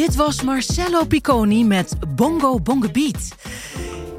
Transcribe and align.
dit 0.00 0.14
was 0.14 0.42
Marcello 0.42 1.04
Picconi 1.04 1.64
met 1.64 1.94
Bongo 2.16 2.60
Bongo 2.60 2.90
Beat. 2.90 3.28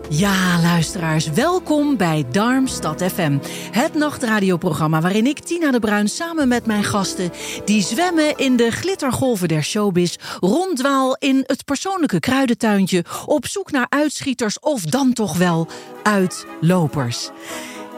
Ja, 0.09 0.61
luisteraars, 0.61 1.29
welkom 1.29 1.97
bij 1.97 2.25
Darmstad 2.31 3.03
FM. 3.03 3.37
Het 3.71 3.93
nachtradioprogramma 3.93 5.01
waarin 5.01 5.27
ik, 5.27 5.39
Tina 5.39 5.71
de 5.71 5.79
Bruin, 5.79 6.09
samen 6.09 6.47
met 6.47 6.65
mijn 6.65 6.83
gasten... 6.83 7.31
die 7.65 7.81
zwemmen 7.81 8.37
in 8.37 8.55
de 8.55 8.71
glittergolven 8.71 9.47
der 9.47 9.63
showbiz... 9.63 10.15
ronddwaal 10.39 11.15
in 11.19 11.43
het 11.45 11.65
persoonlijke 11.65 12.19
kruidentuintje... 12.19 13.05
op 13.25 13.45
zoek 13.45 13.71
naar 13.71 13.87
uitschieters 13.89 14.59
of 14.59 14.81
dan 14.81 15.13
toch 15.13 15.37
wel 15.37 15.67
uitlopers. 16.03 17.29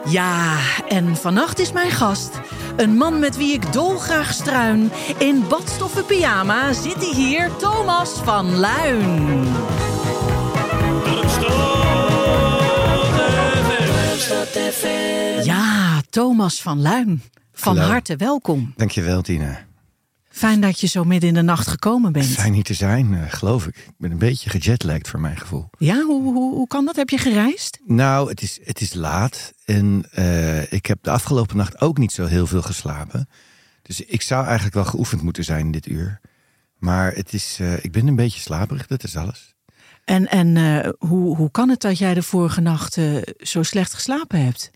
Ja, 0.06 0.58
en 0.88 1.16
vannacht 1.16 1.58
is 1.58 1.72
mijn 1.72 1.90
gast. 1.90 2.40
Een 2.76 2.96
man 2.96 3.18
met 3.18 3.36
wie 3.36 3.52
ik 3.52 3.72
dolgraag 3.72 4.32
struin. 4.32 4.90
In 5.18 5.44
badstoffen 5.48 6.04
pyjama 6.04 6.72
zit 6.72 6.94
hij 6.94 7.14
hier, 7.14 7.50
Thomas 7.56 8.10
van 8.10 8.56
Luin. 8.56 9.44
Ja, 15.44 16.00
Thomas 16.10 16.62
van 16.62 16.80
Luin. 16.80 17.22
Van 17.52 17.76
Hallo. 17.76 17.90
harte 17.90 18.16
welkom. 18.16 18.72
Dankjewel, 18.76 19.22
Tina. 19.22 19.58
Fijn 20.34 20.60
dat 20.60 20.80
je 20.80 20.86
zo 20.86 21.04
midden 21.04 21.28
in 21.28 21.34
de 21.34 21.42
nacht 21.42 21.66
gekomen 21.66 22.12
bent. 22.12 22.26
Fijn 22.26 22.52
hier 22.52 22.62
te 22.62 22.74
zijn, 22.74 23.14
eh, 23.14 23.32
geloof 23.32 23.66
ik. 23.66 23.76
Ik 23.76 23.94
ben 23.98 24.10
een 24.10 24.18
beetje 24.18 24.50
gejetlagd 24.50 25.08
voor 25.08 25.20
mijn 25.20 25.36
gevoel. 25.36 25.70
Ja, 25.78 26.02
hoe, 26.02 26.22
hoe, 26.22 26.54
hoe 26.54 26.66
kan 26.66 26.84
dat? 26.84 26.96
Heb 26.96 27.10
je 27.10 27.18
gereisd? 27.18 27.78
Nou, 27.84 28.28
het 28.28 28.42
is, 28.42 28.60
het 28.64 28.80
is 28.80 28.94
laat 28.94 29.52
en 29.64 30.06
eh, 30.10 30.72
ik 30.72 30.86
heb 30.86 30.98
de 31.02 31.10
afgelopen 31.10 31.56
nacht 31.56 31.80
ook 31.80 31.98
niet 31.98 32.12
zo 32.12 32.24
heel 32.26 32.46
veel 32.46 32.62
geslapen. 32.62 33.28
Dus 33.82 34.00
ik 34.00 34.22
zou 34.22 34.44
eigenlijk 34.44 34.74
wel 34.74 34.84
geoefend 34.84 35.22
moeten 35.22 35.44
zijn 35.44 35.70
dit 35.70 35.88
uur. 35.88 36.20
Maar 36.78 37.12
het 37.12 37.32
is, 37.32 37.56
eh, 37.60 37.84
ik 37.84 37.92
ben 37.92 38.06
een 38.06 38.16
beetje 38.16 38.40
slaperig, 38.40 38.86
dat 38.86 39.04
is 39.04 39.16
alles. 39.16 39.54
En, 40.04 40.28
en 40.30 40.56
hoe, 40.98 41.36
hoe 41.36 41.50
kan 41.50 41.68
het 41.68 41.80
dat 41.80 41.98
jij 41.98 42.14
de 42.14 42.22
vorige 42.22 42.60
nacht 42.60 42.98
zo 43.38 43.62
slecht 43.62 43.94
geslapen 43.94 44.44
hebt? 44.44 44.70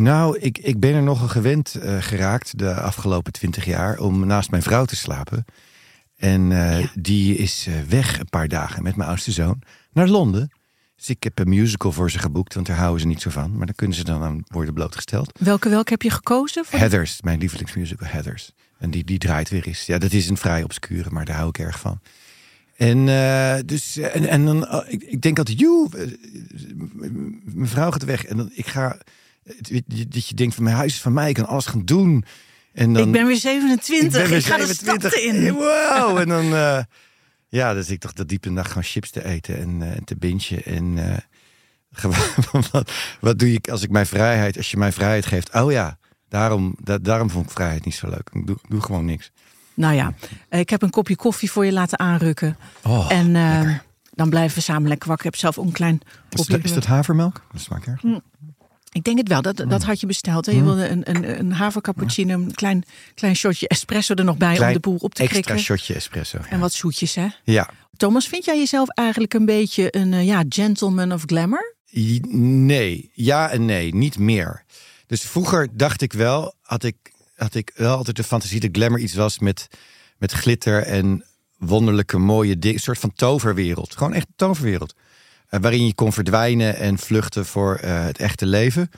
Nou, 0.00 0.38
ik, 0.38 0.58
ik 0.58 0.80
ben 0.80 0.94
er 0.94 1.02
nogal 1.02 1.28
gewend 1.28 1.74
eh, 1.74 1.96
geraakt 2.00 2.58
de 2.58 2.74
afgelopen 2.74 3.32
twintig 3.32 3.64
jaar 3.64 3.98
om 3.98 4.26
naast 4.26 4.50
mijn 4.50 4.62
vrouw 4.62 4.84
te 4.84 4.96
slapen. 4.96 5.44
En 6.16 6.52
eh, 6.52 6.86
die 6.94 7.36
is 7.36 7.66
eh, 7.68 7.74
weg 7.88 8.18
een 8.18 8.28
paar 8.28 8.48
dagen 8.48 8.82
met 8.82 8.96
mijn 8.96 9.08
oudste 9.08 9.30
zoon 9.32 9.62
naar 9.92 10.08
Londen. 10.08 10.50
Dus 10.96 11.08
ik 11.08 11.22
heb 11.22 11.38
een 11.38 11.48
musical 11.48 11.92
voor 11.92 12.10
ze 12.10 12.18
geboekt, 12.18 12.54
want 12.54 12.66
daar 12.66 12.76
houden 12.76 13.00
ze 13.00 13.06
niet 13.06 13.20
zo 13.22 13.30
van. 13.30 13.56
Maar 13.56 13.66
dan 13.66 13.74
kunnen 13.74 13.96
ze 13.96 14.04
dan 14.04 14.22
aan 14.22 14.42
worden 14.46 14.74
blootgesteld. 14.74 15.38
Welke 15.38 15.68
welke 15.68 15.92
heb 15.92 16.02
je 16.02 16.10
gekozen? 16.10 16.64
Voor 16.64 16.72
de- 16.72 16.78
Heathers, 16.84 17.22
mijn 17.22 17.38
lievelingsmusical 17.38 18.06
Heathers. 18.08 18.52
En 18.78 18.90
die, 18.90 19.04
die 19.04 19.18
draait 19.18 19.48
weer 19.48 19.66
eens. 19.66 19.86
Ja, 19.86 19.98
dat 19.98 20.12
is 20.12 20.28
een 20.28 20.36
vrij 20.36 20.62
obscure, 20.62 21.10
maar 21.10 21.24
daar 21.24 21.36
hou 21.36 21.48
ik 21.48 21.58
erg 21.58 21.80
van. 21.80 22.00
En, 22.76 23.04
dus, 23.66 23.96
en, 23.96 24.28
en 24.28 24.44
dan, 24.44 24.84
ik, 24.88 25.02
ik 25.02 25.22
denk 25.22 25.38
altijd, 25.38 25.60
joe, 25.60 25.88
mijn 27.44 27.68
vrouw 27.68 27.90
gaat 27.90 28.04
weg. 28.04 28.24
En 28.24 28.36
dan, 28.36 28.50
ik 28.54 28.66
ga, 28.66 28.98
dat 30.08 30.28
je 30.28 30.34
denkt 30.34 30.54
van 30.54 30.64
mijn 30.64 30.76
huis 30.76 30.92
is 30.92 31.00
van 31.00 31.12
mij, 31.12 31.28
ik 31.28 31.34
kan 31.34 31.46
alles 31.46 31.66
gaan 31.66 31.84
doen. 31.84 32.24
En 32.72 32.92
dan, 32.92 33.06
ik 33.06 33.12
ben 33.12 33.26
weer 33.26 33.36
27, 33.36 34.22
ik, 34.22 34.26
weer 34.28 34.42
ga 34.42 34.56
de 34.56 34.66
27. 34.66 35.10
stad 35.10 35.22
in. 35.22 35.52
Wow, 35.52 36.18
en 36.18 36.28
dan, 36.28 36.54
eh, 36.54 36.82
ja, 37.48 37.74
dus 37.74 37.90
ik 37.90 38.00
toch 38.00 38.12
de 38.12 38.24
diepe 38.26 38.50
nacht 38.50 38.68
gewoon 38.68 38.82
chips 38.82 39.10
te 39.10 39.24
eten 39.24 39.58
en, 39.60 39.82
eh, 39.82 40.02
te 40.04 40.16
bintje. 40.16 40.62
En 40.62 40.98
gewoon, 41.92 42.16
wat, 42.70 42.92
wat 43.20 43.38
doe 43.38 43.52
je 43.52 43.60
als 43.70 43.82
ik 43.82 43.90
mijn 43.90 44.06
vrijheid, 44.06 44.56
als 44.56 44.70
je 44.70 44.76
mij 44.76 44.92
vrijheid 44.92 45.26
geeft? 45.26 45.54
Oh 45.54 45.72
ja, 45.72 45.98
daarom, 46.28 46.74
da- 46.82 46.98
daarom 46.98 47.30
vond 47.30 47.44
ik 47.46 47.52
vrijheid 47.52 47.84
niet 47.84 47.94
zo 47.94 48.08
leuk. 48.08 48.30
Ik 48.32 48.46
doe, 48.46 48.56
ik 48.62 48.70
doe 48.70 48.80
gewoon 48.80 49.04
niks. 49.04 49.30
Nou 49.74 49.94
ja, 49.94 50.14
ik 50.48 50.70
heb 50.70 50.82
een 50.82 50.90
kopje 50.90 51.16
koffie 51.16 51.50
voor 51.50 51.64
je 51.64 51.72
laten 51.72 51.98
aanrukken. 51.98 52.56
Oh, 52.82 53.12
en 53.12 53.32
dan 54.10 54.30
blijven 54.30 54.56
we 54.56 54.62
samen 54.62 54.88
lekker 54.88 55.08
wakker. 55.08 55.26
Ik 55.26 55.32
heb 55.32 55.40
zelf 55.40 55.58
ook 55.58 55.66
een 55.66 55.72
klein 55.72 56.00
is, 56.30 56.46
dat, 56.46 56.64
is 56.64 56.72
dat 56.72 56.86
havermelk? 56.86 57.44
Dat 57.52 57.60
smaakt 57.60 57.86
erg. 57.86 58.02
Ik 58.92 59.04
denk 59.04 59.18
het 59.18 59.28
wel, 59.28 59.42
dat, 59.42 59.56
dat 59.56 59.82
had 59.82 60.00
je 60.00 60.06
besteld. 60.06 60.46
Hè? 60.46 60.52
Je 60.52 60.62
wilde 60.62 60.88
een, 60.88 61.10
een, 61.10 61.38
een 61.38 61.52
havercappuccino, 61.52 62.34
een 62.34 62.54
klein, 62.54 62.84
klein 63.14 63.36
shotje 63.36 63.68
espresso 63.68 64.14
er 64.14 64.24
nog 64.24 64.36
bij 64.36 64.66
om 64.66 64.72
de 64.72 64.80
boel 64.80 64.96
op 65.00 65.14
te 65.14 65.22
extra 65.22 65.40
krikken. 65.40 65.64
shotje 65.64 65.94
espresso. 65.94 66.38
Ja. 66.38 66.48
En 66.48 66.60
wat 66.60 66.72
zoetjes, 66.72 67.14
hè? 67.14 67.26
ja. 67.44 67.70
Thomas, 67.96 68.28
vind 68.28 68.44
jij 68.44 68.58
jezelf 68.58 68.88
eigenlijk 68.88 69.34
een 69.34 69.44
beetje 69.44 69.96
een 69.96 70.12
eh, 70.12 70.26
ja, 70.26 70.44
gentleman 70.48 71.12
of 71.12 71.22
glamour? 71.26 71.74
Nee, 72.30 73.10
ja 73.14 73.50
en 73.50 73.64
nee, 73.64 73.94
niet 73.94 74.18
meer. 74.18 74.64
Dus 75.06 75.22
vroeger 75.22 75.68
dacht 75.72 76.02
ik 76.02 76.12
wel, 76.12 76.54
had 76.60 76.82
ik, 76.84 76.96
had 77.34 77.54
ik 77.54 77.72
wel 77.74 77.96
altijd 77.96 78.16
de 78.16 78.24
fantasie 78.24 78.60
dat 78.60 78.70
glamour 78.72 79.00
iets 79.00 79.14
was 79.14 79.38
met, 79.38 79.68
met 80.18 80.32
glitter 80.32 80.82
en 80.82 81.24
wonderlijke 81.58 82.18
mooie 82.18 82.58
dingen. 82.58 82.76
Een 82.76 82.82
soort 82.82 82.98
van 82.98 83.12
toverwereld. 83.14 83.96
Gewoon 83.96 84.14
echt 84.14 84.26
een 84.26 84.34
toverwereld. 84.36 84.94
Eh, 85.50 85.60
waarin 85.60 85.86
je 85.86 85.94
kon 85.94 86.12
verdwijnen 86.12 86.76
en 86.76 86.98
vluchten 86.98 87.46
voor 87.46 87.74
eh, 87.74 88.04
het 88.04 88.18
echte 88.18 88.46
leven. 88.46 88.90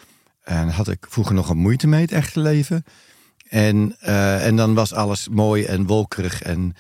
En 0.43 0.69
had 0.69 0.89
ik 0.89 1.07
vroeger 1.09 1.35
nog 1.35 1.49
een 1.49 1.57
moeite 1.59 1.87
mee, 1.87 2.01
het 2.01 2.13
echte 2.13 2.41
leven. 2.41 2.85
En, 3.49 3.97
eh, 4.01 4.47
en 4.47 4.57
dan 4.57 4.75
was 4.75 4.93
alles 4.93 5.29
mooi 5.29 5.65
en 5.65 5.87
wolkerig. 5.87 6.43
En, 6.43 6.75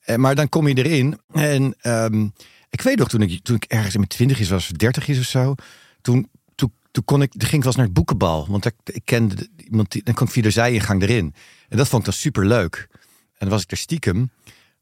en, 0.00 0.20
maar 0.20 0.34
dan 0.34 0.48
kom 0.48 0.68
je 0.68 0.74
erin. 0.74 1.18
En 1.32 1.74
ehm, 1.80 2.28
ik 2.70 2.80
weet 2.80 2.98
nog, 2.98 3.08
toen 3.08 3.22
ik, 3.22 3.42
toen 3.42 3.56
ik 3.56 3.64
ergens 3.64 3.92
in 3.92 3.98
mijn 3.98 4.10
twintigjes 4.10 4.48
was, 4.48 4.70
of 4.70 4.76
dertigjes 4.76 5.18
of 5.18 5.24
zo. 5.24 5.54
Toen, 6.00 6.30
toen, 6.54 6.72
toen, 6.90 7.04
kon 7.04 7.22
ik, 7.22 7.30
toen 7.30 7.48
ging 7.48 7.56
ik 7.56 7.64
wel 7.64 7.72
naar 7.76 7.84
het 7.84 7.94
boekenbal. 7.94 8.46
Want 8.48 8.66
ik, 8.66 8.74
kende 9.04 9.34
de- 9.34 9.48
iemand, 9.70 9.90
die, 9.92 10.02
dan 10.02 10.14
kon 10.14 10.26
ik 10.26 10.32
via 10.32 10.42
de 10.42 10.50
zijingang 10.50 11.02
erin. 11.02 11.34
En 11.68 11.76
dat 11.76 11.88
vond 11.88 12.02
ik 12.02 12.08
dan 12.08 12.18
super 12.18 12.46
leuk. 12.46 12.88
En 12.90 13.36
dan 13.38 13.48
was 13.48 13.62
ik 13.62 13.70
er 13.70 13.76
stiekem. 13.76 14.30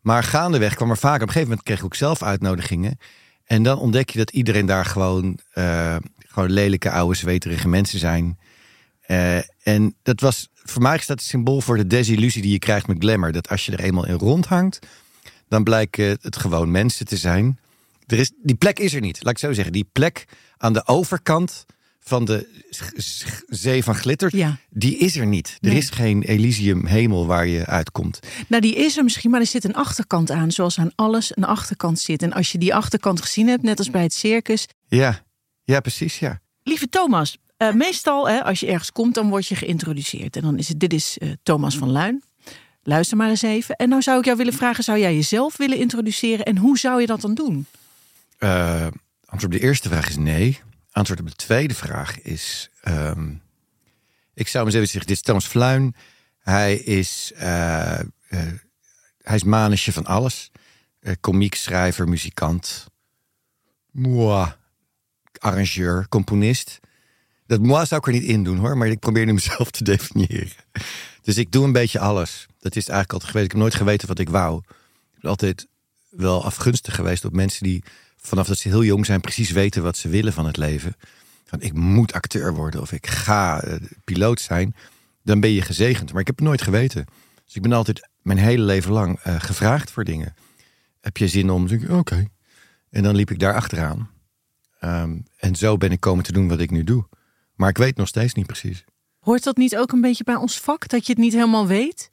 Maar 0.01 0.23
gaandeweg 0.25 0.75
kwam 0.75 0.91
er 0.91 0.97
vaak, 0.99 1.15
op 1.15 1.21
een 1.21 1.27
gegeven 1.27 1.49
moment 1.49 1.67
kreeg 1.67 1.79
ik 1.79 1.85
ook 1.85 1.95
zelf 1.95 2.23
uitnodigingen. 2.23 2.99
En 3.45 3.63
dan 3.63 3.79
ontdek 3.79 4.11
je 4.11 4.19
dat 4.19 4.31
iedereen 4.31 4.67
daar 4.67 4.85
gewoon, 4.85 5.39
eh, 5.53 5.97
gewoon 6.19 6.51
lelijke, 6.51 6.91
oude, 6.91 7.17
zweterige 7.17 7.69
mensen 7.69 7.99
zijn. 7.99 8.39
Eh, 9.01 9.37
en 9.63 9.95
dat 10.03 10.21
was, 10.21 10.49
voor 10.55 10.83
mij 10.83 10.97
is 10.97 11.07
dat 11.07 11.23
symbool 11.23 11.61
voor 11.61 11.77
de 11.77 11.87
desillusie 11.87 12.43
die 12.43 12.53
je 12.53 12.59
krijgt 12.59 12.87
met 12.87 12.97
glamour. 12.99 13.33
Dat 13.33 13.49
als 13.49 13.67
je 13.67 13.73
er 13.73 13.81
eenmaal 13.81 14.07
in 14.07 14.15
rondhangt, 14.15 14.79
dan 15.49 15.65
blijken 15.65 16.19
het 16.21 16.37
gewoon 16.37 16.71
mensen 16.71 17.07
te 17.07 17.17
zijn. 17.17 17.59
Er 18.07 18.19
is, 18.19 18.33
die 18.43 18.57
plek 18.57 18.79
is 18.79 18.95
er 18.95 19.01
niet, 19.01 19.23
laat 19.23 19.33
ik 19.33 19.39
zo 19.39 19.53
zeggen. 19.53 19.73
Die 19.73 19.89
plek 19.93 20.25
aan 20.57 20.73
de 20.73 20.87
overkant 20.87 21.67
van 22.05 22.25
de 22.25 22.63
zee 23.49 23.83
van 23.85 23.95
glitter, 23.95 24.37
Ja. 24.37 24.57
die 24.71 24.97
is 24.97 25.17
er 25.17 25.27
niet. 25.27 25.57
Er 25.61 25.69
Nee. 25.69 25.77
is 25.77 25.91
geen 25.91 26.23
Elysium 26.23 26.87
hemel 26.87 27.27
waar 27.27 27.47
je 27.47 27.67
uitkomt. 27.67 28.19
Nou, 28.49 28.63
die 28.63 28.75
is 28.75 28.97
er 28.97 29.05
misschien, 29.05 29.31
maar 29.31 29.41
er 29.41 29.47
zit 29.47 29.65
een 29.65 29.75
achterkant 29.75 30.31
aan. 30.31 30.51
Zoals 30.51 30.79
aan 30.79 30.93
alles 30.95 31.37
een 31.37 31.45
achterkant 31.45 31.99
zit. 32.01 32.23
En 32.23 32.33
als 32.33 32.53
je 32.53 32.59
die 32.59 32.75
achterkant 32.75 33.21
gezien 33.23 33.49
hebt, 33.49 33.63
net 33.63 33.79
als 33.79 33.91
bij 33.91 34.03
het 34.03 34.15
circus. 34.15 34.67
Ja, 34.89 35.23
ja 35.65 35.81
precies, 35.81 36.19
ja. 36.19 36.41
Lieve 36.63 36.89
Thomas, 36.89 37.39
eh, 37.57 37.73
meestal 37.73 38.29
hè, 38.29 38.43
als 38.45 38.61
je 38.61 38.67
ergens 38.67 38.93
komt, 38.93 39.15
dan 39.15 39.29
word 39.29 39.47
je 39.47 39.55
geïntroduceerd. 39.57 40.37
En 40.37 40.43
dan 40.43 40.59
is 40.59 40.69
het, 40.69 40.81
dit 40.81 40.93
is 40.93 41.19
eh, 41.19 41.31
Thomas 41.43 41.77
van 41.77 41.91
Luin. 41.91 42.23
Luister 42.83 43.17
maar 43.17 43.29
eens 43.29 43.43
even. 43.43 43.77
En 43.77 43.89
nou 43.89 44.03
zou 44.03 44.19
ik 44.19 44.25
jou 44.25 44.37
willen 44.37 44.53
vragen, 44.53 44.85
zou 44.85 44.99
jij 44.99 45.15
jezelf 45.15 45.57
willen 45.57 45.79
introduceren? 45.79 46.45
En 46.45 46.57
hoe 46.59 46.79
zou 46.79 47.01
je 47.01 47.07
dat 47.07 47.21
dan 47.21 47.35
doen? 47.35 47.67
Eh, 48.39 48.87
antwoord 49.25 49.45
op 49.55 49.61
de 49.61 49.67
eerste 49.67 49.89
vraag 49.89 50.09
is 50.09 50.17
nee. 50.17 50.61
Antwoord 50.93 51.21
op 51.21 51.29
de 51.29 51.35
tweede 51.35 51.75
vraag 51.75 52.21
is... 52.21 52.71
ehm, 52.81 53.35
ik 54.35 54.49
zou 54.49 54.65
hem 54.67 54.75
eens 54.75 54.91
zeggen, 54.91 55.09
dit 55.09 55.17
is 55.17 55.23
Thomas 55.23 55.47
Fluin. 55.47 55.95
Hij 56.39 56.77
is, 56.77 57.33
eh, 57.35 58.01
hij 59.23 59.35
is 59.35 59.45
manusje 59.45 59.93
van 59.93 60.07
alles. 60.07 60.51
Eh 61.01 61.15
komiek, 61.21 61.55
schrijver, 61.55 62.09
muzikant. 62.09 62.87
Moi, 63.91 64.53
arrangeur, 65.39 66.09
componist. 66.09 66.81
Dat 67.47 67.61
moi 67.61 67.87
zou 67.87 68.01
ik 68.01 68.07
er 68.07 68.13
niet 68.13 68.31
in 68.31 68.45
doen 68.45 68.57
hoor, 68.57 68.77
maar 68.77 68.89
ik 68.89 68.99
probeer 68.99 69.27
nu 69.27 69.33
mezelf 69.33 69.71
te 69.71 69.85
definiëren. 69.85 70.53
Dus 71.23 71.39
ik 71.39 71.53
doe 71.53 71.65
een 71.65 71.73
beetje 71.73 71.99
alles. 71.99 72.47
Dat 72.59 72.77
is 72.77 72.89
eigenlijk 72.89 73.13
altijd 73.13 73.31
geweest. 73.31 73.45
Ik 73.47 73.53
heb 73.53 73.61
nooit 73.61 73.75
geweten 73.75 74.09
wat 74.09 74.19
ik 74.19 74.29
wou. 74.29 74.63
Ik 75.15 75.21
ben 75.21 75.31
altijd 75.31 75.67
wel 76.09 76.45
afgunstig 76.45 76.95
geweest 76.95 77.25
op 77.25 77.33
mensen 77.33 77.63
die 77.63 77.85
vanaf 78.23 78.47
dat 78.47 78.59
ze 78.59 78.69
heel 78.69 78.85
jong 78.85 79.07
zijn 79.07 79.21
precies 79.21 79.51
weten 79.51 79.83
wat 79.83 79.97
ze 79.97 80.09
willen 80.09 80.33
van 80.33 80.47
het 80.47 80.57
leven. 80.57 80.97
Van 81.45 81.61
ik 81.61 81.73
moet 81.73 82.13
acteur 82.13 82.55
worden 82.55 82.81
of 82.81 82.93
ik 82.93 83.07
ga 83.07 83.63
eh, 83.63 83.77
piloot 84.05 84.41
zijn. 84.41 84.75
Dan 85.23 85.41
ben 85.41 85.51
je 85.51 85.63
gezegend. 85.63 86.13
Maar 86.13 86.21
ik 86.21 86.27
heb 86.27 86.37
het 86.37 86.47
nooit 86.47 86.63
geweten. 86.63 87.07
Dus 87.45 87.55
ik 87.55 87.63
ben 87.63 87.73
altijd 87.73 88.09
mijn 88.23 88.39
hele 88.39 88.63
leven 88.63 88.93
lang 88.93 89.19
eh, 89.19 89.35
gevraagd 89.39 89.91
voor 89.91 90.05
dingen. 90.05 90.35
Heb 91.01 91.17
je 91.17 91.29
zin 91.29 91.51
om? 91.51 91.69
Oké. 91.89 92.27
En 92.91 93.03
dan 93.03 93.15
liep 93.15 93.31
ik 93.31 93.39
daar 93.39 93.55
achteraan. 93.55 94.11
Ehm, 94.79 95.19
en 95.37 95.57
zo 95.57 95.77
ben 95.77 95.93
ik 95.93 96.01
komen 96.01 96.25
te 96.25 96.33
doen 96.33 96.49
wat 96.49 96.61
ik 96.61 96.71
nu 96.71 96.85
doe. 96.85 97.07
Maar 97.55 97.69
ik 97.69 97.77
weet 97.77 97.97
nog 97.97 98.09
steeds 98.09 98.35
niet 98.35 98.47
precies. 98.47 98.85
Hoort 99.19 99.43
dat 99.43 99.57
niet 99.57 99.77
ook 99.77 99.93
een 99.93 100.01
beetje 100.01 100.25
bij 100.25 100.35
ons 100.35 100.61
vak, 100.61 100.89
dat 100.89 101.07
je 101.07 101.13
het 101.13 101.21
niet 101.21 101.33
helemaal 101.33 101.67
weet? 101.67 102.11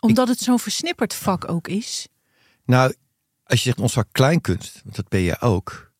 Omdat 0.00 0.28
het 0.28 0.38
zo'n 0.38 0.58
versnipperd 0.58 1.14
vak 1.14 1.50
ook 1.50 1.68
is. 1.68 2.08
Nou, 2.64 2.94
als 3.50 3.58
je 3.58 3.68
zegt 3.68 3.80
ons 3.80 3.92
vak 3.92 4.08
kleinkunst, 4.12 4.80
want 4.84 4.96
dat 4.96 5.08
ben 5.08 5.20
je 5.20 5.40
ook. 5.40 5.92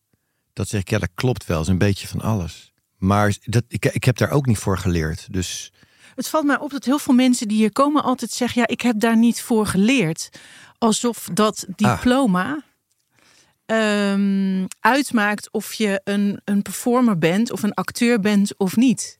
Dat 0.53 0.67
zeg 0.67 0.81
ik, 0.81 0.89
ja, 0.89 0.97
dat 0.97 1.09
klopt 1.15 1.45
wel. 1.45 1.61
is 1.61 1.67
een 1.67 1.77
beetje 1.77 2.07
van 2.07 2.21
alles. 2.21 2.73
Maar 2.97 3.37
dat, 3.43 3.63
ik, 3.67 3.85
ik 3.85 4.03
heb 4.03 4.17
daar 4.17 4.31
ook 4.31 4.45
niet 4.45 4.57
voor 4.57 4.77
geleerd. 4.77 5.27
Dus 5.33 5.71
Het 6.15 6.27
valt 6.27 6.45
mij 6.45 6.59
op 6.59 6.71
dat 6.71 6.85
heel 6.85 6.99
veel 6.99 7.13
mensen 7.13 7.47
die 7.47 7.57
hier 7.57 7.71
komen 7.71 8.03
altijd 8.03 8.31
zeggen: 8.31 8.61
ja, 8.61 8.67
ik 8.67 8.81
heb 8.81 8.99
daar 8.99 9.17
niet 9.17 9.41
voor 9.41 9.67
geleerd. 9.67 10.29
Alsof 10.77 11.29
dat 11.33 11.65
diploma 11.75 12.63
ehm, 13.65 14.65
uitmaakt 14.79 15.51
of 15.51 15.73
je 15.73 16.01
een, 16.03 16.41
een 16.43 16.61
performer 16.61 17.17
bent 17.17 17.51
of 17.51 17.63
een 17.63 17.73
acteur 17.73 18.19
bent 18.19 18.57
of 18.57 18.75
niet. 18.75 19.19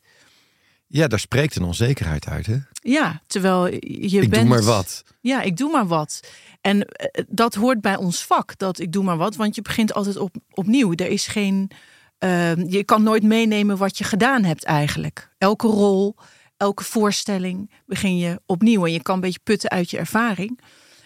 Ja, 0.91 1.07
daar 1.07 1.19
spreekt 1.19 1.55
een 1.55 1.63
onzekerheid 1.63 2.27
uit. 2.27 2.45
Hè? 2.45 2.57
Ja, 2.71 3.21
terwijl 3.27 3.65
je 3.73 4.21
ik 4.21 4.29
bent. 4.29 4.33
doe 4.33 4.43
maar 4.43 4.63
wat. 4.63 5.03
Ja, 5.21 5.41
ik 5.41 5.57
doe 5.57 5.71
maar 5.71 5.87
wat. 5.87 6.19
En 6.61 6.85
eh, 6.85 7.23
dat 7.27 7.55
hoort 7.55 7.81
bij 7.81 7.95
ons 7.95 8.25
vak, 8.25 8.57
dat 8.57 8.79
ik 8.79 8.91
doe 8.91 9.03
maar 9.03 9.17
wat. 9.17 9.35
Want 9.35 9.55
je 9.55 9.61
begint 9.61 9.93
altijd 9.93 10.17
op, 10.17 10.35
opnieuw. 10.53 10.91
Er 10.95 11.07
is 11.07 11.27
geen... 11.27 11.71
eh, 12.17 12.55
je 12.55 12.83
kan 12.83 13.03
nooit 13.03 13.23
meenemen 13.23 13.77
wat 13.77 13.97
je 13.97 14.03
gedaan 14.03 14.43
hebt 14.43 14.63
eigenlijk. 14.63 15.31
Elke 15.37 15.67
rol, 15.67 16.15
elke 16.57 16.83
voorstelling 16.83 17.71
begin 17.85 18.17
je 18.17 18.41
opnieuw. 18.45 18.85
En 18.85 18.91
je 18.91 19.01
kan 19.01 19.15
een 19.15 19.21
beetje 19.21 19.39
putten 19.43 19.69
uit 19.69 19.89
je 19.89 19.97
ervaring. 19.97 20.59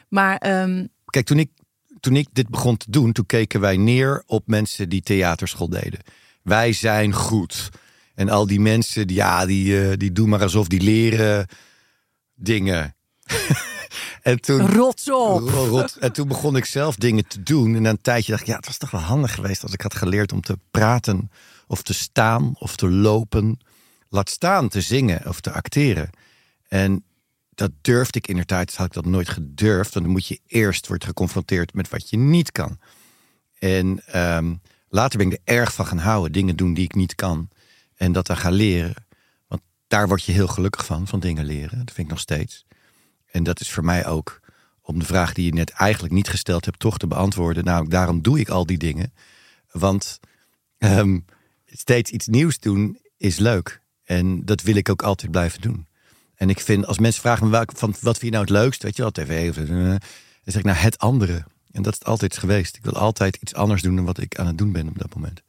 Maar 0.09 0.37
ehm, 0.37 0.85
Kijk, 1.05 1.25
toen 1.25 1.39
ik, 1.39 1.49
toen 1.99 2.15
ik 2.15 2.27
dit 2.31 2.49
begon 2.49 2.77
te 2.77 2.91
doen, 2.91 3.11
toen 3.11 3.25
keken 3.25 3.59
wij 3.59 3.77
neer 3.77 4.23
op 4.25 4.47
mensen 4.47 4.89
die 4.89 5.01
theaterschool 5.01 5.69
deden. 5.69 5.99
Wij 6.41 6.73
zijn 6.73 7.13
goed. 7.13 7.69
En 8.15 8.29
al 8.29 8.47
die 8.47 8.59
mensen, 8.59 9.07
die, 9.07 9.15
ja, 9.15 9.45
die, 9.45 9.81
eh, 9.81 9.97
die 9.97 10.11
doen 10.11 10.29
maar 10.29 10.41
alsof 10.41 10.67
die 10.67 10.81
leren 10.81 11.47
dingen. 12.35 12.95
en 14.21 14.41
toen, 14.41 14.71
rot 14.71 15.11
op. 15.11 15.49
Rot. 15.49 15.95
En 15.95 16.13
toen 16.13 16.27
begon 16.27 16.55
ik 16.55 16.65
zelf 16.65 16.95
dingen 16.95 17.27
te 17.27 17.43
doen. 17.43 17.75
En 17.75 17.81
na 17.81 17.89
een 17.89 18.01
tijdje 18.01 18.31
dacht 18.31 18.43
ik, 18.43 18.49
ja, 18.49 18.55
het 18.55 18.65
was 18.65 18.77
toch 18.77 18.91
wel 18.91 19.01
handig 19.01 19.33
geweest 19.33 19.63
als 19.63 19.73
ik 19.73 19.81
had 19.81 19.95
geleerd 19.95 20.31
om 20.31 20.41
te 20.41 20.57
praten 20.71 21.31
of 21.67 21.81
te 21.81 21.93
staan 21.93 22.55
of 22.59 22.75
te 22.75 22.89
lopen. 22.89 23.59
Laat 24.09 24.29
staan 24.29 24.67
te 24.67 24.81
zingen 24.81 25.27
of 25.27 25.41
te 25.41 25.51
acteren. 25.51 26.09
En 26.67 27.03
dat 27.55 27.71
durfde 27.81 28.19
ik 28.19 28.27
in 28.27 28.35
de 28.35 28.45
tijd, 28.45 28.75
had 28.75 28.85
ik 28.85 28.93
dat 28.93 29.05
nooit 29.05 29.29
gedurfd. 29.29 29.93
Want 29.93 30.05
dan 30.05 30.13
moet 30.13 30.27
je 30.27 30.39
eerst 30.47 30.87
worden 30.87 31.07
geconfronteerd 31.07 31.73
met 31.73 31.89
wat 31.89 32.09
je 32.09 32.17
niet 32.17 32.51
kan. 32.51 32.79
En 33.59 34.01
ehm, 34.05 34.55
later 34.89 35.17
ben 35.17 35.31
ik 35.31 35.41
er 35.43 35.55
erg 35.55 35.73
van 35.73 35.85
gaan 35.85 35.97
houden. 35.97 36.31
Dingen 36.31 36.55
doen 36.55 36.73
die 36.73 36.83
ik 36.83 36.95
niet 36.95 37.15
kan. 37.15 37.49
En 37.95 38.11
dat 38.11 38.27
dan 38.27 38.37
gaan 38.37 38.53
leren. 38.53 38.93
Want 39.47 39.61
daar 39.87 40.07
word 40.07 40.23
je 40.23 40.31
heel 40.31 40.47
gelukkig 40.47 40.85
van, 40.85 41.07
van 41.07 41.19
dingen 41.19 41.45
leren. 41.45 41.77
Dat 41.77 41.91
vind 41.91 42.07
ik 42.07 42.13
nog 42.13 42.19
steeds. 42.19 42.65
En 43.25 43.43
dat 43.43 43.59
is 43.59 43.71
voor 43.71 43.85
mij 43.85 44.05
ook 44.05 44.39
om 44.81 44.99
de 44.99 45.05
vraag 45.05 45.33
die 45.33 45.45
je 45.45 45.53
net 45.53 45.69
eigenlijk 45.69 46.13
niet 46.13 46.29
gesteld 46.29 46.65
hebt, 46.65 46.79
toch 46.79 46.97
te 46.97 47.07
beantwoorden. 47.07 47.63
Nou, 47.63 47.87
daarom 47.87 48.21
doe 48.21 48.39
ik 48.39 48.49
al 48.49 48.65
die 48.65 48.77
dingen. 48.77 49.13
Want 49.71 50.19
ehm, 50.77 51.19
steeds 51.65 52.11
iets 52.11 52.27
nieuws 52.27 52.59
doen 52.59 52.99
is 53.17 53.37
leuk. 53.37 53.81
En 54.03 54.45
dat 54.45 54.61
wil 54.61 54.75
ik 54.75 54.89
ook 54.89 55.01
altijd 55.01 55.31
blijven 55.31 55.61
doen. 55.61 55.87
En 56.35 56.49
ik 56.49 56.59
vind, 56.59 56.85
als 56.85 56.99
mensen 56.99 57.21
vragen 57.21 57.45
me 57.45 57.51
welk, 57.51 57.71
van 57.75 57.95
wat 58.01 58.17
vind 58.17 58.21
je 58.21 58.29
nou 58.29 58.41
het 58.41 58.49
leukst, 58.49 58.83
weet 58.83 58.95
je 58.95 59.01
wel, 59.01 59.11
tv 59.11 59.57
eh, 59.57 59.65
dan 59.65 59.99
zeg 60.43 60.55
ik 60.55 60.63
nou 60.63 60.77
het 60.77 60.97
andere. 60.97 61.45
En 61.71 61.81
dat 61.81 61.93
is 61.93 61.99
het 61.99 62.07
altijd 62.07 62.37
geweest. 62.37 62.75
Ik 62.75 62.83
wil 62.83 62.93
altijd 62.93 63.35
iets 63.35 63.53
anders 63.53 63.81
doen 63.81 63.95
dan 63.95 64.05
wat 64.05 64.17
ik 64.17 64.37
aan 64.37 64.47
het 64.47 64.57
doen 64.57 64.71
ben 64.71 64.87
op 64.87 64.99
dat 64.99 65.15
moment. 65.15 65.41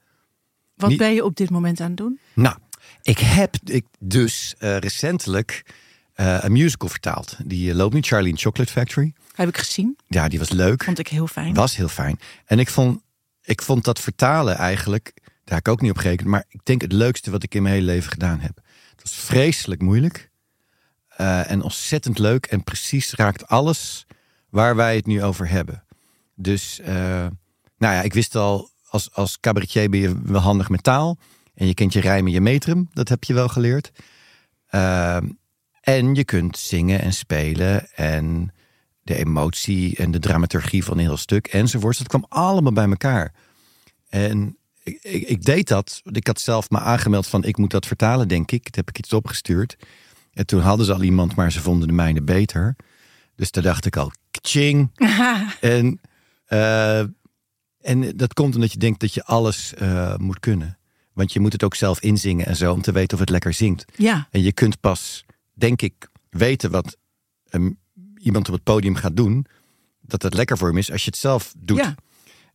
Wat 0.77 0.91
Niet- 0.91 0.99
ben 0.99 1.15
je 1.15 1.25
op 1.25 1.37
dit 1.37 1.51
moment 1.51 1.81
aan 1.81 1.89
het 1.89 1.97
doen? 1.97 2.19
Nou, 2.35 2.57
ik 3.03 3.19
heb 3.19 3.57
ik 3.65 3.87
dus 3.99 4.55
eh, 4.59 4.77
recentelijk 4.77 5.65
eh, 6.13 6.39
een 6.41 6.53
musical 6.53 6.89
vertaald. 6.89 7.37
Die 7.45 7.71
eh, 7.71 7.77
loopt 7.77 7.95
nu, 7.95 8.01
Charlie 8.01 8.31
in 8.33 8.39
Chocolate 8.39 8.73
Factory. 8.73 9.13
Heb 9.35 9.49
ik 9.49 9.59
gezien. 9.59 9.99
Ja, 10.07 10.29
die 10.29 10.39
was 10.39 10.51
leuk. 10.51 10.85
Vond 10.85 10.99
ik 10.99 11.09
heel 11.09 11.27
fijn. 11.27 11.55
Was 11.55 11.77
heel 11.77 11.89
fijn. 11.89 12.19
En 12.45 12.59
ik 12.59 12.71
vond, 12.71 13.03
ik 13.43 13.63
vond 13.63 13.85
dat 13.85 14.01
vertalen 14.01 14.57
eigenlijk, 14.57 15.13
daar 15.15 15.57
heb 15.57 15.67
ik 15.67 15.69
ook 15.69 15.81
niet 15.81 15.91
op 15.91 15.99
gerekend, 15.99 16.29
maar 16.29 16.45
ik 16.49 16.61
denk 16.63 16.81
het 16.81 16.93
leukste 16.93 17.31
wat 17.31 17.43
ik 17.43 17.55
in 17.55 17.63
mijn 17.63 17.75
hele 17.75 17.87
leven 17.87 18.11
gedaan 18.11 18.41
heb. 18.41 18.57
Het 18.91 19.03
was 19.03 19.13
vreselijk 19.15 19.83
moeilijk 19.83 20.31
en 21.17 21.63
ontzettend 21.63 22.19
leuk 22.19 22.47
en 22.47 22.65
precies 22.65 23.15
raakt 23.15 23.47
alles 23.47 24.07
waar 24.51 24.77
wij 24.77 24.97
het 24.97 25.07
nu 25.07 25.23
over 25.23 25.49
hebben. 25.49 25.85
Dus, 26.35 26.81
nou 27.79 27.95
ja, 27.95 28.03
ik 28.03 28.15
wist 28.15 28.35
al, 28.35 28.71
als, 28.89 29.13
als 29.13 29.41
cabaretier 29.41 29.91
ben 29.91 30.01
je 30.01 30.21
wel 30.23 30.41
handig 30.41 30.69
met 30.69 30.83
taal. 30.83 31.19
En 31.55 31.67
je 31.67 31.75
kent 31.75 31.93
je 31.93 32.01
rijmen, 32.01 32.33
je 32.33 32.41
metrum, 32.41 32.89
dat 32.93 33.09
heb 33.09 33.25
je 33.25 33.35
wel 33.35 33.49
geleerd. 33.49 33.93
Eh, 34.67 35.17
en 35.81 36.15
je 36.15 36.25
kunt 36.25 36.59
zingen 36.59 37.01
en 37.01 37.13
spelen 37.13 37.91
en 37.95 38.53
de 39.03 39.17
emotie 39.17 39.97
en 39.97 40.11
de 40.11 40.19
dramaturgie 40.19 40.85
van 40.85 40.99
een 40.99 41.05
heel 41.05 41.17
stuk 41.17 41.47
enzovoorts. 41.47 41.99
Dat 41.99 42.09
kwam 42.09 42.27
allemaal 42.29 42.73
bij 42.73 42.89
elkaar. 42.89 43.35
En 44.09 44.57
ik, 44.83 44.99
ik, 45.03 45.29
ik 45.29 45.45
deed 45.45 45.69
dat. 45.69 46.01
Ik 46.05 46.27
had 46.27 46.41
zelf 46.41 46.71
me 46.71 46.79
aangemeld 46.79 47.27
van 47.27 47.45
ik 47.45 47.57
moet 47.57 47.71
dat 47.71 47.87
vertalen, 47.87 48.29
denk 48.29 48.51
ik. 48.51 48.65
Dat 48.65 48.75
heb 48.75 48.89
ik 48.89 48.99
iets 48.99 49.13
opgestuurd. 49.13 49.77
En 50.33 50.47
toen 50.47 50.61
hadden 50.61 50.87
ze 50.87 50.95
al 50.95 51.03
iemand, 51.03 51.35
maar 51.35 51.53
ze 51.53 51.61
vonden 51.61 51.89
de 51.89 51.95
mijne 51.95 52.23
beter. 52.23 52.77
Dus 53.37 53.51
daar 53.51 53.63
dacht 53.63 53.87
ik 53.87 53.97
al, 53.97 54.13
ching. 54.31 54.91
En, 55.61 56.01
eh, 56.47 57.03
en 57.87 58.17
dat 58.17 58.35
komt 58.35 58.55
omdat 58.55 58.73
je 58.73 58.79
denkt 58.79 59.01
dat 59.01 59.15
je 59.15 59.25
alles 59.25 59.75
eh, 59.75 60.17
moet 60.17 60.41
kunnen. 60.41 60.79
Want 61.13 61.33
je 61.33 61.41
moet 61.41 61.53
het 61.53 61.65
ook 61.65 61.75
zelf 61.75 62.01
inzingen 62.01 62.47
en 62.47 62.57
zo, 62.57 62.73
om 62.73 62.83
te 62.83 62.93
weten 62.93 63.15
of 63.15 63.21
het 63.21 63.31
lekker 63.31 63.53
zingt. 63.55 63.85
Ja, 63.97 64.29
En 64.31 64.43
je 64.43 64.53
kunt 64.53 64.81
pas, 64.81 65.25
denk 65.55 65.83
ik, 65.83 66.09
weten 66.31 66.71
wat 66.71 66.97
ehm, 67.49 67.71
iemand 68.17 68.49
op 68.49 68.55
het 68.55 68.63
podium 68.63 68.95
gaat 68.95 69.17
doen. 69.17 69.47
Dat 70.01 70.23
het 70.23 70.35
lekker 70.35 70.59
voor 70.59 70.69
hem 70.69 70.77
is 70.79 70.93
als 70.93 71.05
je 71.05 71.11
het 71.11 71.19
zelf 71.19 71.55
doet. 71.59 71.77
ja. 71.79 71.95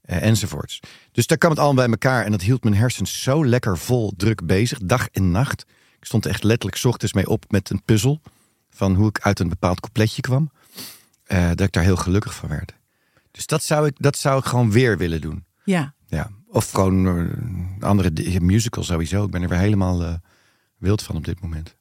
eh, 0.02 0.22
enzovoorts. 0.24 0.80
Dus 1.12 1.28
daar 1.28 1.38
kwam 1.38 1.52
het 1.52 1.60
allemaal 1.60 1.84
bij 1.86 1.92
elkaar. 1.94 2.26
En 2.26 2.32
dat 2.32 2.42
hield 2.42 2.64
mijn 2.64 2.76
hersens 2.76 3.22
zo 3.24 3.46
lekker 3.46 3.78
vol 3.78 4.14
druk 4.18 4.46
bezig. 4.46 4.78
Dag 4.80 5.08
en 5.12 5.32
nacht. 5.32 5.66
Ik 6.00 6.06
stond 6.06 6.26
echt 6.26 6.44
letterlijk 6.44 6.78
's 6.82 6.86
ochtends 6.86 7.14
mee 7.14 7.28
op 7.28 7.46
met 7.52 7.70
een 7.70 7.84
puzzel. 7.84 8.22
Van 8.70 8.96
hoe 8.96 9.08
ik 9.08 9.20
uit 9.20 9.40
een 9.40 9.50
bepaald 9.50 9.80
coupletje 9.80 10.22
kwam. 10.22 10.52
eh, 11.24 11.48
dat 11.50 11.60
ik 11.62 11.72
daar 11.72 11.84
heel 11.84 11.96
gelukkig 11.96 12.36
van 12.36 12.50
werd. 12.50 12.74
Dus 13.32 13.46
dat 13.46 13.64
zou 13.64 13.88
ik, 13.88 13.94
dat 13.98 14.18
zou 14.18 14.40
ik 14.40 14.46
gewoon 14.46 14.72
weer 14.72 14.98
willen 14.98 15.22
doen. 15.22 15.46
ja. 15.64 15.94
Ja. 16.08 16.30
Of 16.48 16.72
gewoon 16.72 17.08
eh, 17.08 17.14
een 17.14 17.78
andere 17.80 18.40
musical 18.40 18.84
sowieso. 18.84 19.24
Ik 19.24 19.32
ben 19.32 19.42
er 19.42 19.50
weer 19.50 19.60
helemaal 19.60 20.04
eh, 20.04 20.14
wild 20.78 21.02
van 21.04 21.16
op 21.16 21.26
dit 21.26 21.42
moment. 21.42 21.76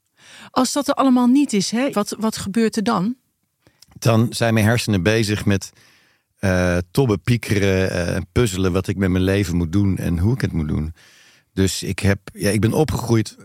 Als 0.51 0.73
dat 0.73 0.89
er 0.89 0.95
allemaal 0.95 1.27
niet 1.27 1.53
is, 1.53 1.71
hè, 1.71 1.91
wat, 1.91 2.17
wat 2.19 2.37
gebeurt 2.37 2.77
er 2.77 2.83
dan? 2.83 3.17
dan 3.99 4.27
zijn 4.31 4.55
mijn 4.55 4.67
hersenen 4.67 5.03
bezig 5.03 5.45
met 5.45 5.73
eh 6.39 6.79
tobben, 6.91 7.21
piekeren 7.21 7.91
en 8.15 8.27
puzzelen 8.33 8.73
wat 8.73 8.89
ik 8.89 8.97
met 8.97 9.11
mijn 9.11 9.25
leven 9.25 9.57
moet 9.57 9.73
doen 9.73 9.97
en 9.97 10.19
hoe 10.19 10.35
ik 10.35 10.41
het 10.41 10.53
moet 10.53 10.69
doen. 10.69 10.95
Dus 11.53 11.83
ik, 11.83 11.99
heb, 11.99 12.19
ja, 12.33 12.51
ik 12.51 12.61
ben 12.61 12.73
opgegroeid, 12.73 13.37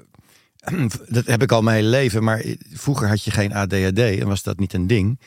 dat 1.07 1.25
heb 1.25 1.41
ik 1.41 1.51
al 1.51 1.61
mijn 1.61 1.75
hele 1.75 1.89
leven, 1.89 2.23
maar 2.23 2.43
vroeger 2.73 3.07
had 3.07 3.23
je 3.23 3.31
geen 3.31 3.53
ADHD 3.53 3.99
en 3.99 4.27
was 4.27 4.43
dat 4.43 4.59
niet 4.59 4.73
een 4.73 4.87
ding. 4.87 5.19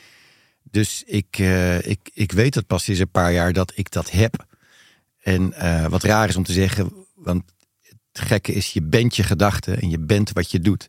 Dus 0.63 1.03
ik, 1.05 1.37
eh, 1.39 1.87
ik, 1.87 2.09
ik 2.13 2.31
weet 2.31 2.55
het 2.55 2.67
pas 2.67 2.83
sinds 2.83 2.99
een 2.99 3.11
paar 3.11 3.33
jaar 3.33 3.53
dat 3.53 3.71
ik 3.75 3.91
dat 3.91 4.11
heb. 4.11 4.45
En 5.19 5.53
eh, 5.53 5.85
wat 5.85 6.03
raar 6.03 6.29
is 6.29 6.35
om 6.35 6.43
te 6.43 6.53
zeggen, 6.53 6.93
want 7.15 7.43
het 7.81 8.27
gekke 8.27 8.53
is, 8.53 8.73
je 8.73 8.81
bent 8.81 9.15
je 9.15 9.23
gedachten 9.23 9.81
en 9.81 9.89
je 9.89 9.99
bent 9.99 10.31
wat 10.31 10.51
je 10.51 10.59
doet. 10.59 10.87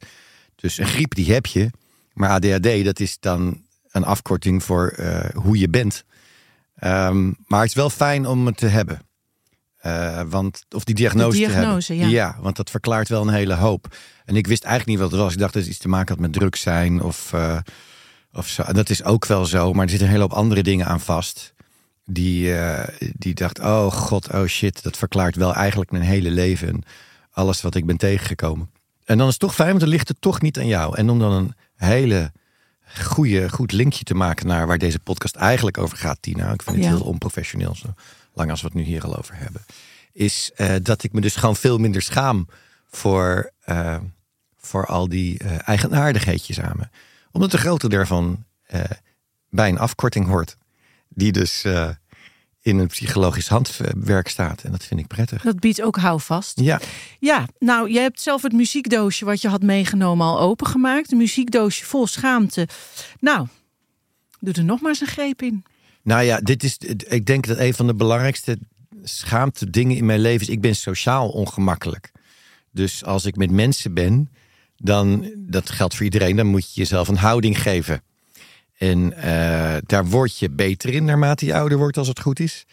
Dus 0.54 0.78
een 0.78 0.86
griep 0.86 1.14
die 1.14 1.32
heb 1.32 1.46
je, 1.46 1.70
maar 2.12 2.30
ADHD 2.30 2.84
dat 2.84 3.00
is 3.00 3.18
dan 3.20 3.62
een 3.90 4.04
afkorting 4.04 4.62
voor 4.62 4.88
eh, 4.88 5.30
hoe 5.34 5.58
je 5.58 5.68
bent. 5.68 6.04
Ehm, 6.74 7.32
maar 7.46 7.60
het 7.60 7.68
is 7.68 7.74
wel 7.74 7.90
fijn 7.90 8.26
om 8.26 8.46
het 8.46 8.56
te 8.56 8.66
hebben. 8.66 9.02
Want, 10.28 10.64
of 10.70 10.84
die 10.84 10.94
diagnose, 10.94 11.44
te 11.44 11.50
hebben. 11.50 12.08
ja. 12.08 12.36
want 12.40 12.56
dat 12.56 12.70
verklaart 12.70 13.08
wel 13.08 13.22
een 13.22 13.34
hele 13.34 13.54
hoop. 13.54 13.96
En 14.24 14.36
ik 14.36 14.46
wist 14.46 14.64
eigenlijk 14.64 14.90
niet 14.90 15.08
wat 15.08 15.10
het 15.10 15.20
was. 15.20 15.32
Ik 15.32 15.38
dacht 15.38 15.52
dat 15.52 15.62
het 15.62 15.70
iets 15.70 15.80
te 15.80 15.88
maken 15.88 16.08
had 16.08 16.22
met 16.22 16.32
druk 16.32 16.56
zijn 16.56 17.02
of, 17.02 17.32
of 18.32 18.48
zo. 18.48 18.62
Dat 18.72 18.90
is 18.90 19.04
ook 19.04 19.26
wel 19.26 19.44
zo, 19.46 19.72
maar 19.72 19.84
er 19.84 19.90
zitten 19.90 20.06
een 20.08 20.12
hele 20.14 20.28
hoop 20.28 20.38
andere 20.38 20.62
dingen 20.62 20.86
aan 20.86 21.00
vast. 21.00 21.54
Die, 22.04 22.56
eh, 22.58 22.88
die 23.16 23.34
dacht, 23.34 23.58
oh 23.58 23.92
god, 23.92 24.32
oh 24.32 24.44
shit, 24.46 24.82
dat 24.82 24.96
verklaart 24.96 25.36
wel 25.36 25.54
eigenlijk 25.54 25.90
mijn 25.90 26.04
hele 26.04 26.30
leven. 26.30 26.68
En 26.68 26.82
alles 27.30 27.60
wat 27.60 27.74
ik 27.74 27.86
ben 27.86 27.96
tegengekomen. 27.96 28.70
En 29.04 29.18
dan 29.18 29.26
is 29.26 29.32
het 29.32 29.42
toch 29.42 29.54
fijn, 29.54 29.68
want 29.68 29.80
dan 29.80 29.88
ligt 29.88 30.08
het 30.08 30.20
toch 30.20 30.40
niet 30.40 30.58
aan 30.58 30.66
jou. 30.66 30.96
En 30.96 31.10
om 31.10 31.18
dan 31.18 31.32
een 31.32 31.54
hele 31.76 32.32
goede, 33.02 33.48
goed 33.50 33.72
linkje 33.72 34.04
te 34.04 34.14
maken 34.14 34.46
naar 34.46 34.66
waar 34.66 34.78
deze 34.78 34.98
podcast 34.98 35.36
eigenlijk 35.36 35.78
over 35.78 35.96
gaat, 35.98 36.18
Tina. 36.20 36.52
Ik 36.52 36.62
vind 36.62 36.76
het 36.76 36.84
Ja. 36.84 36.90
heel 36.90 37.00
onprofessioneel, 37.04 37.74
zo 37.74 37.94
lang 38.34 38.50
als 38.50 38.60
we 38.60 38.66
het 38.66 38.76
nu 38.76 38.82
hier 38.82 39.04
al 39.04 39.16
over 39.16 39.36
hebben. 39.36 39.64
Is 40.12 40.50
eh, 40.56 40.74
dat 40.82 41.02
ik 41.02 41.12
me 41.12 41.20
dus 41.20 41.36
gewoon 41.36 41.56
veel 41.56 41.78
minder 41.78 42.02
schaam 42.02 42.48
voor, 42.90 43.50
eh, 43.60 43.96
voor 44.56 44.86
al 44.86 45.08
die 45.08 45.38
eh, 45.38 45.68
eigenaardigheidjes 45.68 46.60
aan 46.60 46.76
me. 46.76 46.84
Omdat 47.32 47.50
de 47.50 47.58
grote 47.58 47.88
daarvan 47.88 48.44
eh, 48.66 48.80
bij 49.48 49.68
een 49.68 49.78
afkorting 49.78 50.26
hoort. 50.26 50.56
Die 51.08 51.32
dus, 51.32 51.64
eh, 51.64 51.88
in 52.62 52.78
een 52.78 52.86
psychologisch 52.86 53.48
handwerk 53.48 54.28
staat. 54.28 54.62
En 54.62 54.70
dat 54.70 54.84
vind 54.84 55.00
ik 55.00 55.06
prettig. 55.06 55.42
Dat 55.42 55.60
biedt 55.60 55.82
ook 55.82 55.96
houvast. 55.96 56.60
Ja, 56.60 56.80
Ja, 57.18 57.46
nou, 57.58 57.90
je 57.90 57.98
hebt 57.98 58.20
zelf 58.20 58.42
het 58.42 58.52
muziekdoosje 58.52 59.24
wat 59.24 59.40
je 59.40 59.48
had 59.48 59.62
meegenomen 59.62 60.26
al 60.26 60.40
opengemaakt. 60.40 61.12
Een 61.12 61.18
muziekdoosje 61.18 61.84
vol 61.84 62.06
schaamte. 62.06 62.68
Nou, 63.20 63.46
doe 64.40 64.54
er 64.54 64.64
nog 64.64 64.80
maar 64.80 64.90
eens 64.90 65.00
een 65.00 65.06
greep 65.06 65.42
in. 65.42 65.64
nou 66.02 66.22
ja, 66.22 66.40
dit 66.40 66.64
is. 66.64 66.78
Ik 67.08 67.26
denk 67.26 67.46
dat 67.46 67.58
een 67.58 67.74
van 67.74 67.86
de 67.86 67.94
belangrijkste 67.94 68.58
schaamte 69.02 69.70
dingen 69.70 69.96
in 69.96 70.06
mijn 70.06 70.20
leven 70.20 70.40
is. 70.40 70.52
Ik 70.52 70.60
ben 70.60 70.76
sociaal 70.76 71.28
ongemakkelijk. 71.28 72.12
Dus 72.70 73.04
als 73.04 73.24
ik 73.24 73.36
met 73.36 73.50
mensen 73.50 73.94
ben, 73.94 74.30
dan 74.82 75.32
dat 75.36 75.70
geldt 75.70 75.94
voor 75.94 76.04
iedereen. 76.04 76.36
Dan 76.36 76.46
moet 76.46 76.74
je 76.74 76.80
jezelf 76.80 77.08
een 77.08 77.16
houding 77.16 77.62
geven. 77.62 78.02
En 78.78 79.12
eh, 79.12 79.76
daar 79.86 80.06
word 80.06 80.38
je 80.38 80.50
beter 80.50 80.90
in 80.94 81.04
naarmate 81.04 81.46
je 81.46 81.54
ouder 81.54 81.78
wordt, 81.78 81.96
als 81.96 82.08
het 82.08 82.20
goed 82.20 82.40
is. 82.40 82.66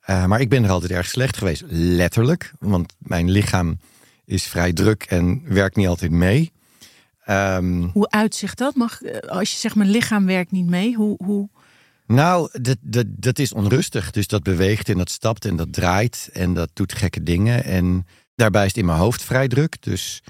Eh, 0.00 0.24
maar 0.24 0.40
ik 0.40 0.48
ben 0.48 0.64
er 0.64 0.70
altijd 0.70 0.92
erg 0.92 1.06
slecht 1.06 1.36
geweest, 1.36 1.62
letterlijk. 1.68 2.52
Want 2.58 2.94
mijn 2.98 3.30
lichaam 3.30 3.78
is 4.24 4.44
vrij 4.44 4.72
druk 4.72 5.02
en 5.02 5.42
werkt 5.44 5.76
niet 5.76 5.86
altijd 5.86 6.10
mee. 6.10 6.52
Ehm, 7.24 7.82
Hoe 7.82 8.10
uitzicht 8.10 8.58
dat? 8.58 8.74
Mag, 8.74 9.02
eh, 9.02 9.18
als 9.28 9.52
je 9.52 9.58
zegt 9.58 9.74
mijn 9.74 9.90
lichaam 9.90 10.26
werkt 10.26 10.50
niet 10.50 10.66
mee, 10.66 10.94
hoe, 10.94 11.14
hoe... 11.24 11.48
nou, 12.06 12.48
dat, 12.60 12.76
dat, 12.80 13.06
dat 13.08 13.38
is 13.38 13.52
onrustig. 13.52 14.10
Dus 14.10 14.26
dat 14.26 14.42
beweegt 14.42 14.88
en 14.88 14.98
dat 14.98 15.10
stapt 15.10 15.44
en 15.44 15.56
dat 15.56 15.72
draait 15.72 16.28
en 16.32 16.54
dat 16.54 16.70
doet 16.72 16.92
gekke 16.92 17.22
dingen. 17.22 17.64
En 17.64 18.06
daarbij 18.34 18.62
is 18.62 18.68
het 18.68 18.76
in 18.76 18.84
mijn 18.84 18.98
hoofd 18.98 19.22
vrij 19.22 19.48
druk. 19.48 19.82
Dus 19.82 20.22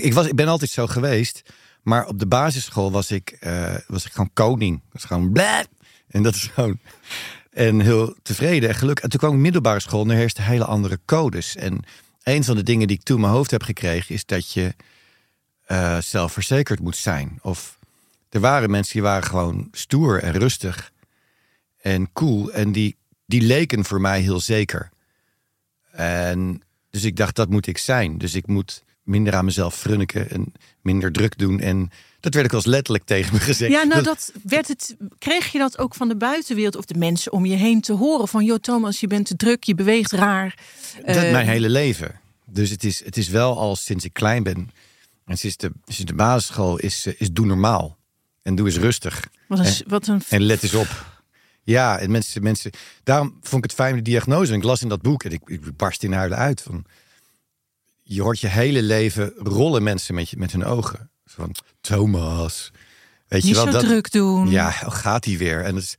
ik, 0.00 0.14
was, 0.14 0.26
ik 0.26 0.34
ben 0.34 0.48
altijd 0.48 0.70
zo 0.70 0.86
geweest. 0.86 1.42
Maar 1.82 2.06
op 2.06 2.18
de 2.18 2.26
basisschool 2.26 2.90
was 2.90 3.10
ik, 3.10 3.30
eh, 3.40 3.74
was 3.86 4.04
ik 4.04 4.12
gewoon 4.12 4.30
koning. 4.32 4.80
Dat 4.82 4.92
was 4.92 5.04
gewoon 5.04 5.32
bleh. 5.32 5.60
En 6.08 6.22
dat 6.22 6.34
is 6.34 6.46
gewoon. 6.46 6.78
En 7.50 7.80
heel 7.80 8.16
tevreden 8.22 8.68
en 8.68 8.74
gelukkig. 8.74 9.04
En 9.04 9.10
toen 9.10 9.20
kwam 9.20 9.32
ik 9.32 9.40
middelbare 9.40 9.80
school 9.80 10.08
er 10.08 10.16
heersten 10.16 10.44
hele 10.44 10.64
andere 10.64 11.00
codes. 11.04 11.56
En 11.56 11.84
een 12.22 12.44
van 12.44 12.56
de 12.56 12.62
dingen 12.62 12.86
die 12.86 12.96
ik 12.96 13.02
toen 13.02 13.16
in 13.16 13.22
mijn 13.22 13.34
hoofd 13.34 13.50
heb 13.50 13.62
gekregen 13.62 14.14
is 14.14 14.26
dat 14.26 14.52
je 14.52 14.74
eh, 15.64 15.98
zelfverzekerd 15.98 16.80
moet 16.80 16.96
zijn. 16.96 17.38
Of 17.42 17.78
er 18.28 18.40
waren 18.40 18.70
mensen 18.70 18.92
die 18.92 19.02
waren 19.02 19.24
gewoon 19.24 19.68
stoer 19.72 20.22
en 20.22 20.32
rustig 20.32 20.92
en 21.80 22.12
cool. 22.12 22.52
En 22.52 22.72
die, 22.72 22.96
die 23.26 23.42
leken 23.42 23.84
voor 23.84 24.00
mij 24.00 24.20
heel 24.20 24.40
zeker. 24.40 24.90
En 25.90 26.62
dus 26.90 27.04
ik 27.04 27.16
dacht, 27.16 27.36
dat 27.36 27.48
moet 27.48 27.66
ik 27.66 27.78
zijn. 27.78 28.18
Dus 28.18 28.34
ik 28.34 28.46
moet 28.46 28.82
minder 29.02 29.34
aan 29.34 29.44
mezelf 29.44 29.76
frunniken 29.76 30.30
en 30.30 30.52
minder 30.80 31.12
druk 31.12 31.38
doen. 31.38 31.60
En 31.60 31.90
dat 32.20 32.34
werd 32.34 32.46
ik 32.46 32.52
wel 32.52 32.60
eens 32.60 32.70
letterlijk 32.70 33.04
tegen 33.04 33.32
me 33.34 33.40
gezegd. 33.40 33.72
Ja, 33.72 33.82
nou, 33.82 34.02
dat 34.02 34.32
werd 34.42 34.68
het. 34.68 34.96
Kreeg 35.18 35.52
je 35.52 35.58
dat 35.58 35.78
ook 35.78 35.94
van 35.94 36.08
de 36.08 36.16
buitenwereld 36.16 36.76
of 36.76 36.84
de 36.84 36.98
mensen 36.98 37.32
om 37.32 37.46
je 37.46 37.54
heen 37.56 37.80
te 37.80 37.92
horen? 37.92 38.28
Van, 38.28 38.44
joh, 38.44 38.58
Thomas, 38.58 39.00
je 39.00 39.06
bent 39.06 39.26
te 39.26 39.36
druk, 39.36 39.64
je 39.64 39.74
beweegt 39.74 40.12
raar. 40.12 40.58
Dat 41.06 41.16
Eh, 41.16 41.32
mijn 41.32 41.48
hele 41.48 41.68
leven. 41.68 42.20
Dus 42.46 42.70
het 42.70 42.84
is, 42.84 43.04
het 43.04 43.16
is 43.16 43.28
wel 43.28 43.58
al 43.58 43.76
sinds 43.76 44.04
ik 44.04 44.12
klein 44.12 44.42
ben. 44.42 44.70
En 45.26 45.38
sinds 45.38 45.56
de, 45.56 45.72
sinds 45.84 46.10
de 46.10 46.16
basisschool 46.16 46.78
is, 46.78 47.06
eh, 47.06 47.14
is 47.18 47.32
doe 47.32 47.46
normaal. 47.46 47.96
En 48.42 48.54
doe 48.54 48.66
eens 48.66 48.76
rustig. 48.76 49.28
Wat 49.48 49.58
een, 49.58 49.64
En- 49.64 49.74
wat 49.86 50.06
een 50.06 50.22
En 50.28 50.42
let 50.42 50.62
eens 50.62 50.74
op. 50.74 51.10
Ja, 51.62 51.98
en 51.98 52.10
mensen, 52.10 52.42
mensen. 52.42 52.70
Daarom 53.02 53.28
vond 53.42 53.64
ik 53.64 53.70
het 53.70 53.78
fijn 53.80 53.94
de 53.94 54.02
diagnose. 54.02 54.52
En 54.52 54.58
ik 54.58 54.64
las 54.64 54.82
in 54.82 54.88
dat 54.88 55.02
boek 55.02 55.24
en 55.24 55.30
ik, 55.30 55.40
ik 55.46 55.76
barst 55.76 56.02
in 56.02 56.12
huilen 56.12 56.38
uit. 56.38 56.62
Van, 56.62 56.84
je 58.14 58.22
hoort 58.22 58.40
je 58.40 58.48
hele 58.48 58.82
leven 58.82 59.32
rollen 59.36 59.82
mensen 59.82 60.14
met, 60.14 60.30
je, 60.30 60.36
met 60.36 60.52
hun 60.52 60.64
ogen. 60.64 61.10
Zo 61.24 61.34
Van 61.42 61.54
Thomas. 61.80 62.70
Weet 63.28 63.42
niet 63.42 63.56
je 63.56 63.56
wel, 63.56 63.64
zo 63.64 63.70
dat, 63.72 63.84
druk 63.84 64.12
doen. 64.12 64.50
Ja, 64.50 64.68
oh, 64.68 64.94
gaat 64.94 65.24
hij 65.24 65.36
weer? 65.36 65.64
En 65.64 65.74
het 65.74 65.84
is, 65.84 65.96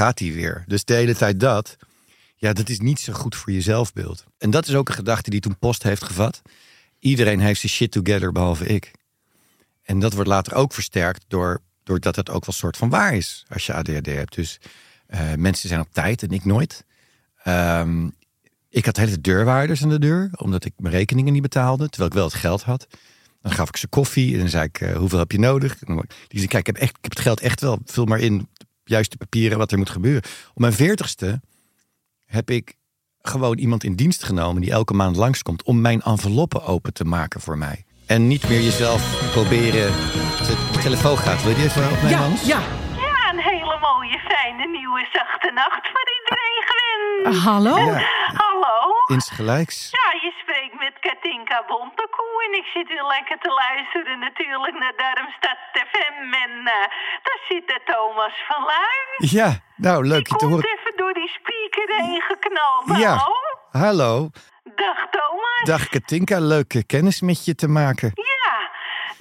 gaat 0.00 0.18
hij 0.18 0.32
weer? 0.32 0.64
Dus 0.66 0.84
de 0.84 0.94
hele 0.94 1.16
tijd 1.16 1.40
dat. 1.40 1.76
Ja, 2.36 2.52
dat 2.52 2.68
is 2.68 2.78
niet 2.78 3.00
zo 3.00 3.12
goed 3.12 3.36
voor 3.36 3.52
je 3.52 3.60
zelfbeeld. 3.60 4.24
En 4.38 4.50
dat 4.50 4.68
is 4.68 4.74
ook 4.74 4.88
een 4.88 4.94
gedachte 4.94 5.30
die 5.30 5.40
toen 5.40 5.58
Post 5.58 5.82
heeft 5.82 6.04
gevat. 6.04 6.42
Iedereen 6.98 7.40
heeft 7.40 7.60
zijn 7.60 7.72
shit 7.72 7.90
together 7.90 8.32
behalve 8.32 8.66
ik. 8.66 8.90
En 9.82 9.98
dat 9.98 10.12
wordt 10.12 10.28
later 10.28 10.54
ook 10.54 10.72
versterkt 10.72 11.24
door, 11.28 11.62
doordat 11.82 12.16
het 12.16 12.30
ook 12.30 12.46
wel 12.46 12.54
soort 12.54 12.76
van 12.76 12.88
waar 12.88 13.14
is 13.14 13.44
als 13.48 13.66
je 13.66 13.74
ADHD 13.74 14.06
hebt. 14.06 14.34
Dus 14.34 14.58
eh, 15.06 15.34
mensen 15.34 15.68
zijn 15.68 15.80
op 15.80 15.92
tijd 15.92 16.22
en 16.22 16.30
ik 16.30 16.44
nooit. 16.44 16.84
Ehm, 17.42 18.08
ik 18.70 18.84
had 18.84 18.96
hele 18.96 19.20
deurwaarders 19.20 19.82
aan 19.82 19.88
de 19.88 19.98
deur, 19.98 20.30
omdat 20.36 20.64
ik 20.64 20.72
mijn 20.76 20.94
rekeningen 20.94 21.32
niet 21.32 21.42
betaalde, 21.42 21.88
terwijl 21.88 22.10
ik 22.10 22.16
wel 22.16 22.26
het 22.26 22.34
geld 22.34 22.62
had. 22.62 22.86
Dan 23.42 23.52
gaf 23.52 23.68
ik 23.68 23.76
ze 23.76 23.88
koffie 23.88 24.32
en 24.32 24.38
dan 24.38 24.48
zei 24.48 24.64
ik, 24.64 24.80
eh, 24.80 24.96
hoeveel 24.96 25.18
heb 25.18 25.32
je 25.32 25.38
nodig? 25.38 25.76
En 25.84 25.94
dan- 25.94 26.04
Die 26.28 26.38
zei, 26.38 26.46
kijk, 26.50 26.68
ik 26.68 26.74
heb, 26.74 26.82
echt, 26.82 26.96
ik 26.96 27.02
heb 27.02 27.10
het 27.12 27.20
geld 27.20 27.40
echt 27.40 27.60
wel, 27.60 27.78
vul 27.84 28.04
maar 28.04 28.18
in, 28.20 28.48
juiste 28.84 29.16
papieren, 29.16 29.58
wat 29.58 29.72
er 29.72 29.78
moet 29.78 29.90
gebeuren. 29.90 30.22
Op 30.54 30.58
mijn 30.60 30.72
veertigste 30.72 31.40
heb 32.26 32.50
ik 32.50 32.74
gewoon 33.22 33.58
iemand 33.58 33.84
in 33.84 33.94
dienst 33.94 34.24
genomen 34.24 34.60
die 34.62 34.70
elke 34.70 34.94
maand 34.94 35.16
langskomt 35.16 35.62
om 35.62 35.80
mijn 35.80 36.00
enveloppen 36.02 36.62
open 36.64 36.92
te 36.92 37.04
maken 37.04 37.40
voor 37.40 37.58
mij. 37.58 37.84
En 38.06 38.26
niet 38.26 38.48
meer 38.48 38.60
jezelf 38.62 39.30
proberen. 39.32 39.92
De, 40.46 40.68
de 40.72 40.78
telefoon 40.78 41.18
gaat. 41.18 41.42
Wil 41.42 41.56
je 41.56 41.64
even 41.64 41.84
opnemen, 41.84 42.10
ja, 42.10 42.16
Hans? 42.18 42.42
ja. 42.46 42.60
Ja, 43.06 43.32
een 43.32 43.42
hele 43.52 43.78
mooie, 43.88 44.18
fijne, 44.30 44.66
nieuwe, 44.78 45.08
zachte 45.12 45.50
nacht 45.54 45.84
voor 45.92 46.06
iedereen 46.18 46.62
hallo? 47.44 47.76
Ja, 47.76 48.02
Hallo? 48.44 48.74
insgelijks. 49.06 49.88
Ja, 49.90 50.20
je 50.20 50.32
spreekt 50.42 50.78
met 50.78 50.92
Katinka 51.00 51.64
Bontekoe 51.66 52.44
en 52.46 52.58
ik 52.58 52.64
zit 52.74 52.88
hier 52.88 53.04
lekker 53.06 53.38
te 53.38 53.50
luisteren 53.64 54.18
natuurlijk 54.18 54.78
naar 54.78 54.92
Darmstad 54.96 55.58
FM. 55.72 56.32
En 56.44 56.50
eh, 56.58 56.86
daar 57.26 57.40
zit 57.48 57.66
de 57.66 57.80
Thomas 57.84 58.32
van 58.48 58.64
Luin. 58.64 59.08
Ja, 59.38 59.58
nou, 59.76 60.06
leuk 60.06 60.26
je 60.28 60.34
te 60.36 60.46
horen. 60.46 60.64
even 60.64 60.92
door 60.96 61.12
die 61.12 61.28
speaker 61.28 61.94
heen 61.96 62.20
geknald. 62.20 62.98
Ja, 63.00 63.14
Hallo? 63.16 63.34
hallo. 63.70 64.28
Dag 64.74 65.06
Thomas. 65.10 65.62
Dag 65.62 65.88
Katinka, 65.88 66.38
leuke 66.40 66.86
kennis 66.86 67.20
met 67.20 67.44
je 67.44 67.54
te 67.54 67.68
maken. 67.68 68.10
Ja, 68.14 68.68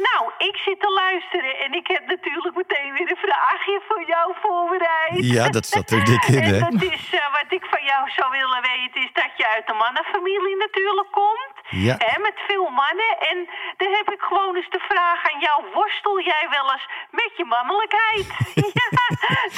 nou, 0.07 0.31
ik 0.37 0.55
zit 0.55 0.79
te 0.79 0.91
luisteren 0.91 1.57
en 1.65 1.73
ik 1.73 1.87
heb 1.87 2.05
natuurlijk 2.05 2.55
meteen 2.55 2.93
weer 2.93 3.09
een 3.11 3.17
vraagje 3.27 3.81
voor 3.87 4.03
jou 4.07 4.33
voorbereid. 4.41 5.25
Ja, 5.35 5.49
dat 5.49 5.65
zat 5.65 5.89
er 5.91 6.03
dik 6.05 6.23
in, 6.23 6.43
hè? 6.51 6.57
En 6.65 6.77
dat 6.77 6.91
is 6.91 7.09
eh, 7.13 7.31
wat 7.31 7.49
ik 7.57 7.65
van 7.69 7.83
jou 7.83 8.09
zou 8.09 8.31
willen 8.31 8.61
weten, 8.61 9.01
is 9.01 9.13
dat 9.13 9.31
je 9.37 9.47
uit 9.59 9.69
een 9.69 9.85
mannenfamilie 9.87 10.57
natuurlijk 10.65 11.11
komt. 11.11 11.55
Ja. 11.69 11.95
Hè, 11.97 12.19
met 12.19 12.37
veel 12.47 12.69
mannen. 12.69 13.11
En 13.31 13.37
dan 13.77 13.91
heb 13.99 14.07
ik 14.15 14.21
gewoon 14.21 14.55
eens 14.55 14.69
de 14.69 14.83
vraag 14.91 15.19
aan 15.29 15.39
jou, 15.39 15.57
worstel 15.73 16.19
jij 16.21 16.45
wel 16.49 16.71
eens 16.71 16.87
met 17.11 17.31
je 17.37 17.45
mannelijkheid? 17.45 18.27
ja, 18.79 18.87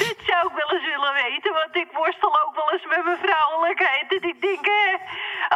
dit 0.04 0.18
zou 0.28 0.40
ik 0.50 0.54
wel 0.60 0.70
eens 0.74 0.88
willen 0.92 1.14
weten, 1.24 1.52
want 1.52 1.74
ik 1.84 1.88
worstel 1.92 2.34
ook 2.42 2.54
wel 2.54 2.72
eens 2.72 2.86
met 2.86 3.04
mijn 3.04 3.22
vrouwelijkheid. 3.26 4.06
En 4.16 4.22
ik 4.32 4.40
denk, 4.40 4.66
eh, 4.66 4.94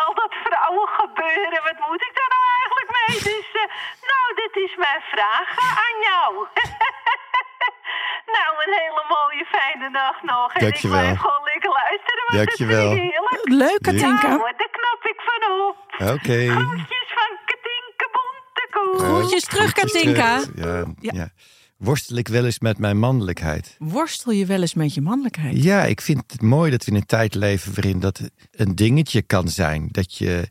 al 0.05 0.15
dat 0.15 0.35
vrouwen 0.45 0.89
gebeuren, 0.89 1.63
wat 1.69 1.89
moet 1.89 2.03
ik 2.09 2.15
daar 2.19 2.33
nou 2.37 2.45
eigenlijk 2.59 2.91
mee? 2.99 3.19
Dus, 3.33 3.49
eh, 3.63 3.69
nou, 4.11 4.25
dit 4.43 4.55
is 4.65 4.77
mijn 4.77 5.03
vraag 5.13 5.49
aan 5.85 5.97
jou. 6.09 6.29
nou, 8.37 8.51
een 8.65 8.75
hele 8.83 9.05
mooie, 9.15 9.45
fijne 9.57 9.89
nacht 9.91 10.23
nog. 10.23 10.53
En 10.55 10.61
Dankjewel. 10.61 10.99
ik 10.99 11.03
blijf 11.05 11.19
gewoon 11.19 11.45
lekker 11.53 11.71
luisteren, 11.83 12.23
want 12.27 12.37
Dankjewel. 12.47 12.91
heerlijk. 12.93 13.43
Leuk, 13.65 13.79
Katinka. 13.83 14.29
Nou, 14.29 14.41
daar 14.61 14.73
knap 14.79 15.01
ik 15.13 15.19
van 15.29 15.43
op. 15.67 15.77
Oké. 16.15 16.39
Groetjes 16.51 17.09
van 17.19 17.33
Katinka 17.51 18.07
Bontekoe. 18.17 18.99
Groetjes 19.07 19.45
terug, 19.45 19.71
Groetjes 19.71 19.93
Katinka. 20.03 20.39
terug. 20.41 20.65
Ja, 20.65 20.85
Ja. 21.01 21.13
ja. 21.15 21.29
Worstel 21.77 22.17
ik 22.17 22.29
wel 22.29 22.45
eens 22.45 22.59
met 22.59 22.79
mijn 22.79 22.99
mannelijkheid? 22.99 23.77
Worstel 23.79 24.33
je 24.33 24.47
wel 24.47 24.61
eens 24.61 24.75
met 24.75 24.95
je 24.95 25.01
mannelijkheid? 25.01 25.63
Ja, 25.65 25.83
ik 25.85 26.01
vind 26.01 26.23
het 26.33 26.43
mooi 26.43 26.71
dat 26.71 26.85
we 26.85 26.91
in 26.91 26.97
een 26.97 27.07
tijd 27.07 27.35
leven 27.35 27.75
waarin 27.75 28.01
dat 28.01 28.21
een 28.51 28.75
dingetje 28.75 29.23
kan 29.23 29.49
zijn. 29.49 29.89
Dat, 29.91 30.17
je, 30.17 30.49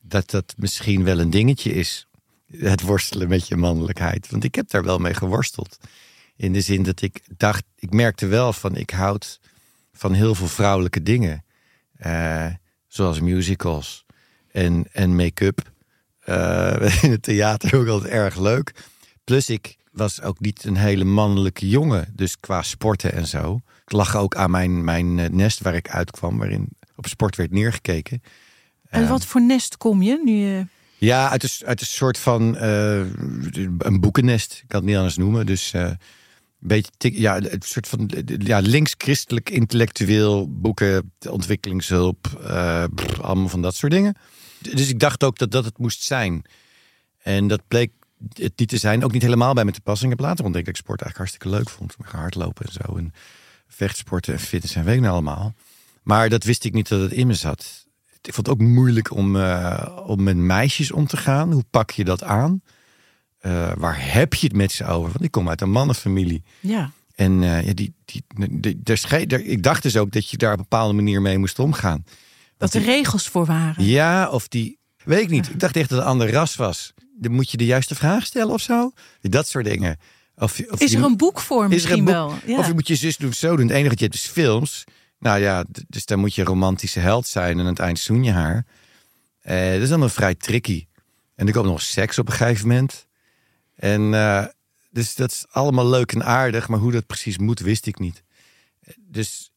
dat 0.00 0.30
dat 0.30 0.54
misschien 0.56 1.04
wel 1.04 1.18
een 1.18 1.30
dingetje 1.30 1.72
is. 1.72 2.06
Het 2.56 2.80
worstelen 2.82 3.28
met 3.28 3.48
je 3.48 3.56
mannelijkheid. 3.56 4.30
Want 4.30 4.44
ik 4.44 4.54
heb 4.54 4.68
daar 4.70 4.82
wel 4.84 4.98
mee 4.98 5.14
geworsteld. 5.14 5.78
In 6.42 6.52
de 6.52 6.60
zin 6.60 6.82
dat 6.82 7.02
ik 7.02 7.20
dacht, 7.36 7.64
ik 7.76 7.92
merkte 7.92 8.26
wel 8.26 8.52
van 8.52 8.76
ik 8.76 8.90
houd 8.90 9.40
van 9.92 10.12
heel 10.12 10.34
veel 10.34 10.48
vrouwelijke 10.48 11.02
dingen. 11.02 11.44
Eh, 11.96 12.46
zoals 12.86 13.20
musicals 13.20 14.06
en, 14.50 14.86
en 14.92 15.16
make-up. 15.16 15.72
Eh, 16.18 17.02
in 17.04 17.10
het 17.10 17.22
theater 17.22 17.78
ook 17.78 17.86
altijd 17.86 18.12
erg 18.12 18.38
leuk. 18.38 18.74
Plus 19.24 19.50
ik 19.50 19.76
was 19.92 20.22
ook 20.22 20.40
niet 20.40 20.64
een 20.64 20.76
hele 20.76 21.04
mannelijke 21.04 21.68
jongen. 21.68 22.12
Dus 22.14 22.40
qua 22.40 22.62
sporten 22.62 23.12
en 23.12 23.26
zo. 23.26 23.60
Ik 23.84 23.92
lag 23.92 24.16
ook 24.16 24.36
aan 24.36 24.50
mijn, 24.50 24.84
mijn 24.84 25.18
eh, 25.18 25.30
nest 25.30 25.60
waar 25.60 25.74
ik 25.74 25.90
uitkwam. 25.90 26.38
Waarin 26.38 26.68
op 26.96 27.06
sport 27.06 27.36
werd 27.36 27.50
neergekeken. 27.50 28.22
En 28.88 29.08
wat 29.08 29.26
voor 29.26 29.42
nest 29.42 29.76
kom 29.76 30.02
je 30.02 30.20
nu? 30.24 30.66
Ja, 30.98 31.28
uit 31.28 31.42
een, 31.42 31.66
uit 31.66 31.80
een 31.80 31.86
soort 31.86 32.18
van 32.18 32.56
een 32.56 34.00
boekennest. 34.00 34.52
Ik 34.52 34.68
kan 34.68 34.80
het 34.80 34.88
niet 34.88 34.96
anders 34.98 35.16
noemen. 35.16 35.46
Dus 35.46 35.72
beetje 36.62 37.20
ja, 37.20 37.36
een 37.36 37.62
soort 37.62 37.88
van 37.88 38.10
ja, 38.38 38.58
links-christelijk 38.58 39.50
intellectueel 39.50 40.60
boeken, 40.60 41.12
ontwikkelingshulp, 41.28 42.26
eh, 42.46 42.84
allemaal 43.20 43.48
van 43.48 43.62
dat 43.62 43.74
soort 43.74 43.92
dingen. 43.92 44.16
Dus 44.58 44.88
ik 44.88 44.98
dacht 44.98 45.24
ook 45.24 45.38
dat 45.38 45.50
dat 45.50 45.64
het 45.64 45.78
moest 45.78 46.02
zijn. 46.02 46.44
En 47.22 47.48
dat 47.48 47.62
bleek 47.68 47.90
het 48.32 48.58
niet 48.58 48.68
te 48.68 48.76
zijn. 48.76 49.04
Ook 49.04 49.12
niet 49.12 49.22
helemaal 49.22 49.54
bij 49.54 49.64
me 49.64 49.72
te 49.72 49.80
passen. 49.80 50.10
Ik 50.10 50.18
heb 50.18 50.26
later 50.26 50.44
dat 50.52 50.66
ik 50.66 50.76
sport 50.76 51.02
eigenlijk 51.02 51.16
hartstikke 51.16 51.48
leuk 51.48 51.70
vond. 51.70 51.96
Ga 52.02 52.18
hardlopen 52.18 52.66
en 52.66 52.72
zo. 52.72 52.96
En 52.96 53.12
vechtsporten 53.66 54.32
en 54.32 54.40
fitness 54.40 54.74
en 54.74 54.84
weet 54.84 54.94
ik 54.94 55.00
nou 55.00 55.12
allemaal. 55.12 55.54
Maar 56.02 56.28
dat 56.28 56.44
wist 56.44 56.64
ik 56.64 56.72
niet 56.72 56.88
dat 56.88 57.00
het 57.00 57.12
in 57.12 57.26
me 57.26 57.34
zat. 57.34 57.86
Ik 58.22 58.34
vond 58.34 58.46
het 58.46 58.56
ook 58.56 58.62
moeilijk 58.62 59.10
om, 59.10 59.36
eh, 59.36 59.98
om 60.06 60.22
met 60.22 60.36
meisjes 60.36 60.92
om 60.92 61.06
te 61.06 61.16
gaan. 61.16 61.52
Hoe 61.52 61.64
pak 61.70 61.90
je 61.90 62.04
dat 62.04 62.22
aan? 62.22 62.62
Eh, 63.42 63.72
waar 63.76 64.12
heb 64.12 64.34
je 64.34 64.46
het 64.46 64.56
met 64.56 64.72
ze 64.72 64.84
over? 64.86 65.12
Want 65.12 65.24
ik 65.24 65.30
kom 65.30 65.48
uit 65.48 65.60
een 65.60 65.70
mannenfamilie. 65.70 66.42
Ja. 66.60 66.90
En 67.14 67.42
eh, 67.42 67.66
ja, 67.66 67.72
die, 67.74 67.94
die, 68.04 68.22
die, 68.82 68.96
schei- 68.96 69.26
daar- 69.26 69.40
ik 69.40 69.62
dacht 69.62 69.82
dus 69.82 69.96
ook 69.96 70.10
dat 70.12 70.28
je 70.30 70.36
daar 70.36 70.52
op 70.52 70.58
een 70.58 70.66
bepaalde 70.68 70.94
manier 70.94 71.22
mee 71.22 71.38
moest 71.38 71.58
omgaan. 71.58 72.04
Dat 72.56 72.74
er 72.74 72.82
regels 72.82 73.28
voor 73.28 73.44
waren. 73.46 73.84
Ja, 73.84 74.28
of 74.30 74.48
die. 74.48 74.78
Weet 75.04 75.20
ik 75.22 75.28
niet. 75.30 75.48
Ik 75.48 75.60
dacht 75.60 75.76
echt 75.76 75.88
dat 75.88 75.98
het 75.98 76.06
een 76.06 76.12
ander 76.12 76.30
ras 76.32 76.56
was. 76.56 76.92
Dan 77.18 77.32
moet 77.32 77.50
je 77.50 77.56
de 77.56 77.64
juiste 77.64 77.94
vraag 77.94 78.26
stellen 78.26 78.52
of 78.52 78.60
zo. 78.60 78.92
Dat 79.20 79.48
soort 79.48 79.64
dingen. 79.64 79.96
Of, 80.36 80.60
of 80.70 80.80
Is 80.80 80.90
je- 80.90 80.96
er 80.98 81.04
een 81.04 81.16
boek 81.16 81.40
voor 81.40 81.64
is 81.64 81.70
misschien 81.70 81.98
een 81.98 82.04
boek? 82.04 82.14
wel? 82.14 82.34
Ja. 82.46 82.58
Of 82.58 82.66
je 82.66 82.72
moet 82.72 82.86
je 82.88 82.94
zus 82.96 83.16
doen 83.16 83.32
zo 83.32 83.56
doen. 83.56 83.66
Het 83.66 83.74
enige 83.74 83.88
wat 83.88 83.98
je 83.98 84.04
hebt 84.04 84.16
is 84.16 84.26
films. 84.26 84.84
Nou 85.18 85.40
ja, 85.40 85.64
dus 85.88 86.06
dan 86.06 86.18
moet 86.18 86.34
je 86.34 86.40
een 86.40 86.46
romantische 86.46 87.00
held 87.00 87.26
zijn. 87.26 87.52
En 87.58 87.60
aan 87.60 87.66
het 87.70 87.78
eind 87.78 87.98
zoen 87.98 88.24
je 88.24 88.30
haar. 88.32 88.66
Eh, 89.40 89.72
dat 89.72 89.80
is 89.82 89.88
allemaal 89.88 90.08
vrij 90.08 90.34
tricky. 90.34 90.86
En 91.34 91.46
er 91.46 91.52
komt 91.52 91.66
nog 91.66 91.82
seks 91.82 92.18
op 92.18 92.26
een 92.28 92.34
gegeven 92.34 92.68
moment. 92.68 93.06
En 93.82 94.14
eh, 94.14 94.44
dus 94.90 95.14
dat 95.14 95.30
is 95.30 95.44
allemaal 95.50 95.88
leuk 95.88 96.12
en 96.12 96.24
aardig. 96.24 96.68
Maar 96.68 96.78
hoe 96.78 96.92
dat 96.92 97.06
precies 97.06 97.38
moet, 97.38 97.60
wist 97.60 97.86
ik 97.86 97.98
niet. 97.98 98.22
Dus 98.98 99.52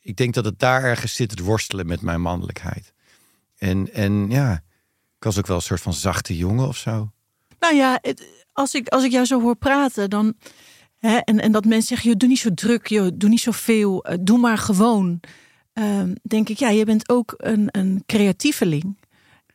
ik 0.00 0.16
denk 0.16 0.34
dat 0.34 0.44
het 0.44 0.58
daar 0.58 0.82
ergens 0.82 1.14
zit, 1.14 1.30
het 1.30 1.40
worstelen 1.40 1.86
met 1.86 2.00
mijn 2.00 2.20
mannelijkheid. 2.20 2.92
En, 3.56 3.92
en 3.92 4.30
ja, 4.30 4.52
ik 5.16 5.24
was 5.24 5.38
ook 5.38 5.46
wel 5.46 5.56
een 5.56 5.62
soort 5.62 5.80
van 5.80 5.94
zachte 5.94 6.36
jongen 6.36 6.68
of 6.68 6.76
zo. 6.76 7.10
Nou 7.58 7.74
ja, 7.74 8.00
als 8.52 8.74
ik, 8.74 8.88
als 8.88 9.04
ik 9.04 9.10
jou 9.10 9.24
zo 9.24 9.40
hoor 9.40 9.56
praten, 9.56 10.10
dan. 10.10 10.34
Hè, 10.98 11.16
en, 11.16 11.40
en 11.40 11.52
dat 11.52 11.64
mensen 11.64 11.96
zeggen: 11.96 12.18
doe 12.18 12.28
niet 12.28 12.38
zo 12.38 12.54
druk, 12.54 12.86
joh, 12.86 13.08
doe 13.14 13.28
niet 13.28 13.40
zoveel, 13.40 14.04
eh, 14.04 14.16
doe 14.20 14.38
maar 14.38 14.58
gewoon. 14.58 15.20
Ehm, 15.72 16.14
denk 16.22 16.48
ik, 16.48 16.58
ja, 16.58 16.68
je 16.68 16.84
bent 16.84 17.08
ook 17.08 17.34
een, 17.36 17.68
een 17.70 18.02
creatieveling. 18.06 18.98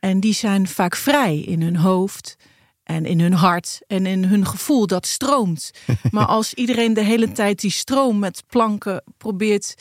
En 0.00 0.20
die 0.20 0.34
zijn 0.34 0.68
vaak 0.68 0.96
vrij 0.96 1.38
in 1.38 1.62
hun 1.62 1.76
hoofd 1.76 2.36
en 2.84 3.04
in 3.06 3.20
hun 3.20 3.32
hart 3.32 3.80
en 3.86 4.06
in 4.06 4.24
hun 4.24 4.46
gevoel 4.46 4.86
dat 4.86 5.06
stroomt. 5.06 5.70
Maar 6.10 6.26
als 6.26 6.54
iedereen 6.54 6.94
de 6.94 7.04
hele 7.04 7.32
tijd 7.32 7.60
die 7.60 7.70
stroom 7.70 8.18
met 8.18 8.42
planken 8.46 9.02
probeert 9.18 9.74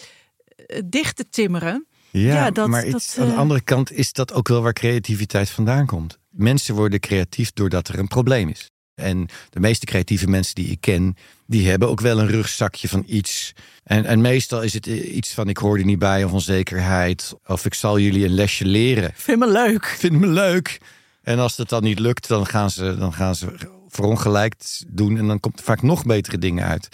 eh, 0.55 0.79
dicht 0.85 1.15
te 1.15 1.25
timmeren. 1.29 1.85
Ja, 2.11 2.33
Ja, 2.33 2.51
dat- 2.51 2.67
maar 2.69 2.89
dat, 2.89 3.15
aan 3.19 3.25
de 3.27 3.31
eh, 3.33 3.37
andere 3.39 3.61
kant 3.61 3.91
is 3.91 4.13
dat 4.13 4.33
ook 4.33 4.47
wel 4.47 4.61
waar 4.61 4.73
creativiteit 4.73 5.49
vandaan 5.49 5.85
komt. 5.85 6.17
Mensen 6.29 6.75
worden 6.75 6.99
creatief 6.99 7.51
doordat 7.53 7.87
er 7.87 7.99
een 7.99 8.07
probleem 8.07 8.49
is. 8.49 8.71
En 8.95 9.27
de 9.49 9.59
meeste 9.59 9.85
creatieve 9.85 10.27
mensen 10.27 10.55
die 10.55 10.67
ik 10.67 10.81
ken, 10.81 11.15
die 11.47 11.69
hebben 11.69 11.87
ook 11.89 12.01
wel 12.01 12.19
een 12.19 12.27
rugzakje 12.27 12.87
van 12.87 13.03
iets. 13.07 13.53
En, 13.83 14.05
en 14.05 14.21
meestal 14.21 14.61
is 14.61 14.73
het 14.73 14.87
eh, 14.87 15.15
iets 15.15 15.33
van 15.33 15.49
ik 15.49 15.57
hoor 15.57 15.77
er 15.77 15.85
niet 15.85 15.99
bij 15.99 16.23
of 16.23 16.31
onzekerheid. 16.31 17.33
Of 17.45 17.65
ik 17.65 17.73
zal 17.73 17.99
jullie 17.99 18.25
een 18.25 18.33
lesje 18.33 18.65
leren. 18.65 19.11
Vind 19.15 19.39
me 19.39 19.51
leuk. 19.51 19.85
Vind 19.85 20.19
me 20.19 20.27
leuk. 20.27 20.77
En 21.23 21.39
als 21.39 21.55
dat 21.55 21.69
dan 21.69 21.83
niet 21.83 21.99
lukt, 21.99 22.27
dan 22.27 22.45
gaan 22.45 22.69
ze, 22.69 22.95
dan 22.97 23.13
gaan 23.13 23.35
ze 23.35 23.55
verongelijkt 23.87 24.83
doen. 24.87 25.17
En 25.17 25.27
dan 25.27 25.39
komt 25.39 25.59
er 25.59 25.65
vaak 25.65 25.81
nog 25.81 26.05
betere 26.05 26.37
dingen 26.37 26.65
uit. 26.65 26.89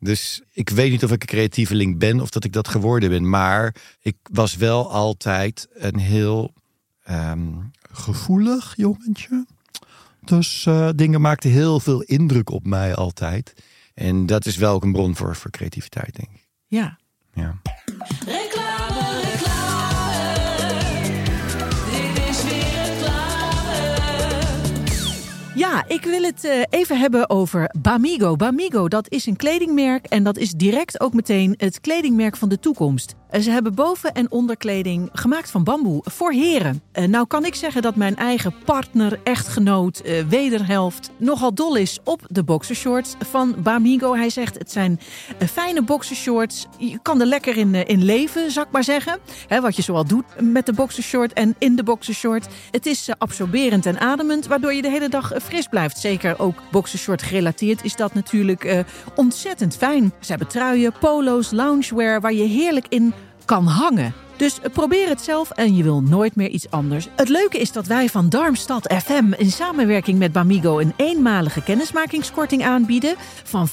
Dus 0.00 0.42
ik 0.52 0.68
weet 0.68 0.90
niet 0.90 1.04
of 1.04 1.12
ik 1.12 1.22
een 1.22 1.28
creatieveling 1.28 1.98
ben 1.98 2.20
of 2.20 2.30
dat 2.30 2.44
ik 2.44 2.52
dat 2.52 2.68
geworden 2.68 3.08
ben. 3.08 3.28
Maar 3.28 3.74
ik 4.00 4.16
was 4.22 4.56
wel 4.56 4.92
altijd 4.92 5.68
een 5.72 5.98
heel 5.98 6.52
ehm, 7.02 7.52
gevoelig 7.92 8.74
jongetje. 8.76 9.46
Dus 10.20 10.66
eh, 10.66 10.88
dingen 10.94 11.20
maakten 11.20 11.50
heel 11.50 11.80
veel 11.80 12.02
indruk 12.02 12.50
op 12.50 12.66
mij 12.66 12.94
altijd. 12.94 13.54
En 13.94 14.26
dat 14.26 14.46
is 14.46 14.56
wel 14.56 14.74
ook 14.74 14.84
een 14.84 14.92
bron 14.92 15.16
voor, 15.16 15.36
voor 15.36 15.50
creativiteit, 15.50 16.16
denk 16.16 16.28
ik. 16.30 16.48
Ja. 16.66 16.98
Ja. 17.34 17.60
Ja, 25.72 25.84
ik 25.88 26.04
wil 26.04 26.22
het 26.22 26.44
eh, 26.44 26.62
even 26.70 26.98
hebben 26.98 27.30
over 27.30 27.74
Bamigo. 27.78 28.36
Bamigo, 28.36 28.88
dat 28.88 29.10
is 29.10 29.26
een 29.26 29.36
kledingmerk 29.36 30.06
en 30.06 30.22
dat 30.22 30.36
is 30.36 30.50
direct 30.52 31.00
ook 31.00 31.12
meteen 31.14 31.54
het 31.56 31.80
kledingmerk 31.80 32.36
van 32.36 32.48
de 32.48 32.58
toekomst. 32.58 33.14
Eh, 33.30 33.40
Ze 33.40 33.50
hebben 33.50 33.74
boven- 33.74 34.12
en 34.12 34.30
onderkleding 34.30 35.08
gemaakt 35.12 35.50
van 35.50 35.64
bamboe 35.64 36.00
voor 36.04 36.32
heren. 36.32 36.82
Eh, 36.92 37.04
nou 37.04 37.26
kan 37.26 37.44
ik 37.44 37.54
zeggen 37.54 37.82
dat 37.82 37.96
mijn 37.96 38.16
eigen 38.16 38.54
partner, 38.64 39.20
echtgenoot, 39.24 40.02
wederhelft 40.28 41.10
nogal 41.16 41.54
dol 41.54 41.76
is 41.76 41.98
op 42.04 42.20
de 42.28 42.44
boxershorts 42.44 43.14
van 43.18 43.54
Bamigo. 43.62 44.14
Hij 44.14 44.30
zegt 44.30 44.58
het 44.58 44.72
zijn 44.72 45.00
fijne 45.50 45.82
boxershorts. 45.82 46.66
Je 46.78 46.98
kan 47.02 47.20
er 47.20 47.26
lekker 47.26 47.56
in, 47.56 47.74
in 47.74 48.04
leven, 48.04 48.50
zou 48.50 48.66
ik 48.66 48.72
maar 48.72 48.84
zeggen. 48.84 49.18
Wat 49.60 49.76
je 49.76 49.82
zoal 49.82 50.04
doet 50.04 50.24
met 50.40 50.66
de 50.66 50.72
boxershort 50.72 51.32
en 51.32 51.54
in 51.58 51.76
de 51.76 51.82
boxershort. 51.82 52.46
Het 52.70 52.86
is 52.86 53.08
absorberend 53.18 53.86
en 53.86 53.98
ademend, 54.00 54.46
waardoor 54.46 54.72
je 54.74 54.82
de 54.82 54.90
hele 54.90 55.08
dag 55.08 55.32
eh, 55.32 55.40
fris 55.56 55.68
blijft. 55.68 55.98
Zeker 55.98 56.38
ook 56.38 56.62
boxershort 56.70 57.22
gerelateerd 57.22 57.84
is 57.84 57.96
dat 57.96 58.14
natuurlijk 58.14 58.64
eh, 58.64 58.78
ontzettend 59.14 59.76
fijn. 59.76 60.12
Ze 60.20 60.30
hebben 60.30 60.48
truien, 60.48 60.92
polo's, 61.00 61.50
loungewear 61.50 62.20
waar 62.20 62.32
je 62.32 62.44
heerlijk 62.44 62.86
in 62.88 63.14
kan 63.44 63.66
hangen. 63.66 64.14
Dus 64.36 64.58
probeer 64.72 65.08
het 65.08 65.20
zelf 65.20 65.50
en 65.50 65.76
je 65.76 65.82
wil 65.82 66.00
nooit 66.02 66.36
meer 66.36 66.48
iets 66.48 66.70
anders. 66.70 67.08
Het 67.16 67.28
leuke 67.28 67.58
is 67.58 67.72
dat 67.72 67.86
wij 67.86 68.08
van 68.08 68.28
Darmstad 68.28 68.92
FM 69.04 69.32
in 69.36 69.50
samenwerking 69.50 70.18
met 70.18 70.32
Bamigo 70.32 70.78
een 70.78 70.92
eenmalige 70.96 71.62
kennismakingskorting 71.62 72.64
aanbieden 72.64 73.14
van 73.44 73.68
25% 73.68 73.72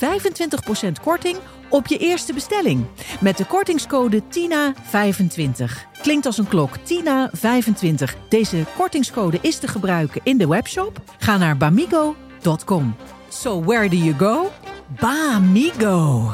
korting 1.01 1.37
op 1.69 1.87
je 1.87 1.97
eerste 1.97 2.33
bestelling. 2.33 2.85
Met 3.19 3.37
de 3.37 3.45
kortingscode 3.45 4.21
TINA25. 4.21 5.91
Klinkt 6.01 6.25
als 6.25 6.37
een 6.37 6.47
klok, 6.47 6.77
TINA25. 6.77 8.27
Deze 8.29 8.63
kortingscode 8.77 9.37
is 9.41 9.57
te 9.57 9.67
gebruiken 9.67 10.21
in 10.23 10.37
de 10.37 10.47
webshop. 10.47 11.01
Ga 11.17 11.37
naar 11.37 11.57
bamigo.com. 11.57 12.95
So 13.29 13.63
where 13.63 13.89
do 13.89 13.95
you 13.95 14.13
go? 14.13 14.51
Bamigo. 14.99 16.31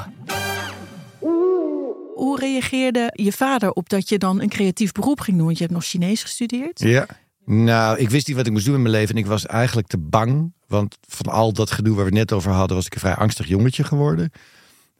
Hoe 2.19 2.39
reageerde 2.39 3.09
je 3.13 3.31
vader 3.31 3.71
op 3.71 3.89
dat 3.89 4.09
je 4.09 4.17
dan 4.17 4.41
een 4.41 4.49
creatief 4.49 4.91
beroep 4.91 5.19
ging 5.19 5.37
doen? 5.37 5.45
Want 5.45 5.57
je 5.57 5.63
hebt 5.63 5.75
nog 5.75 5.85
Chinees 5.85 6.21
gestudeerd. 6.21 6.79
Ja. 6.79 7.05
Nou, 7.45 7.97
ik 7.97 8.09
wist 8.09 8.27
niet 8.27 8.35
wat 8.35 8.45
ik 8.45 8.51
moest 8.51 8.65
doen 8.65 8.75
in 8.75 8.81
mijn 8.81 8.93
leven. 8.93 9.15
En 9.15 9.21
ik 9.21 9.27
was 9.27 9.45
eigenlijk 9.45 9.87
te 9.87 9.97
bang. 9.97 10.53
Want 10.67 10.97
van 11.07 11.25
al 11.25 11.53
dat 11.53 11.71
gedoe 11.71 11.95
waar 11.95 12.05
we 12.05 12.11
net 12.11 12.31
over 12.31 12.51
hadden, 12.51 12.75
was 12.77 12.85
ik 12.85 12.93
een 12.93 12.99
vrij 12.99 13.15
angstig 13.15 13.47
jongetje 13.47 13.83
geworden. 13.83 14.31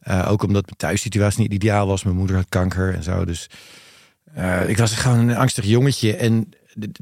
Eh, 0.00 0.30
ook 0.30 0.42
omdat 0.42 0.64
mijn 0.64 0.76
thuissituatie 0.76 1.40
niet 1.40 1.52
ideaal 1.52 1.86
was. 1.86 2.04
Mijn 2.04 2.16
moeder 2.16 2.36
had 2.36 2.48
kanker 2.48 2.94
en 2.94 3.02
zo. 3.02 3.24
Dus 3.24 3.50
eh, 4.34 4.68
ik 4.68 4.78
was 4.78 4.94
gewoon 4.94 5.28
een 5.28 5.36
angstig 5.36 5.64
jongetje. 5.64 6.16
En 6.16 6.48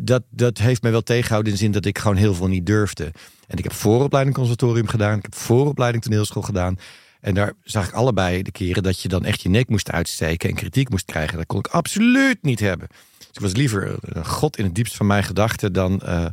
dat, 0.00 0.22
dat 0.30 0.58
heeft 0.58 0.82
mij 0.82 0.90
wel 0.90 1.02
tegengehouden 1.02 1.52
in 1.52 1.58
de 1.58 1.64
zin 1.64 1.72
dat 1.72 1.84
ik 1.84 1.98
gewoon 1.98 2.16
heel 2.16 2.34
veel 2.34 2.48
niet 2.48 2.66
durfde. 2.66 3.04
En 3.46 3.58
ik 3.58 3.64
heb 3.64 3.72
vooropleiding 3.72 4.36
conservatorium 4.36 4.88
gedaan. 4.88 5.16
Ik 5.16 5.22
heb 5.22 5.34
vooropleiding 5.34 6.02
toneelschool 6.02 6.42
gedaan. 6.42 6.78
En 7.20 7.34
daar 7.34 7.52
zag 7.62 7.88
ik 7.88 7.92
allebei 7.94 8.42
de 8.42 8.50
keren 8.50 8.82
dat 8.82 9.00
je 9.00 9.08
dan 9.08 9.24
echt 9.24 9.40
je 9.42 9.48
nek 9.48 9.68
moest 9.68 9.90
uitsteken 9.90 10.48
en 10.48 10.54
kritiek 10.54 10.88
moest 10.90 11.04
krijgen. 11.04 11.36
Dat 11.36 11.46
kon 11.46 11.58
ik 11.58 11.66
absoluut 11.66 12.42
niet 12.42 12.60
hebben. 12.60 12.88
Dus 13.18 13.26
ik 13.32 13.40
was 13.40 13.52
liever 13.52 13.96
een 14.00 14.26
god 14.26 14.56
in 14.56 14.64
het 14.64 14.74
diepst 14.74 14.96
van 14.96 15.06
mijn 15.06 15.24
gedachten 15.24 15.72
dan, 15.72 16.00
eh, 16.00 16.26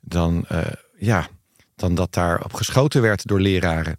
dan, 0.00 0.44
eh, 0.48 0.66
ja, 0.98 1.28
dan 1.76 1.94
dat 1.94 2.14
daar 2.14 2.44
op 2.44 2.54
geschoten 2.54 3.02
werd 3.02 3.26
door 3.26 3.40
leraren. 3.40 3.96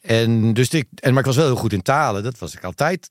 En 0.00 0.52
dus 0.54 0.68
ik, 0.68 0.86
en, 0.94 1.10
maar 1.10 1.20
ik 1.20 1.26
was 1.26 1.36
wel 1.36 1.46
heel 1.46 1.56
goed 1.56 1.72
in 1.72 1.82
talen. 1.82 2.22
Dat 2.22 2.38
was 2.38 2.54
ik 2.54 2.64
altijd. 2.64 3.10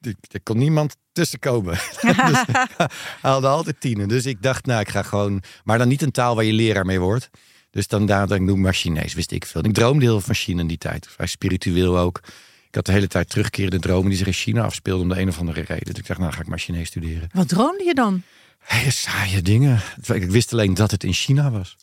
Ik- 0.00 0.16
Er 0.30 0.42
kon 0.42 0.58
niemand 0.58 0.96
tussenkomen. 1.12 1.74
dus 2.02 2.42
ik 2.48 2.76
haalde 3.20 3.46
altijd 3.46 3.80
tienen. 3.80 4.08
Dus 4.08 4.26
ik 4.26 4.42
dacht, 4.42 4.66
nou, 4.66 4.80
ik 4.80 4.88
ga 4.88 5.02
gewoon. 5.02 5.42
Maar 5.64 5.78
dan 5.78 5.88
niet 5.88 6.02
een 6.02 6.10
taal 6.10 6.34
waar 6.34 6.44
je 6.44 6.52
leraar 6.52 6.84
mee 6.86 7.00
wordt. 7.00 7.30
Dus 7.76 7.88
dan 7.88 8.06
daar 8.06 8.30
ik 8.30 8.40
noem 8.40 8.60
maar 8.60 8.74
Chinees, 8.74 9.14
wist 9.14 9.30
ik 9.30 9.46
veel. 9.46 9.62
En 9.62 9.68
ik 9.68 9.74
droomde 9.74 10.04
heel 10.04 10.12
veel 10.12 10.20
van 10.20 10.34
China 10.34 10.60
in 10.60 10.66
die 10.66 10.78
tijd. 10.78 11.06
Vrij 11.10 11.26
spiritueel 11.26 11.98
ook. 11.98 12.20
Ik 12.68 12.74
had 12.74 12.86
de 12.86 12.92
hele 12.92 13.06
tijd 13.06 13.30
terugkerende 13.30 13.78
dromen 13.78 14.08
die 14.08 14.18
zich 14.18 14.26
in 14.26 14.32
China 14.32 14.62
afspeelden 14.62 15.02
om 15.02 15.14
de 15.14 15.20
een 15.20 15.28
of 15.28 15.38
andere 15.38 15.60
reden. 15.60 15.84
Dus 15.84 15.94
ik 15.94 16.06
dacht, 16.06 16.20
nou 16.20 16.32
ga 16.32 16.40
ik 16.40 16.46
maar 16.46 16.58
Chinees 16.58 16.88
studeren. 16.88 17.28
Wat 17.32 17.48
droomde 17.48 17.84
je 17.84 17.94
dan? 17.94 18.22
Hele 18.58 18.90
saaie 18.90 19.42
dingen. 19.42 19.80
Ik 20.12 20.30
wist 20.30 20.52
alleen 20.52 20.74
dat 20.74 20.90
het 20.90 21.04
in 21.04 21.12
China 21.12 21.50
was. 21.50 21.76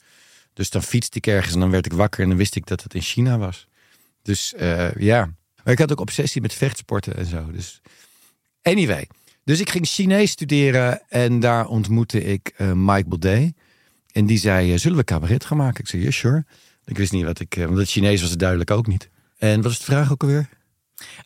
Dus 0.53 0.69
dan 0.69 0.83
fietste 0.83 1.17
ik 1.17 1.27
ergens 1.27 1.53
en 1.53 1.59
dan 1.59 1.71
werd 1.71 1.85
ik 1.85 1.93
wakker 1.93 2.23
en 2.23 2.29
dan 2.29 2.37
wist 2.37 2.55
ik 2.55 2.65
dat 2.65 2.83
het 2.83 2.93
in 2.93 3.01
China 3.01 3.37
was. 3.37 3.67
Dus 4.21 4.53
eh, 4.53 4.95
ja. 4.95 5.33
Maar 5.63 5.73
ik 5.73 5.79
had 5.79 5.91
ook 5.91 5.99
obsessie 5.99 6.41
met 6.41 6.53
vechtsporten 6.53 7.17
en 7.17 7.25
zo. 7.25 7.51
Dus 7.51 7.81
anyway. 8.61 9.07
Dus 9.43 9.59
ik 9.59 9.69
ging 9.69 9.87
Chinees 9.87 10.31
studeren 10.31 11.01
en 11.09 11.39
daar 11.39 11.67
ontmoette 11.67 12.23
ik 12.23 12.53
eh, 12.57 12.71
Mike 12.71 13.07
Baudet. 13.07 13.53
En 14.13 14.25
die 14.25 14.37
zei, 14.37 14.73
eh, 14.73 14.79
zullen 14.79 14.97
we 14.97 15.03
cabaret 15.03 15.45
gaan 15.45 15.57
maken? 15.57 15.79
Ik 15.83 15.89
zei, 15.89 16.03
ja, 16.03 16.11
sure. 16.11 16.45
Ik 16.85 16.97
wist 16.97 17.11
niet 17.11 17.23
wat 17.23 17.39
ik... 17.39 17.55
eh, 17.55 17.65
want 17.65 17.77
het 17.77 17.89
Chinees 17.89 18.21
was 18.21 18.29
het 18.29 18.39
duidelijk 18.39 18.71
ook 18.71 18.87
niet. 18.87 19.09
En 19.37 19.61
wat 19.61 19.71
is 19.71 19.77
de 19.77 19.83
vraag 19.85 20.11
ook 20.11 20.21
alweer? 20.21 20.49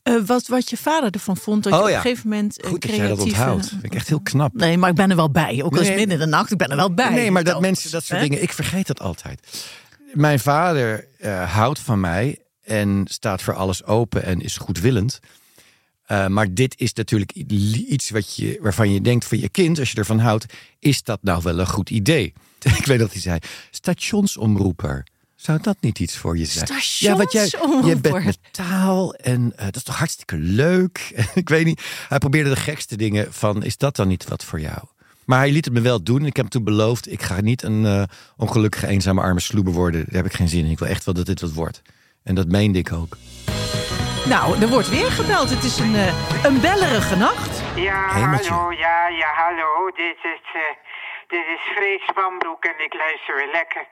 Eh, 0.03 0.21
wat, 0.25 0.47
wat 0.47 0.69
je 0.69 0.77
vader 0.77 1.11
ervan 1.11 1.37
vond 1.37 1.63
dat 1.63 1.73
je 1.73 1.79
Oh 1.79 1.85
op 1.85 1.89
ja. 1.91 1.95
een 1.95 2.01
gegeven 2.01 2.29
moment 2.29 2.61
eh, 2.61 2.69
Goed 2.69 2.81
dat 2.81 2.95
jij 2.95 3.07
dat 3.07 3.19
onthoudt. 3.19 3.67
Vind 3.69 3.83
ik 3.83 3.95
echt 3.95 4.07
heel 4.07 4.21
knap. 4.21 4.53
Nee, 4.53 4.77
maar 4.77 4.89
ik 4.89 4.95
ben 4.95 5.09
er 5.09 5.15
wel 5.15 5.31
bij. 5.31 5.63
Ook 5.63 5.73
al 5.75 5.79
is 5.81 5.87
het 5.87 5.95
Nee. 5.95 5.97
midden 5.97 6.13
in 6.25 6.29
de 6.31 6.37
nacht, 6.37 6.51
ik 6.51 6.57
ben 6.57 6.69
er 6.69 6.75
wel 6.75 6.93
bij. 6.93 7.09
Nee, 7.13 7.31
maar 7.31 7.43
dat 7.43 7.61
mensen 7.61 7.91
dat 7.91 8.03
soort 8.03 8.21
hè? 8.21 8.27
dingen, 8.27 8.43
ik 8.43 8.53
vergeet 8.53 8.87
dat 8.87 8.99
altijd. 8.99 9.67
Mijn 10.13 10.39
vader 10.39 11.07
houdt 11.45 11.79
van 11.79 11.99
mij 11.99 12.39
en 12.63 13.01
staat 13.09 13.41
voor 13.41 13.53
alles 13.53 13.83
open 13.85 14.23
en 14.23 14.41
is 14.41 14.57
goedwillend. 14.57 15.19
Eh, 16.07 16.27
maar 16.27 16.53
dit 16.53 16.79
is 16.79 16.93
natuurlijk 16.93 17.31
iets 17.31 18.09
wat 18.09 18.35
je, 18.35 18.57
waarvan 18.61 18.91
je 18.91 19.01
denkt 19.01 19.25
voor 19.25 19.37
je 19.37 19.49
kind, 19.49 19.79
als 19.79 19.91
je 19.91 19.97
ervan 19.97 20.19
houdt, 20.19 20.45
is 20.79 21.03
dat 21.03 21.19
nou 21.21 21.43
wel 21.43 21.59
een 21.59 21.67
goed 21.67 21.89
idee? 21.89 22.33
Ik 22.77 22.85
weet 22.85 22.99
dat 22.99 23.11
hij 23.11 23.21
zei, 23.21 23.39
stationsomroeper. 23.71 25.05
Zou 25.35 25.59
dat 25.61 25.77
niet 25.79 25.99
iets 25.99 26.17
voor 26.17 26.37
je 26.37 26.45
zijn? 26.45 26.67
want 27.17 27.31
jij, 27.31 27.41
je 27.41 27.47
Stationsomroeper. 27.47 28.11
bent 28.11 28.25
met 28.25 28.39
taal 28.51 29.13
en 29.13 29.53
eh, 29.55 29.65
dat 29.65 29.75
is 29.75 29.83
toch 29.83 29.97
hartstikke 29.97 30.37
leuk? 30.37 31.11
ik 31.33 31.49
weet 31.49 31.65
niet. 31.65 31.81
Hij 32.07 32.17
probeerde 32.17 32.49
de 32.49 32.55
gekste 32.55 32.97
dingen 32.97 33.33
van, 33.33 33.63
is 33.63 33.77
dat 33.77 33.95
dan 33.95 34.07
niet 34.07 34.27
wat 34.27 34.43
voor 34.43 34.59
jou? 34.59 34.79
Maar 35.25 35.39
hij 35.39 35.51
liet 35.51 35.65
het 35.65 35.73
me 35.73 35.81
wel 35.81 36.03
doen. 36.03 36.19
Ik 36.25 36.35
heb 36.35 36.35
hem 36.35 36.49
toen 36.49 36.63
beloofd, 36.63 37.11
ik 37.11 37.21
ga 37.21 37.41
niet 37.41 37.63
een 37.63 37.85
eh, 37.85 38.03
ongelukkige, 38.37 38.87
eenzame, 38.87 39.21
arme 39.21 39.39
sloeber 39.39 39.73
worden. 39.73 40.05
Daar 40.05 40.15
heb 40.15 40.25
ik 40.25 40.33
geen 40.33 40.49
zin 40.49 40.65
in. 40.65 40.71
Ik 40.71 40.79
wil 40.79 40.87
echt 40.87 41.05
wel 41.05 41.13
dat 41.13 41.25
dit 41.25 41.41
wat 41.41 41.51
wordt. 41.53 41.81
En 42.23 42.35
dat 42.35 42.47
meende 42.47 42.79
ik 42.79 42.91
ook. 42.91 43.17
Nou, 44.29 44.61
er 44.61 44.67
wordt 44.75 44.89
weer 44.89 45.11
gebeld. 45.11 45.49
Het 45.49 45.63
is 45.63 45.77
een, 45.79 45.95
eh, 45.95 46.43
een 46.47 46.61
bellerige 46.61 47.15
nacht. 47.15 47.53
Ja, 47.75 47.99
Hemeltje. 48.13 48.51
hallo, 48.53 48.71
ja, 48.71 49.07
ja, 49.07 49.29
hallo. 49.33 49.91
Dit 49.95 50.17
is, 50.33 50.43
eh 50.53 50.61
dit 51.27 51.45
is 51.55 51.61
Freek 51.75 52.01
Spanbroek 52.09 52.63
en 52.65 52.79
ik 52.87 52.93
luister 52.93 53.35
weer 53.35 53.51
lekker 53.51 53.85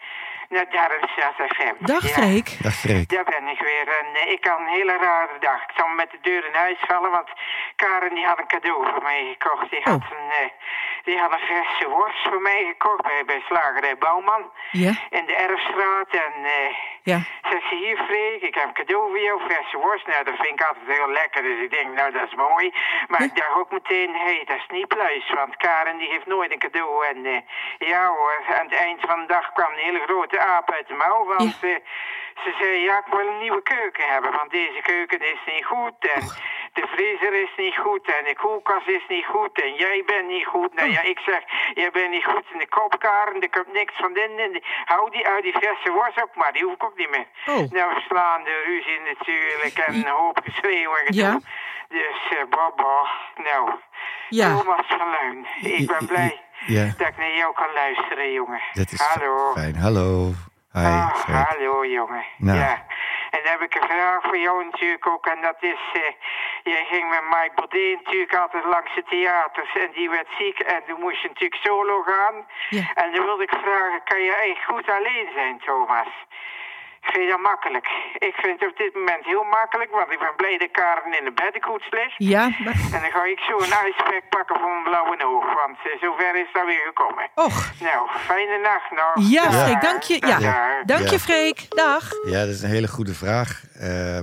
naar 0.50 0.66
Darmstad 0.76 1.36
FM. 1.56 1.74
Dag 1.80 2.04
Ja, 2.08 2.14
Freek. 2.18 2.48
Dag 2.64 2.74
Freek. 2.74 3.10
Daar 3.10 3.24
ben 3.24 3.48
ik 3.48 3.60
weer. 3.60 3.88
En 4.00 4.08
eh, 4.22 4.32
ik 4.32 4.46
had 4.46 4.60
een 4.60 4.74
hele 4.80 4.98
rare 5.08 5.38
dag. 5.40 5.62
Ik 5.64 5.74
zal 5.78 5.88
met 5.88 6.12
de 6.12 6.18
deur 6.22 6.46
in 6.50 6.54
huis 6.66 6.78
vallen, 6.88 7.12
want 7.12 7.30
Karen 7.76 8.14
die 8.16 8.26
had 8.26 8.40
een 8.40 8.48
cadeau 8.48 8.80
voor 8.92 9.04
mij 9.04 9.22
gekocht. 9.38 9.70
Die 9.72 9.82
had, 9.84 10.02
Oh. 10.04 10.12
een, 10.18 10.30
eh, 10.42 10.50
die 11.06 11.18
had 11.18 11.32
een 11.32 11.48
verse 11.48 11.90
worst 11.90 12.28
voor 12.30 12.42
mij 12.42 12.66
gekocht 12.68 13.02
bij, 13.02 13.26
bij 13.26 13.42
Slagerij 13.48 13.98
Bouwman. 13.98 14.52
Ja. 14.72 14.94
In 15.10 15.26
de 15.26 15.36
Erfstraat. 15.36 16.10
En 16.10 16.34
eh 16.44 16.76
Ja. 17.04 17.20
Ze 17.50 17.76
hier, 17.76 17.98
Freek, 17.98 18.42
ik 18.42 18.56
heb 18.56 18.68
een 18.68 18.74
cadeau 18.74 19.10
voor 19.10 19.20
jou, 19.20 19.42
verse 19.48 19.78
worst. 19.78 20.08
Nou, 20.08 20.24
dat 20.24 20.36
vind 20.36 20.60
ik 20.60 20.68
altijd 20.68 20.98
heel 20.98 21.10
lekker, 21.10 21.42
dus 21.42 21.60
ik 21.60 21.72
denk, 21.72 21.96
nou, 21.96 22.12
dat 22.12 22.28
is 22.28 22.36
mooi. 22.36 22.74
Maar 23.08 23.24
ik 23.24 23.36
dacht 23.36 23.56
ook 23.56 23.72
meteen, 23.72 24.14
hé, 24.14 24.36
hey, 24.36 24.44
dat 24.46 24.58
is 24.58 24.66
niet 24.70 24.88
pluis, 24.88 25.30
want 25.34 25.56
Karen 25.56 25.98
die 25.98 26.10
heeft 26.10 26.26
nooit 26.26 26.52
een 26.52 26.60
cadeau. 26.60 27.06
En 27.06 27.26
eh, 27.26 27.42
ja 27.78 28.08
hoor, 28.08 28.44
aan 28.60 28.66
het 28.70 28.76
eind 28.76 29.02
van 29.02 29.20
de 29.20 29.28
dag 29.28 29.52
kwam 29.54 29.72
een 29.72 29.86
hele 29.88 30.00
grote 30.00 30.40
aap 30.40 30.72
uit 30.72 30.88
de 30.88 30.94
mouw, 30.94 31.26
want 31.26 31.58
eh, 31.62 31.76
ze 32.44 32.56
zei, 32.60 32.80
ja, 32.80 32.98
ik 32.98 33.14
wil 33.14 33.28
een 33.28 33.40
nieuwe 33.40 33.62
keuken 33.62 34.08
hebben, 34.08 34.32
want 34.32 34.52
deze 34.52 34.82
keuken 34.82 35.20
is 35.20 35.40
niet 35.46 35.66
goed. 35.66 35.94
En 36.16 36.22
de 36.74 36.88
vriezer 36.88 37.34
is 37.34 37.54
niet 37.58 37.78
goed, 37.78 38.06
en 38.18 38.24
de 38.26 38.36
koelkast 38.36 38.88
is 38.88 39.06
niet 39.08 39.26
goed, 39.26 39.62
en 39.62 39.74
jij 39.74 40.04
bent 40.06 40.28
niet 40.28 40.46
goed. 40.46 40.74
Nou 40.74 40.90
ja, 40.92 41.02
ik 41.02 41.20
zeg, 41.20 41.42
jij 41.74 41.92
bent 41.92 42.10
niet 42.10 42.26
goed 42.26 42.44
in 42.54 42.60
de 42.60 42.68
kop, 42.70 43.00
Karen, 43.00 43.42
er 43.42 43.50
komt 43.50 43.74
niks 43.74 43.94
van. 43.96 44.16
En 44.16 44.52
die- 44.52 44.64
hou 44.86 45.10
die 45.12 45.28
uit 45.28 45.44
die 45.44 45.54
verse 45.60 45.92
worst 45.92 46.24
op, 46.24 46.36
maar 46.36 46.54
die 46.54 46.64
hoef 46.64 46.74
ik 46.74 46.84
ook 46.84 46.98
niet 46.98 47.10
meer. 47.10 47.28
Oh. 47.46 47.72
Nou, 47.72 48.02
slaande 48.08 48.52
ruzie 48.66 49.00
natuurlijk 49.00 49.78
en 49.78 49.94
een 49.94 50.08
hoop 50.08 50.40
geschreeuw 50.44 50.96
en 50.96 51.06
gedoe. 51.06 51.22
Ja. 51.22 51.40
Dus, 51.90 52.38
eh 52.38 52.44
baba, 52.50 53.08
nou, 53.36 53.70
Ja. 54.30 54.58
Thomas 54.58 54.86
van 54.88 55.10
Luin, 55.10 55.46
ik 55.62 55.88
ben 55.88 56.06
blij 56.08 56.42
Ja. 56.66 56.94
dat 56.98 57.08
ik 57.08 57.18
naar 57.18 57.32
jou 57.36 57.54
kan 57.54 57.74
luisteren, 57.74 58.32
jongen. 58.32 58.62
Dat 58.74 58.92
is 58.92 59.00
Hallo. 59.02 59.52
fijn. 59.54 59.76
Hallo. 59.76 60.32
Hi, 60.76 60.82
Ah, 60.82 61.48
hallo, 61.48 61.86
jongen. 61.86 62.26
Nou. 62.38 62.58
Ja. 62.58 62.86
En 63.32 63.40
dan 63.44 63.52
heb 63.52 63.62
ik 63.62 63.76
een 63.76 63.90
vraag 63.90 64.22
voor 64.24 64.38
jou 64.38 64.66
natuurlijk 64.66 65.08
ook. 65.08 65.26
En 65.26 65.42
dat 65.42 65.56
is, 65.60 65.84
eh, 65.94 66.02
jij 66.64 66.86
ging 66.90 67.10
met 67.10 67.24
Mike 67.24 67.52
Baudet 67.56 67.96
natuurlijk 68.04 68.36
altijd 68.36 68.66
langs 68.66 68.96
de 68.96 69.04
theaters. 69.04 69.76
En 69.76 69.92
die 69.94 70.10
werd 70.10 70.28
ziek 70.38 70.60
en 70.60 70.82
toen 70.88 71.00
moest 71.00 71.22
je 71.22 71.28
natuurlijk 71.28 71.62
solo 71.64 72.02
gaan. 72.02 72.46
Ja. 72.70 72.92
En 72.94 73.12
dan 73.12 73.26
wilde 73.26 73.44
ik 73.44 73.54
vragen, 73.64 74.02
kan 74.04 74.22
je 74.22 74.36
echt 74.36 74.66
goed 74.66 74.90
alleen 74.90 75.30
zijn, 75.34 75.60
Thomas? 75.60 76.08
Vind 77.12 77.24
je 77.26 77.30
dat 77.36 77.46
makkelijk? 77.52 77.88
Ik 78.30 78.36
vind 78.42 78.60
het 78.60 78.70
op 78.72 78.78
dit 78.84 78.94
moment 79.00 79.24
heel 79.32 79.46
makkelijk, 79.58 79.92
want 80.00 80.10
ik 80.16 80.20
ben 80.26 80.36
blij 80.42 80.58
dat 80.64 80.72
Karen 80.80 81.18
in 81.20 81.26
de 81.30 81.36
beddenkoets 81.42 81.88
ligt. 81.98 82.16
Ja. 82.34 82.44
maar- 82.64 82.80
En 82.96 83.02
dan 83.06 83.12
ga 83.18 83.24
ik 83.36 83.40
zo 83.50 83.56
een 83.66 83.76
ijspack 83.86 84.24
pakken 84.36 84.56
voor 84.62 84.72
mijn 84.76 84.88
blauwe 84.90 85.16
oog, 85.32 85.46
want 85.62 85.78
eh, 85.88 85.92
zover 86.04 86.34
is 86.44 86.52
dat 86.58 86.66
weer 86.72 86.84
gekomen. 86.92 87.26
Och. 87.48 87.58
Nou, 87.88 88.00
fijne 88.30 88.58
nacht 88.70 88.90
nog. 89.00 89.14
Ja, 89.36 89.44
Dag. 89.50 89.64
Freek, 89.66 89.82
dank 89.90 90.02
je. 90.12 90.18
Ja. 90.28 90.84
Dank 90.86 91.08
je. 91.14 91.20
Freek. 91.20 91.60
Dag. 91.70 92.04
Ja, 92.34 92.40
dat 92.46 92.54
is 92.58 92.62
een 92.62 92.70
hele 92.78 92.88
goede 92.98 93.14
vraag. 93.24 93.50
Eh, 93.74 94.20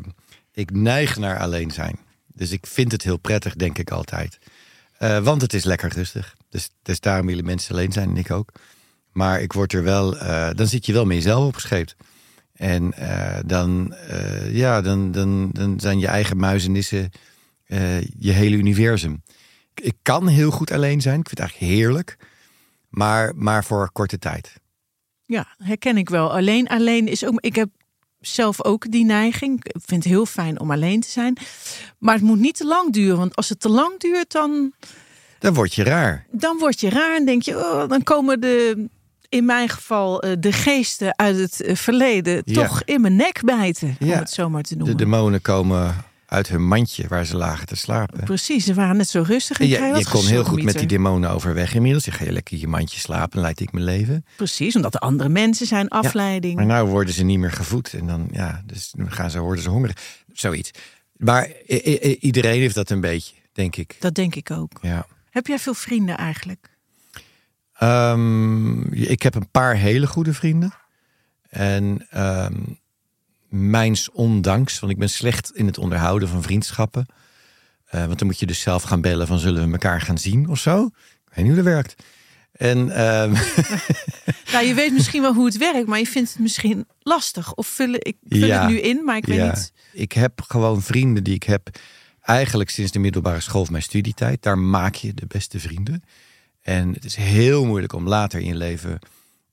ik 0.63 0.71
neig 0.71 1.17
naar 1.17 1.39
alleen 1.39 1.71
zijn. 1.71 1.97
Dus 2.35 2.51
ik 2.53 2.67
vind 2.67 2.93
het 2.93 3.03
heel 3.03 3.19
prettig, 3.19 3.55
denk 3.55 3.79
ik 3.79 3.91
altijd. 3.91 4.39
Eh, 4.99 5.19
want 5.19 5.43
het 5.43 5.53
is 5.53 5.65
lekker 5.65 5.91
rustig. 5.95 6.35
Dus, 6.51 6.71
dus 6.83 7.01
daarom 7.01 7.27
willen 7.27 7.45
mensen 7.45 7.75
alleen 7.75 7.93
zijn 7.93 8.09
en 8.09 8.17
ik 8.17 8.31
ook. 8.31 8.49
Maar 9.13 9.41
ik 9.41 9.53
word 9.53 9.73
er 9.73 9.83
wel, 9.83 10.17
eh, 10.17 10.51
dan 10.55 10.67
zit 10.67 10.87
je 10.87 10.93
wel 10.93 11.05
met 11.05 11.17
jezelf 11.17 11.47
opgescheept. 11.47 11.97
En 12.53 12.93
eh, 12.93 13.39
dan, 13.47 13.95
eh, 13.95 14.55
ja, 14.55 14.81
dan, 14.81 15.13
dan, 15.13 15.51
dan 15.53 15.81
zijn 15.81 15.99
je 15.99 16.07
eigen 16.07 16.37
muizenissen 16.37 17.11
eh, 17.67 18.01
je 18.01 18.31
hele 18.31 18.57
universum. 18.57 19.23
Ik, 19.75 19.85
ik 19.85 19.95
kan 20.03 20.29
heel 20.29 20.51
goed 20.51 20.71
alleen 20.71 21.01
zijn. 21.01 21.21
Ik 21.21 21.29
vind 21.29 21.39
het 21.39 21.49
eigenlijk 21.49 21.73
heerlijk. 21.73 22.17
Maar, 22.89 23.33
maar 23.37 23.65
voor 23.65 23.91
korte 23.93 24.19
tijd. 24.19 24.61
Ja, 25.25 25.55
herken 25.59 25.97
ik 25.97 26.09
wel. 26.09 26.33
Alleen, 26.33 26.69
alleen 26.69 27.09
is 27.09 27.25
ook. 27.25 27.41
Ik 27.41 27.55
heb 27.55 27.69
zelf 28.21 28.65
ook 28.65 28.91
die 28.91 29.05
neiging. 29.05 29.65
Ik 29.65 29.81
vind 29.85 30.05
het 30.05 30.13
heel 30.13 30.27
fijn 30.27 30.61
om 30.61 30.71
alleen 30.71 31.01
te 31.01 31.11
zijn. 31.11 31.37
Maar 31.99 32.15
het 32.15 32.23
moet 32.23 32.39
niet 32.39 32.57
te 32.57 32.67
lang 32.67 32.93
duren. 32.93 33.17
Want 33.17 33.37
als 33.37 33.49
het 33.49 33.61
te 33.61 33.69
lang 33.69 33.99
duurt, 34.01 34.33
dan, 34.33 34.73
Dan 35.39 35.55
word 35.55 35.75
je 35.75 35.83
raar. 35.83 36.27
dan 36.31 36.59
word 36.59 36.81
je 36.81 36.89
raar. 36.91 37.17
En 37.17 37.25
denk 37.25 37.43
je, 37.43 37.57
oh, 37.57 37.89
dan 37.89 38.03
komen 38.03 38.41
de. 38.41 38.89
In 39.33 39.45
mijn 39.45 39.69
geval 39.69 40.23
eh, 40.23 40.33
de 40.39 40.53
geesten 40.53 41.19
uit 41.19 41.37
het 41.37 41.61
eh, 41.61 41.77
verleden 41.77 42.43
Ja. 42.45 42.55
toch 42.55 42.83
in 42.85 43.01
mijn 43.01 43.17
nek 43.17 43.41
bijten. 43.45 43.97
Om 44.01 44.07
Ja. 44.07 44.19
het 44.19 44.31
zo 44.31 44.49
maar 44.51 44.63
te 44.63 44.69
De 44.69 44.77
noemen. 44.79 44.97
demonen 44.97 45.41
komen 45.43 45.95
uit 46.27 46.49
hun 46.49 46.67
mandje 46.67 47.09
waar 47.09 47.25
ze 47.25 47.37
lagen 47.37 47.67
te 47.67 47.77
slapen. 47.77 48.25
Precies, 48.25 48.65
ze 48.65 48.75
waren 48.75 48.97
net 48.97 49.09
zo 49.09 49.23
rustig. 49.27 49.59
En 49.61 49.65
En 49.65 49.71
je, 49.99 50.05
kon 50.11 50.27
heel 50.27 50.45
goed 50.45 50.63
met 50.63 50.79
die 50.79 50.87
demonen 50.87 51.31
overweg 51.31 51.75
inmiddels. 51.75 52.05
Je 52.05 52.11
ga 52.11 52.25
je 52.25 52.33
lekker 52.33 52.55
in 52.55 52.61
je 52.61 52.69
mandje 52.69 52.99
slapen, 53.01 53.41
leid 53.41 53.61
ik 53.61 53.73
mijn 53.73 53.85
leven. 53.85 54.25
Precies, 54.37 54.77
omdat 54.77 54.95
er 54.95 55.01
andere 55.01 55.29
mensen 55.29 55.67
zijn, 55.67 55.89
afleiding. 55.89 56.55
Maar 56.55 56.67
nou 56.67 56.89
worden 56.89 57.15
ze 57.15 57.25
niet 57.25 57.39
meer 57.39 57.53
gevoed. 57.53 57.93
En 57.93 58.07
dan, 58.07 58.29
ja, 58.33 58.63
dus 58.67 58.91
dan 58.97 59.13
gaan 59.13 59.31
ze, 59.31 59.39
worden 59.41 59.63
ze 59.63 59.71
hongerig. 59.71 59.97
Zoiets. 60.33 60.71
Maar 61.17 61.49
iedereen 62.21 62.61
heeft 62.61 62.75
dat 62.75 62.91
een 62.91 63.01
beetje, 63.01 63.35
denk 63.53 63.77
ik. 63.77 63.97
Dat 64.01 64.15
denk 64.15 64.35
ik 64.35 64.51
ook. 64.51 64.73
Ja. 64.83 65.07
Heb 65.31 65.47
jij 65.47 65.59
veel 65.59 65.75
vrienden 65.75 66.17
eigenlijk? 66.17 66.71
Ehm, 67.83 68.81
ik 68.93 69.23
heb 69.23 69.35
een 69.35 69.51
paar 69.51 69.77
hele 69.77 70.07
goede 70.07 70.33
vrienden. 70.35 70.73
En 71.49 72.07
ehm 72.11 72.55
mijns 73.49 74.11
ondanks, 74.11 74.79
want 74.81 74.93
ik 74.93 74.99
ben 74.99 75.11
slecht 75.11 75.51
in 75.55 75.67
het 75.67 75.79
onderhouden 75.79 76.29
van 76.29 76.43
vriendschappen. 76.43 77.07
Eh, 77.85 78.07
want 78.07 78.19
dan 78.19 78.27
moet 78.27 78.39
je 78.39 78.47
dus 78.47 78.61
zelf 78.61 78.83
gaan 78.83 79.01
bellen 79.01 79.27
van 79.27 79.39
zullen 79.39 79.67
we 79.67 79.73
elkaar 79.73 80.01
gaan 80.01 80.19
zien 80.19 80.49
of 80.49 80.59
zo. 80.59 80.85
Ik 80.87 81.35
weet 81.35 81.45
niet 81.45 81.55
hoe 81.55 81.63
dat 81.63 81.73
werkt. 81.73 81.95
En 82.53 82.91
ehm, 82.91 83.33
Nou, 84.53 84.67
je 84.67 84.75
weet 84.75 84.93
misschien 84.93 85.23
wel 85.23 85.35
hoe 85.35 85.45
het 85.45 85.57
werkt, 85.57 85.87
maar 85.87 85.99
je 85.99 86.07
vindt 86.07 86.31
het 86.31 86.39
misschien 86.39 86.87
lastig. 87.01 87.55
Of 87.55 87.67
vul, 87.67 87.95
ik 87.95 88.17
vul 88.29 88.47
Ja. 88.47 88.61
het 88.61 88.71
nu 88.71 88.81
in, 88.81 89.05
maar 89.05 89.17
ik 89.17 89.27
weet 89.27 89.37
ja, 89.37 89.47
niet. 89.47 89.73
ik 89.93 90.13
heb 90.13 90.41
gewoon 90.47 90.83
vrienden 90.83 91.25
die 91.25 91.35
ik 91.35 91.43
heb 91.43 91.69
eigenlijk 92.21 92.71
sinds 92.71 92.93
de 92.93 92.99
middelbare 92.99 93.41
school 93.41 93.61
of 93.61 93.71
mijn 93.71 93.83
studietijd. 93.83 94.43
Daar 94.43 94.59
maak 94.59 94.95
je 94.95 95.15
de 95.15 95.27
beste 95.27 95.61
vrienden. 95.61 96.03
En 96.63 96.93
het 96.93 97.05
is 97.05 97.15
heel 97.17 97.65
moeilijk 97.65 97.93
om 97.93 98.09
later 98.09 98.41
in 98.41 98.47
je 98.47 98.55
leven 98.55 98.99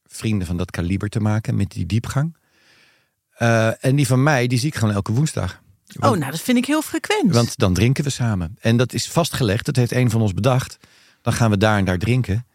vrienden 0.05 0.47
van 0.47 0.57
dat 0.57 0.71
kaliber 0.71 1.09
te 1.09 1.19
maken 1.19 1.55
met 1.55 1.71
die 1.71 1.85
diepgang. 1.85 2.37
Eh, 3.31 3.85
en 3.85 3.95
die 3.95 4.07
van 4.07 4.23
mij, 4.23 4.47
die 4.47 4.59
zie 4.59 4.67
ik 4.67 4.75
gewoon 4.75 4.93
elke 4.93 5.11
woensdag. 5.11 5.61
Oh, 5.99 6.17
nou, 6.17 6.31
dat 6.31 6.41
vind 6.41 6.57
ik 6.57 6.65
heel 6.65 6.81
frequent. 6.81 7.33
Want 7.33 7.57
dan 7.57 7.73
drinken 7.73 8.03
we 8.03 8.09
samen. 8.09 8.57
En 8.59 8.77
dat 8.77 8.93
is 8.93 9.07
vastgelegd, 9.09 9.65
dat 9.65 9.75
heeft 9.75 9.91
een 9.91 10.09
van 10.09 10.21
ons 10.21 10.33
bedacht. 10.33 10.77
Dan 11.21 11.33
gaan 11.33 11.49
we 11.49 11.57
daar 11.57 11.77
en 11.77 11.85
daar 11.85 11.97
drinken. 11.97 12.45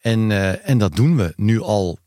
En, 0.00 0.30
eh, 0.30 0.68
en 0.68 0.78
dat 0.78 0.96
doen 0.96 1.16
we 1.16 1.32
nu 1.36 1.60
al 1.60 1.98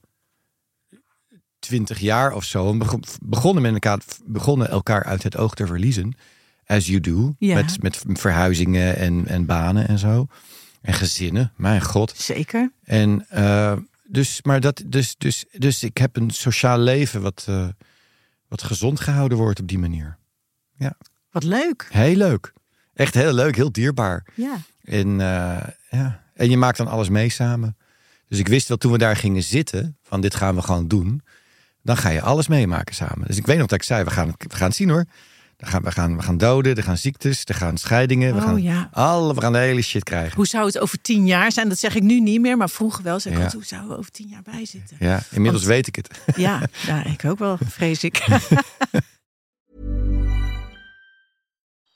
twintig 1.60 2.00
jaar 2.00 2.34
of 2.34 2.44
zo. 2.44 2.70
En 2.72 2.78
bego- 2.78 3.00
begonnen, 3.22 3.62
met 3.64 3.74
elkaar, 3.74 4.00
begonnen 4.26 4.70
elkaar 4.70 5.04
uit 5.04 5.24
het 5.24 5.38
oog 5.38 5.54
te 5.56 5.66
verliezen. 5.68 6.14
As 6.66 6.86
you 6.88 7.00
do. 7.00 7.36
Ja. 7.40 7.56
Met, 7.56 7.84
met 7.84 8.04
verhuizingen 8.08 8.96
en, 8.98 9.28
en 9.28 9.46
banen 9.46 9.88
en 9.88 10.00
zo. 10.00 10.28
En 10.86 10.94
gezinnen, 10.94 11.52
mijn 11.56 11.82
god. 11.82 12.14
Zeker. 12.18 12.72
En 12.84 13.26
eh, 13.30 13.78
dus, 14.04 14.42
maar 14.42 14.60
dat, 14.60 14.84
dus, 14.86 15.16
dus, 15.18 15.46
dus 15.52 15.84
ik 15.84 15.98
heb 15.98 16.16
een 16.16 16.30
sociaal 16.30 16.80
leven 16.80 17.22
wat, 17.22 17.46
eh, 17.48 17.68
wat 18.48 18.64
gezond 18.64 19.00
gehouden 19.00 19.38
wordt 19.38 19.60
op 19.60 19.68
die 19.68 19.80
manier. 19.80 20.18
Wat 21.36 21.44
leuk. 21.44 21.88
Heel 21.90 22.16
leuk. 22.16 22.54
Echt 22.94 23.14
heel 23.14 23.34
leuk, 23.34 23.56
heel 23.56 23.72
dierbaar. 23.72 24.26
Ja. 24.34 24.58
En, 24.84 25.22
eh, 25.22 25.68
ja. 25.90 26.24
en 26.34 26.50
je 26.50 26.58
maakt 26.58 26.78
dan 26.78 26.88
alles 26.88 27.10
mee 27.10 27.30
samen. 27.30 27.78
Dus 28.28 28.40
ik 28.40 28.48
wist 28.48 28.68
wel 28.68 28.78
toen 28.78 28.92
we 28.92 28.98
daar 28.98 29.16
gingen 29.16 29.44
zitten, 29.44 29.98
van 30.02 30.22
dit 30.22 30.36
gaan 30.36 30.56
we 30.56 30.62
gewoon 30.62 30.88
doen. 30.88 31.22
Dan 31.82 31.98
ga 31.98 32.10
je 32.10 32.22
alles 32.22 32.48
meemaken 32.48 32.96
samen. 32.96 33.28
Dus 33.28 33.38
ik 33.38 33.46
weet 33.46 33.58
nog 33.58 33.68
dat 33.68 33.80
ik 33.80 33.86
zei, 33.86 34.04
we 34.04 34.10
gaan, 34.10 34.34
we 34.38 34.56
gaan 34.56 34.68
het 34.68 34.76
zien 34.76 34.90
hoor. 34.90 35.06
Dan 35.58 35.70
gaan, 35.70 35.82
we, 35.84 35.92
gaan, 35.92 36.16
we 36.18 36.22
gaan 36.24 36.38
doden, 36.38 36.76
er 36.76 36.84
gaan 36.84 36.98
ziektes, 36.98 37.42
er 37.46 37.56
gaan 37.56 37.78
scheidingen. 37.78 38.34
We, 38.34 38.40
Oh, 38.40 38.46
gaan, 38.46 38.62
ja. 38.62 38.90
alle, 38.92 39.34
we 39.36 39.42
gaan 39.42 39.52
de 39.54 39.58
hele 39.60 39.82
shit 39.82 40.04
krijgen. 40.04 40.36
Hoe 40.36 40.48
zou 40.48 40.66
het 40.66 40.80
over 40.80 41.02
tien 41.02 41.26
jaar 41.26 41.52
zijn? 41.52 41.70
Dat 41.70 41.80
zeg 41.80 41.96
ik 41.96 42.04
nu 42.04 42.20
niet 42.20 42.42
meer, 42.42 42.58
maar 42.58 42.70
vroeger 42.70 43.04
wel. 43.04 43.20
Zeg 43.20 43.34
ik, 43.34 43.38
Ja. 43.40 43.44
"God, 43.46 43.54
hoe 43.54 43.64
zouden 43.66 43.92
we 43.92 43.98
over 43.98 44.12
tien 44.12 44.28
jaar 44.28 44.42
bij 44.44 44.66
zitten? 44.66 44.98
Ja, 45.00 45.24
inmiddels 45.32 45.64
Want- 45.64 45.76
weet 45.76 45.88
ik 45.88 45.96
het. 45.96 46.20
Ja, 46.36 46.62
ja, 46.86 47.06
ik 47.06 47.26
ook 47.26 47.40
wel, 47.40 47.58
vrees 47.68 48.04
ik. 48.04 48.22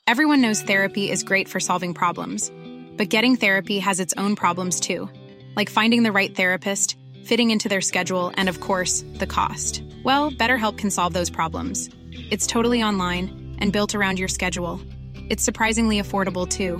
Everyone 0.04 0.40
knows 0.40 0.62
therapy 0.62 1.00
is 1.10 1.22
great 1.22 1.48
for 1.48 1.60
solving 1.60 1.94
problems, 1.94 2.50
but 2.96 3.10
getting 3.10 3.38
therapy 3.38 3.80
has 3.80 3.98
its 3.98 4.14
own 4.16 4.34
problems 4.34 4.78
too, 4.80 5.08
like 5.56 5.70
finding 5.70 6.02
the 6.04 6.12
right 6.12 6.34
therapist, 6.34 6.96
fitting 7.24 7.50
into 7.50 7.68
their 7.68 7.80
schedule, 7.82 8.30
and 8.34 8.48
of 8.48 8.58
course, 8.58 9.04
the 9.18 9.26
cost. 9.26 9.82
Well, 10.04 10.32
BetterHelp 10.32 10.76
can 10.78 10.90
solve 10.90 11.12
those 11.12 11.30
problems. 11.30 11.88
It's 12.30 12.46
totally 12.46 12.82
online 12.82 13.30
and 13.60 13.72
built 13.72 13.94
around 13.94 14.18
your 14.18 14.28
schedule. 14.28 14.80
It's 15.28 15.44
surprisingly 15.44 16.00
affordable 16.00 16.46
too. 16.48 16.78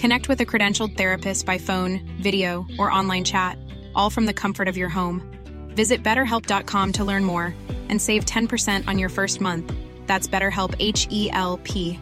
Connect 0.00 0.28
with 0.28 0.40
a 0.40 0.46
credentialed 0.46 0.96
therapist 0.96 1.46
by 1.46 1.58
phone, 1.58 2.00
video, 2.20 2.66
or 2.78 2.90
online 2.90 3.24
chat, 3.24 3.58
all 3.94 4.10
from 4.10 4.26
the 4.26 4.34
comfort 4.34 4.68
of 4.68 4.76
your 4.76 4.88
home. 4.88 5.22
Visit 5.68 6.02
betterhelp.com 6.02 6.92
to 6.92 7.04
learn 7.04 7.24
more 7.24 7.54
and 7.88 8.00
save 8.00 8.24
10% 8.24 8.88
on 8.88 8.98
your 8.98 9.08
first 9.08 9.40
month. 9.40 9.72
That's 10.06 10.28
BetterHelp 10.28 10.74
H 10.78 11.06
E 11.10 11.30
L 11.32 11.58
P. 11.64 11.98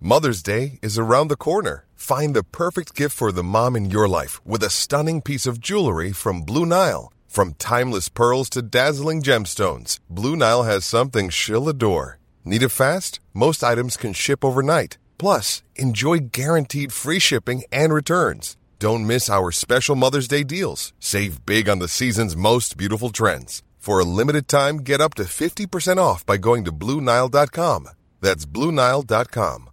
Mother's 0.00 0.42
Day 0.42 0.78
is 0.82 0.98
around 0.98 1.28
the 1.28 1.36
corner. 1.36 1.84
Find 1.94 2.36
the 2.36 2.44
perfect 2.44 2.94
gift 2.94 3.16
for 3.16 3.32
the 3.32 3.42
mom 3.42 3.74
in 3.76 3.90
your 3.90 4.08
life 4.08 4.44
with 4.46 4.62
a 4.62 4.70
stunning 4.70 5.22
piece 5.22 5.46
of 5.46 5.60
jewelry 5.60 6.12
from 6.12 6.42
Blue 6.42 6.66
Nile. 6.66 7.12
From 7.26 7.54
timeless 7.54 8.08
pearls 8.08 8.48
to 8.50 8.62
dazzling 8.62 9.22
gemstones, 9.22 9.98
Blue 10.08 10.36
Nile 10.36 10.62
has 10.62 10.84
something 10.84 11.28
she'll 11.28 11.68
adore. 11.68 12.18
Need 12.46 12.62
it 12.62 12.68
fast? 12.68 13.18
Most 13.34 13.64
items 13.64 13.96
can 13.96 14.12
ship 14.12 14.44
overnight. 14.44 14.98
Plus, 15.18 15.64
enjoy 15.74 16.28
guaranteed 16.30 16.92
free 16.92 17.18
shipping 17.18 17.64
and 17.72 17.92
returns. 17.92 18.56
Don't 18.78 19.04
miss 19.04 19.28
our 19.28 19.50
special 19.50 19.96
Mother's 19.96 20.28
Day 20.28 20.44
deals. 20.44 20.92
Save 21.00 21.44
big 21.44 21.68
on 21.68 21.80
the 21.80 21.88
season's 21.88 22.36
most 22.36 22.76
beautiful 22.76 23.10
trends. 23.10 23.62
For 23.78 23.98
a 23.98 24.04
limited 24.04 24.46
time, 24.46 24.76
get 24.84 25.00
up 25.00 25.14
to 25.14 25.24
50% 25.24 25.98
off 25.98 26.24
by 26.24 26.38
going 26.38 26.64
to 26.64 26.72
BlueNile.com. 26.72 27.88
That's 28.20 28.46
BlueNile.com. 28.46 29.68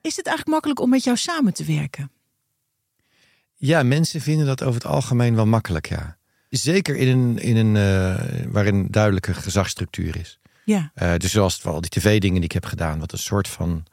Is 0.00 0.16
het 0.16 0.26
eigenlijk 0.26 0.46
makkelijk 0.48 0.80
om 0.80 0.90
met 0.90 1.04
jou 1.04 1.16
samen 1.16 1.54
te 1.54 1.64
werken? 1.64 2.10
Ja, 3.54 3.82
mensen 3.82 4.20
vinden 4.20 4.46
dat 4.46 4.62
over 4.62 4.74
het 4.74 4.90
algemeen 4.90 5.34
wel 5.34 5.46
makkelijk, 5.46 5.88
ja. 5.88 6.16
Zeker 6.48 6.96
in 6.96 7.08
een, 7.08 7.38
in 7.38 7.56
een 7.56 7.76
eh, 7.76 8.46
waarin 8.46 8.86
duidelijke 8.90 9.34
gezagsstructuur 9.34 10.16
is. 10.16 10.38
Ja. 10.64 10.90
Eh, 10.94 11.16
dus 11.16 11.32
zoals 11.32 11.62
wel 11.62 11.80
die 11.80 11.90
tv-dingen 11.90 12.34
die 12.34 12.44
ik 12.44 12.52
heb 12.52 12.64
gedaan, 12.64 12.98
wat 12.98 13.12
een 13.12 13.18
soort 13.18 13.48
van 13.48 13.84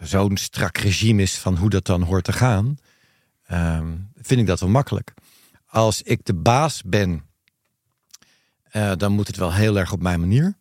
zo'n 0.00 0.36
strak 0.36 0.76
regime 0.76 1.22
is 1.22 1.38
van 1.38 1.56
hoe 1.56 1.70
dat 1.70 1.86
dan 1.86 2.02
hoort 2.02 2.24
te 2.24 2.32
gaan, 2.32 2.76
ehm, 3.46 3.96
vind 4.22 4.40
ik 4.40 4.46
dat 4.46 4.60
wel 4.60 4.68
makkelijk. 4.68 5.14
Als 5.66 6.02
ik 6.02 6.24
de 6.24 6.34
baas 6.34 6.82
ben, 6.82 7.22
eh, 8.62 8.92
dan 8.96 9.12
moet 9.12 9.26
het 9.26 9.36
wel 9.36 9.52
heel 9.52 9.78
erg 9.78 9.92
op 9.92 10.02
mijn 10.02 10.20
manier. 10.20 10.56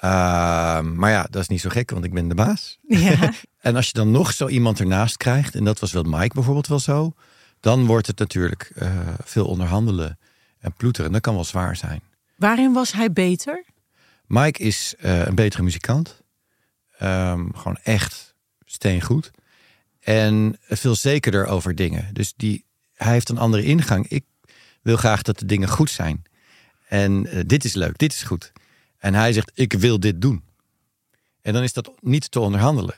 Ehm, 0.00 0.94
maar 0.94 1.10
ja, 1.10 1.26
dat 1.30 1.42
is 1.42 1.48
niet 1.48 1.60
zo 1.60 1.68
gek, 1.68 1.90
want 1.90 2.04
ik 2.04 2.12
ben 2.12 2.28
de 2.28 2.34
baas. 2.34 2.78
Ja. 2.88 3.32
En 3.60 3.76
als 3.76 3.86
je 3.86 3.92
dan 3.92 4.10
nog 4.10 4.32
zo 4.32 4.48
iemand 4.48 4.80
ernaast 4.80 5.16
krijgt, 5.16 5.54
en 5.54 5.64
dat 5.64 5.78
was 5.78 5.92
wel 5.92 6.02
Mike 6.02 6.34
bijvoorbeeld 6.34 6.66
wel 6.66 6.78
zo, 6.78 7.12
dan 7.64 7.86
wordt 7.86 8.06
het 8.06 8.18
natuurlijk 8.18 8.70
eh, 8.74 9.08
veel 9.24 9.46
onderhandelen 9.46 10.18
en 10.58 10.72
ploeteren. 10.72 11.12
Dat 11.12 11.20
kan 11.20 11.34
wel 11.34 11.44
zwaar 11.44 11.76
zijn. 11.76 12.02
Waarin 12.36 12.72
was 12.72 12.92
hij 12.92 13.12
beter? 13.12 13.64
Mike 14.26 14.62
is 14.62 14.94
eh, 14.98 15.26
een 15.26 15.34
betere 15.34 15.62
muzikant. 15.62 16.22
Ehm, 16.98 17.52
gewoon 17.52 17.78
echt 17.82 18.34
steengoed. 18.64 19.30
En 20.00 20.56
veel 20.60 20.94
zekerder 20.94 21.46
over 21.46 21.74
dingen. 21.74 22.14
Dus 22.14 22.34
die, 22.36 22.64
hij 22.94 23.12
heeft 23.12 23.28
een 23.28 23.38
andere 23.38 23.62
ingang. 23.62 24.08
Ik 24.08 24.24
wil 24.82 24.96
graag 24.96 25.22
dat 25.22 25.38
de 25.38 25.46
dingen 25.46 25.68
goed 25.68 25.90
zijn. 25.90 26.22
En 26.88 27.26
eh, 27.26 27.40
dit 27.46 27.64
is 27.64 27.74
leuk, 27.74 27.98
dit 27.98 28.12
is 28.12 28.22
goed. 28.22 28.52
En 28.98 29.14
hij 29.14 29.32
zegt, 29.32 29.50
ik 29.54 29.72
wil 29.72 30.00
dit 30.00 30.20
doen. 30.20 30.44
En 31.42 31.52
dan 31.52 31.62
is 31.62 31.72
dat 31.72 31.92
niet 32.00 32.30
te 32.30 32.40
onderhandelen. 32.40 32.96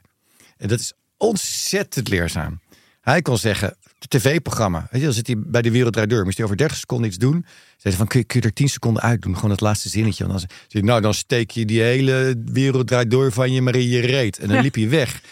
En 0.57 0.68
dat 0.68 0.81
is 0.81 0.92
ontzettend 1.16 2.09
leerzaam. 2.09 2.61
Hij 3.07 3.23
kon 3.23 3.38
zeggen, 3.38 3.77
het 3.99 4.11
tv-programma. 4.11 4.87
Weet 4.90 5.01
je, 5.01 5.07
dan 5.07 5.14
zit 5.14 5.27
hij 5.27 5.37
bij 5.38 5.62
de 5.62 5.71
Wereld 5.71 6.11
Door. 6.11 6.25
Moest 6.25 6.37
hij 6.37 6.45
over 6.45 6.57
30 6.57 6.77
seconden 6.77 7.07
iets 7.07 7.16
doen. 7.16 7.47
Zei 7.77 7.95
van, 7.95 8.07
kun 8.07 8.19
je, 8.19 8.25
kun 8.27 8.40
je 8.40 8.47
er 8.47 8.53
10 8.53 8.69
seconden 8.69 9.03
uit 9.03 9.23
doen? 9.23 9.35
Gewoon 9.35 9.51
het 9.51 9.61
laatste 9.61 9.88
zinnetje. 9.88 10.25
En 10.25 10.31
dan 10.31 10.38
zei 10.38 10.51
hij, 10.69 10.81
nou, 10.81 11.01
dan 11.01 11.14
steek 11.14 11.51
je 11.51 11.64
die 11.64 11.81
hele 11.81 12.42
Wereld 12.45 13.11
Door 13.11 13.33
van 13.33 13.53
je 13.53 13.62
maar 13.62 13.75
in 13.75 13.88
je 13.88 14.01
reet. 14.01 14.38
En 14.38 14.49
dan 14.49 14.62
liep 14.62 14.75
hij 14.75 14.88
weg. 14.88 15.23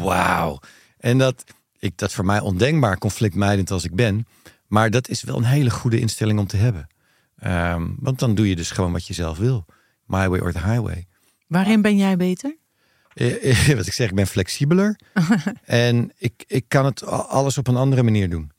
Wauw. 0.00 0.58
En 0.98 1.18
dat, 1.18 1.44
ik, 1.78 1.98
dat 1.98 2.12
voor 2.12 2.24
mij 2.24 2.40
ondenkbaar, 2.40 2.98
conflictmijdend 2.98 3.70
als 3.70 3.84
ik 3.84 3.94
ben. 3.94 4.26
Maar 4.66 4.90
dat 4.90 5.08
is 5.08 5.22
wel 5.22 5.36
een 5.36 5.44
hele 5.44 5.70
goede 5.70 6.00
instelling 6.00 6.38
om 6.38 6.46
te 6.46 6.56
hebben. 6.56 6.86
Ehm, 7.38 7.86
want 7.98 8.18
dan 8.18 8.34
doe 8.34 8.48
je 8.48 8.56
dus 8.56 8.70
gewoon 8.70 8.92
wat 8.92 9.06
je 9.06 9.14
zelf 9.14 9.38
wil. 9.38 9.66
My 10.06 10.28
way 10.28 10.40
or 10.40 10.52
the 10.52 10.64
highway. 10.64 11.06
Waarin 11.46 11.82
ben 11.82 11.96
jij 11.96 12.16
beter? 12.16 12.56
Eh, 13.20 13.68
eh, 13.70 13.76
Wat 13.76 13.86
ik 13.86 13.92
zeg, 13.92 14.08
ik 14.08 14.14
ben 14.14 14.26
flexibeler. 14.26 14.98
en 15.64 16.12
ik, 16.18 16.44
ik 16.46 16.64
kan 16.68 16.84
het 16.84 17.04
alles 17.06 17.58
op 17.58 17.66
een 17.66 17.76
andere 17.76 18.02
manier 18.02 18.30
doen. 18.30 18.50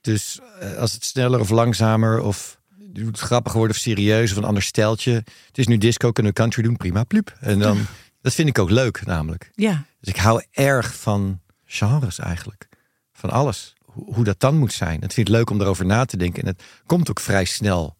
Dus 0.00 0.40
eh, 0.60 0.74
als 0.76 0.92
het 0.92 1.04
sneller 1.04 1.40
of 1.40 1.50
langzamer 1.50 2.20
of 2.20 2.60
het 2.94 3.18
grappig 3.18 3.52
wordt 3.52 3.72
of 3.72 3.78
serieus 3.78 4.30
of 4.30 4.36
een 4.36 4.44
ander 4.44 4.62
steltje. 4.62 5.12
Het 5.46 5.58
is 5.58 5.66
nu 5.66 5.78
disco, 5.78 6.12
kunnen 6.12 6.32
we 6.32 6.38
country 6.38 6.62
doen, 6.62 6.76
prima, 6.76 7.04
plup. 7.04 7.36
En 7.40 7.58
dan, 7.58 7.86
dat 8.22 8.34
vind 8.34 8.48
ik 8.48 8.58
ook 8.58 8.70
leuk 8.70 9.06
namelijk. 9.06 9.50
Ja. 9.54 9.84
Dus 10.00 10.14
ik 10.14 10.20
hou 10.20 10.44
erg 10.50 10.94
van 10.96 11.40
genres 11.64 12.18
eigenlijk. 12.18 12.68
Van 13.12 13.30
alles. 13.30 13.74
Hoe, 13.84 14.14
hoe 14.14 14.24
dat 14.24 14.40
dan 14.40 14.56
moet 14.56 14.72
zijn. 14.72 15.00
Het 15.00 15.14
vind 15.14 15.28
ik 15.28 15.34
leuk 15.34 15.50
om 15.50 15.60
erover 15.60 15.86
na 15.86 16.04
te 16.04 16.16
denken. 16.16 16.42
En 16.42 16.48
het 16.48 16.62
komt 16.86 17.10
ook 17.10 17.20
vrij 17.20 17.44
snel. 17.44 17.96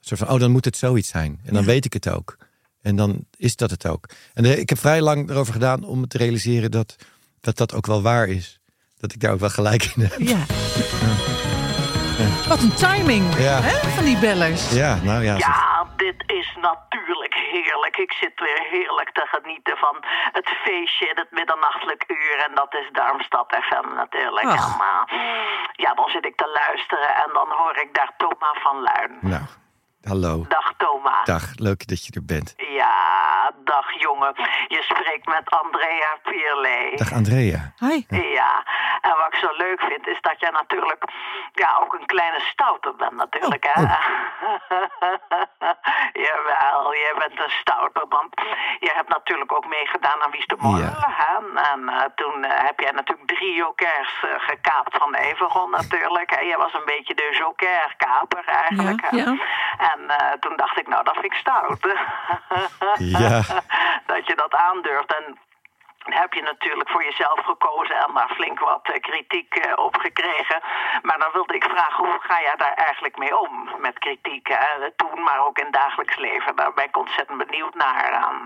Een 0.00 0.08
soort 0.08 0.20
van, 0.20 0.28
oh, 0.30 0.40
dan 0.40 0.50
moet 0.50 0.64
het 0.64 0.76
zoiets 0.76 1.08
zijn. 1.08 1.40
En 1.44 1.52
dan 1.52 1.62
Ja. 1.62 1.68
weet 1.68 1.84
ik 1.84 1.92
het 1.92 2.08
ook. 2.08 2.36
En 2.82 2.96
dan 2.96 3.24
is 3.36 3.56
dat 3.56 3.70
het 3.70 3.86
ook. 3.88 4.08
En 4.34 4.44
eh, 4.44 4.58
ik 4.58 4.68
heb 4.68 4.78
vrij 4.78 5.00
lang 5.00 5.30
erover 5.30 5.52
gedaan 5.52 5.84
om 5.84 6.08
te 6.08 6.18
realiseren 6.18 6.70
dat, 6.70 6.96
dat 7.40 7.56
dat 7.56 7.74
ook 7.74 7.86
wel 7.86 8.02
waar 8.02 8.26
is. 8.28 8.60
Dat 8.98 9.12
ik 9.12 9.20
daar 9.20 9.32
ook 9.32 9.40
wel 9.40 9.48
gelijk 9.60 9.82
in 9.94 10.02
heb. 10.02 10.18
Ja. 10.18 10.44
Wat 12.48 12.60
een 12.62 12.74
timing 12.74 13.26
Ja. 13.38 13.58
hè, 13.60 13.88
van 13.96 14.04
die 14.04 14.18
bellers. 14.18 14.70
Ja, 14.72 14.98
nou 15.02 15.22
ja. 15.24 15.36
Ja, 15.36 15.86
dit 15.96 16.18
is 16.26 16.56
natuurlijk 16.60 17.34
heerlijk. 17.52 17.96
Ik 17.96 18.12
zit 18.12 18.40
weer 18.40 18.60
heerlijk 18.70 19.10
te 19.12 19.26
genieten 19.34 19.76
van 19.76 19.96
het 20.38 20.48
feestje 20.64 21.06
in 21.12 21.18
het 21.22 21.30
middernachtelijk 21.30 22.04
uur. 22.08 22.36
En 22.46 22.54
dat 22.54 22.74
is 22.80 22.88
Darmstad 22.92 23.48
FM 23.68 23.94
natuurlijk. 23.94 24.46
Ach. 24.46 24.78
Eh, 24.80 25.16
ja, 25.84 25.94
dan 25.94 26.08
zit 26.08 26.24
ik 26.24 26.36
te 26.36 26.48
luisteren 26.60 27.10
en 27.24 27.30
dan 27.32 27.48
hoor 27.60 27.76
ik 27.84 27.90
daar 27.98 28.12
Thomas 28.16 28.58
van 28.66 28.76
Luin. 28.88 29.12
Nou, 29.20 29.42
hallo. 30.08 30.44
Dag 30.48 30.72
Thomas. 30.76 31.24
Dag, 31.24 31.42
leuk 31.56 31.86
dat 31.88 32.06
je 32.06 32.12
er 32.14 32.24
bent. 32.24 32.54
Ja, 32.56 33.52
dag 33.64 33.92
jongen. 34.00 34.32
Je 34.68 34.82
spreekt 34.82 35.26
met 35.26 35.50
Andrea 35.50 36.18
Pierley. 36.22 36.92
Dag 36.96 37.12
Andrea. 37.12 37.72
Hi. 37.78 38.04
Ja, 38.08 38.64
en 39.00 39.14
wat 39.18 39.26
ik 39.32 39.38
zo 39.38 39.48
leuk 39.56 39.80
vind 39.80 40.06
is 40.06 40.20
dat 40.20 40.40
jij 40.40 40.50
natuurlijk 40.50 41.04
ja, 41.52 41.78
ook 41.82 41.94
een 41.94 42.06
kleine 42.06 42.40
stouter 42.40 42.96
bent 42.96 43.12
natuurlijk, 43.12 43.64
hè? 43.72 43.80
Jawel, 46.26 46.94
jij 46.94 47.14
bent 47.18 47.38
een 47.40 47.50
stouter, 47.60 48.04
want 48.08 48.34
je 48.80 48.90
hebt 48.94 49.08
natuurlijk 49.08 49.52
ook 49.52 49.66
meegedaan 49.66 50.22
aan 50.22 50.30
Wie 50.30 50.40
is 50.40 50.46
de 50.46 50.56
Mol, 50.58 50.76
Ja. 50.78 50.92
hè? 50.98 51.34
En 51.72 51.88
eh, 51.88 52.04
toen 52.14 52.44
eh, 52.44 52.64
heb 52.64 52.80
jij 52.80 52.90
natuurlijk 52.90 53.28
drie 53.28 53.54
jokers 53.54 54.12
eh, 54.22 54.28
gekaapt 54.36 54.96
van 54.98 55.14
Evergon 55.14 55.70
natuurlijk. 55.70 56.30
Hè? 56.30 56.40
Jij 56.40 56.56
was 56.56 56.74
een 56.74 56.84
beetje 56.84 57.14
de 57.14 57.36
jokerkaper 57.38 58.44
eigenlijk. 58.46 59.00
Ja, 59.00 59.08
hè? 59.10 59.16
ja. 59.16 59.36
En 59.94 60.08
eh, 60.18 60.32
toen 60.40 60.56
dacht 60.56 60.78
ik, 60.78 60.88
nou, 60.88 61.04
dat 61.04 61.12
vind 61.14 61.24
ik 61.24 61.34
stout. 61.34 61.80
Ja. 62.98 63.42
dat 64.06 64.26
je 64.26 64.34
dat 64.36 64.54
aandurft. 64.54 65.14
En 65.16 65.38
heb 66.02 66.32
je 66.32 66.42
natuurlijk 66.42 66.88
voor 66.90 67.04
jezelf 67.04 67.40
gekozen 67.44 67.96
en 67.96 68.10
daar 68.14 68.28
flink 68.34 68.58
wat 68.60 68.80
eh, 68.92 69.00
kritiek 69.00 69.54
eh, 69.54 69.72
op 69.84 69.96
gekregen. 69.96 70.60
Maar 71.02 71.18
dan 71.18 71.30
wilde 71.32 71.54
ik 71.54 71.64
vragen, 71.64 72.04
hoe 72.04 72.18
ga 72.20 72.40
jij 72.40 72.54
daar 72.56 72.72
eigenlijk 72.74 73.18
mee 73.18 73.38
om? 73.38 73.68
Met 73.78 73.98
kritiek, 73.98 74.48
hè? 74.48 74.90
toen, 74.96 75.22
maar 75.22 75.46
ook 75.46 75.58
in 75.58 75.70
dagelijks 75.70 76.16
leven. 76.16 76.56
Daar 76.56 76.72
ben 76.72 76.84
ik 76.84 76.96
ontzettend 76.96 77.46
benieuwd 77.46 77.74
naar. 77.74 78.12
En, 78.12 78.42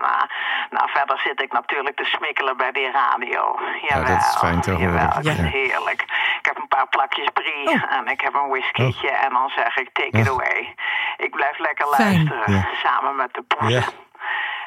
nou, 0.70 0.90
verder 0.90 1.18
zit 1.18 1.42
ik 1.42 1.52
natuurlijk 1.52 1.96
te 1.96 2.04
smikkelen 2.04 2.56
bij 2.56 2.72
die 2.72 2.90
radio. 2.90 3.58
Jawel, 3.88 4.04
dat 4.04 4.16
is 4.20 4.36
fijn 4.38 4.60
te 4.60 4.70
horen. 4.70 4.86
jawel, 4.92 5.22
Ja. 5.22 5.32
heerlijk. 5.32 6.02
Ik 6.40 6.46
heb 6.46 6.58
een 6.58 6.68
paar 6.68 6.88
plakjes 6.88 7.28
brie 7.32 7.68
Oh. 7.68 7.92
en 7.96 8.06
ik 8.06 8.20
heb 8.20 8.34
een 8.34 8.48
whiskietje. 8.48 9.08
En 9.10 9.32
dan 9.32 9.50
zeg 9.50 9.76
ik, 9.76 9.88
take 9.92 10.18
it 10.18 10.24
Ja. 10.26 10.30
away. 10.32 10.74
Ik 11.16 11.30
blijf 11.30 11.58
lekker 11.58 11.86
Fijn. 11.86 12.24
luisteren, 12.24 12.54
Ja. 12.54 12.68
samen 12.82 13.16
met 13.16 13.34
de 13.34 13.42
poes. 13.42 13.70
Ja. 13.70 13.84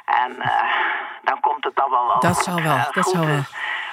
En 0.05 0.41
eh, 0.41 0.49
dan 1.23 1.39
komt 1.41 1.63
het 1.63 1.75
dan 1.75 1.89
wel 1.89 2.07
wel. 2.07 2.19
Dat 2.19 2.43
zal 2.43 2.61
wel, 2.61 2.75
Eh, 2.75 2.91
dat 2.91 3.09
zal 3.09 3.25
wel. 3.25 3.43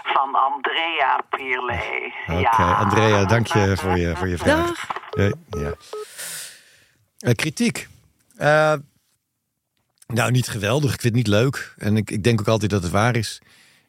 Van 0.02 0.34
Andrea 0.34 1.20
Pierley. 1.30 2.12
Oké, 2.26 2.38
ja. 2.38 2.74
Andrea, 2.74 3.24
dank 3.24 3.46
je 3.46 3.76
voor 3.76 3.96
je, 3.98 4.16
voor 4.16 4.28
je 4.28 4.38
vraag. 4.38 4.86
Dag. 5.10 5.26
Ja. 5.48 5.72
Eh, 7.18 7.34
kritiek. 7.34 7.88
Eh, 8.36 8.72
nou, 10.06 10.30
niet 10.30 10.48
geweldig. 10.48 10.94
Ik 10.94 11.00
vind 11.00 11.14
het 11.16 11.26
niet 11.26 11.34
leuk. 11.34 11.74
En 11.78 11.96
ik, 11.96 12.10
ik 12.10 12.22
denk 12.24 12.40
ook 12.40 12.48
altijd 12.48 12.70
dat 12.70 12.82
het 12.82 12.92
waar 12.92 13.16
is. 13.16 13.42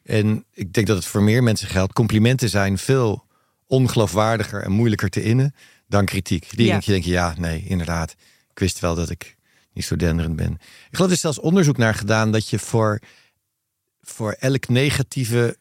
En 0.04 0.44
ik 0.52 0.72
denk 0.72 0.86
dat 0.86 0.96
het 0.96 1.06
voor 1.06 1.22
meer 1.22 1.42
mensen 1.42 1.68
geldt. 1.68 1.92
Complimenten 1.92 2.48
zijn 2.48 2.78
veel 2.78 3.24
ongeloofwaardiger 3.66 4.62
en 4.62 4.72
moeilijker 4.72 5.08
te 5.10 5.22
innen 5.22 5.54
dan 5.86 6.04
kritiek. 6.04 6.50
Die 6.56 6.66
Ja. 6.66 6.70
denk 6.72 6.82
je, 6.82 6.92
denk 6.92 7.04
je, 7.04 7.10
ja, 7.10 7.34
nee, 7.36 7.64
inderdaad. 7.66 8.14
Ik 8.58 8.64
wist 8.64 8.80
wel 8.80 8.94
dat 8.94 9.10
ik 9.10 9.36
niet 9.72 9.84
zo 9.84 9.96
denderend 9.96 10.36
ben. 10.36 10.52
Ik 10.52 10.88
geloof 10.90 11.08
er 11.08 11.16
is 11.16 11.20
zelfs 11.20 11.38
onderzoek 11.38 11.76
naar 11.76 11.94
gedaan 11.94 12.32
dat 12.32 12.48
je 12.48 12.58
voor, 12.58 13.00
voor 14.00 14.32
elk 14.32 14.68
negatieve 14.68 15.56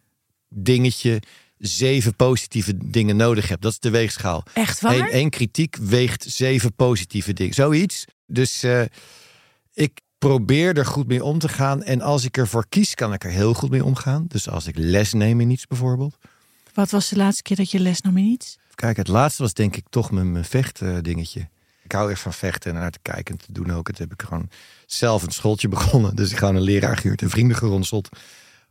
dingetje 0.49 1.21
zeven 1.57 2.15
positieve 2.15 2.89
dingen 2.89 3.15
nodig 3.15 3.47
hebt. 3.47 3.61
Dat 3.61 3.71
is 3.71 3.79
de 3.79 3.89
weegschaal. 3.89 4.43
Echt 4.53 4.81
waar? 4.81 4.95
Eén 4.95 5.09
één 5.09 5.29
kritiek 5.29 5.75
weegt 5.75 6.25
zeven 6.27 6.73
positieve 6.73 7.33
dingen. 7.33 7.53
Zoiets. 7.53 8.05
Dus 8.25 8.63
eh, 8.63 8.81
ik 9.73 10.01
probeer 10.17 10.77
er 10.77 10.85
goed 10.85 11.07
mee 11.07 11.23
om 11.23 11.39
te 11.39 11.49
gaan. 11.49 11.83
En 11.83 12.01
als 12.01 12.25
ik 12.25 12.37
ervoor 12.37 12.65
kies, 12.69 12.93
kan 12.93 13.13
ik 13.13 13.23
er 13.23 13.31
heel 13.31 13.53
goed 13.53 13.69
mee 13.69 13.83
omgaan. 13.83 14.25
Dus 14.27 14.49
als 14.49 14.67
ik 14.67 14.77
les 14.77 15.13
neem 15.13 15.41
in 15.41 15.49
iets 15.49 15.67
bijvoorbeeld. 15.67 16.17
Wat 16.73 16.89
was 16.89 17.09
de 17.09 17.15
laatste 17.15 17.41
keer 17.41 17.55
dat 17.57 17.71
je 17.71 17.79
les 17.79 18.01
nam 18.01 18.17
in 18.17 18.25
iets? 18.25 18.57
Kijk, 18.75 18.97
het 18.97 19.07
laatste 19.07 19.41
was 19.41 19.53
denk 19.53 19.75
ik 19.75 19.85
toch 19.89 20.11
mijn, 20.11 20.31
mijn 20.31 20.45
vechtdingetje. 20.45 21.49
Ik 21.87 21.93
hou 21.93 22.11
echt 22.11 22.21
van 22.21 22.33
vechten 22.33 22.73
en 22.73 22.79
naar 22.79 22.91
te 22.91 22.99
kijken 23.01 23.35
en 23.37 23.45
te 23.45 23.51
doen 23.51 23.71
ook. 23.71 23.87
Het 23.87 23.97
heb 23.97 24.13
ik 24.13 24.21
gewoon 24.21 24.49
zelf 24.85 25.23
een 25.23 25.31
schooltje 25.31 25.67
begonnen. 25.77 26.15
Dus 26.15 26.31
ik 26.31 26.37
ga 26.37 26.47
een 26.47 26.61
leraar 26.61 26.97
gehuurd 26.97 27.21
en 27.21 27.29
vrienden 27.29 27.57
geronseld. 27.57 28.09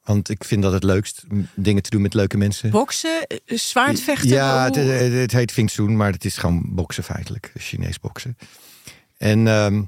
Want 0.04 0.28
ik 0.28 0.44
vind 0.44 0.62
dat 0.62 0.72
het 0.72 0.82
leukst 0.82 1.24
dingen 1.54 1.82
te 1.82 1.90
doen 1.90 2.02
met 2.02 2.14
leuke 2.14 2.36
mensen. 2.36 2.70
Boksen, 2.70 3.26
eh, 3.26 3.58
zwaardvechten? 3.58 4.28
Ja, 4.28 4.64
het, 4.64 4.74
het, 4.74 5.12
het 5.12 5.32
heet 5.32 5.54
Wing 5.54 5.70
Chun, 5.70 5.96
maar 5.96 6.12
het 6.12 6.24
is 6.24 6.36
gewoon 6.36 6.74
boksen 6.74 7.04
feitelijk. 7.04 7.52
Chinees 7.54 8.00
boksen. 8.00 8.36
En, 9.18 9.46
ehm, 9.46 9.82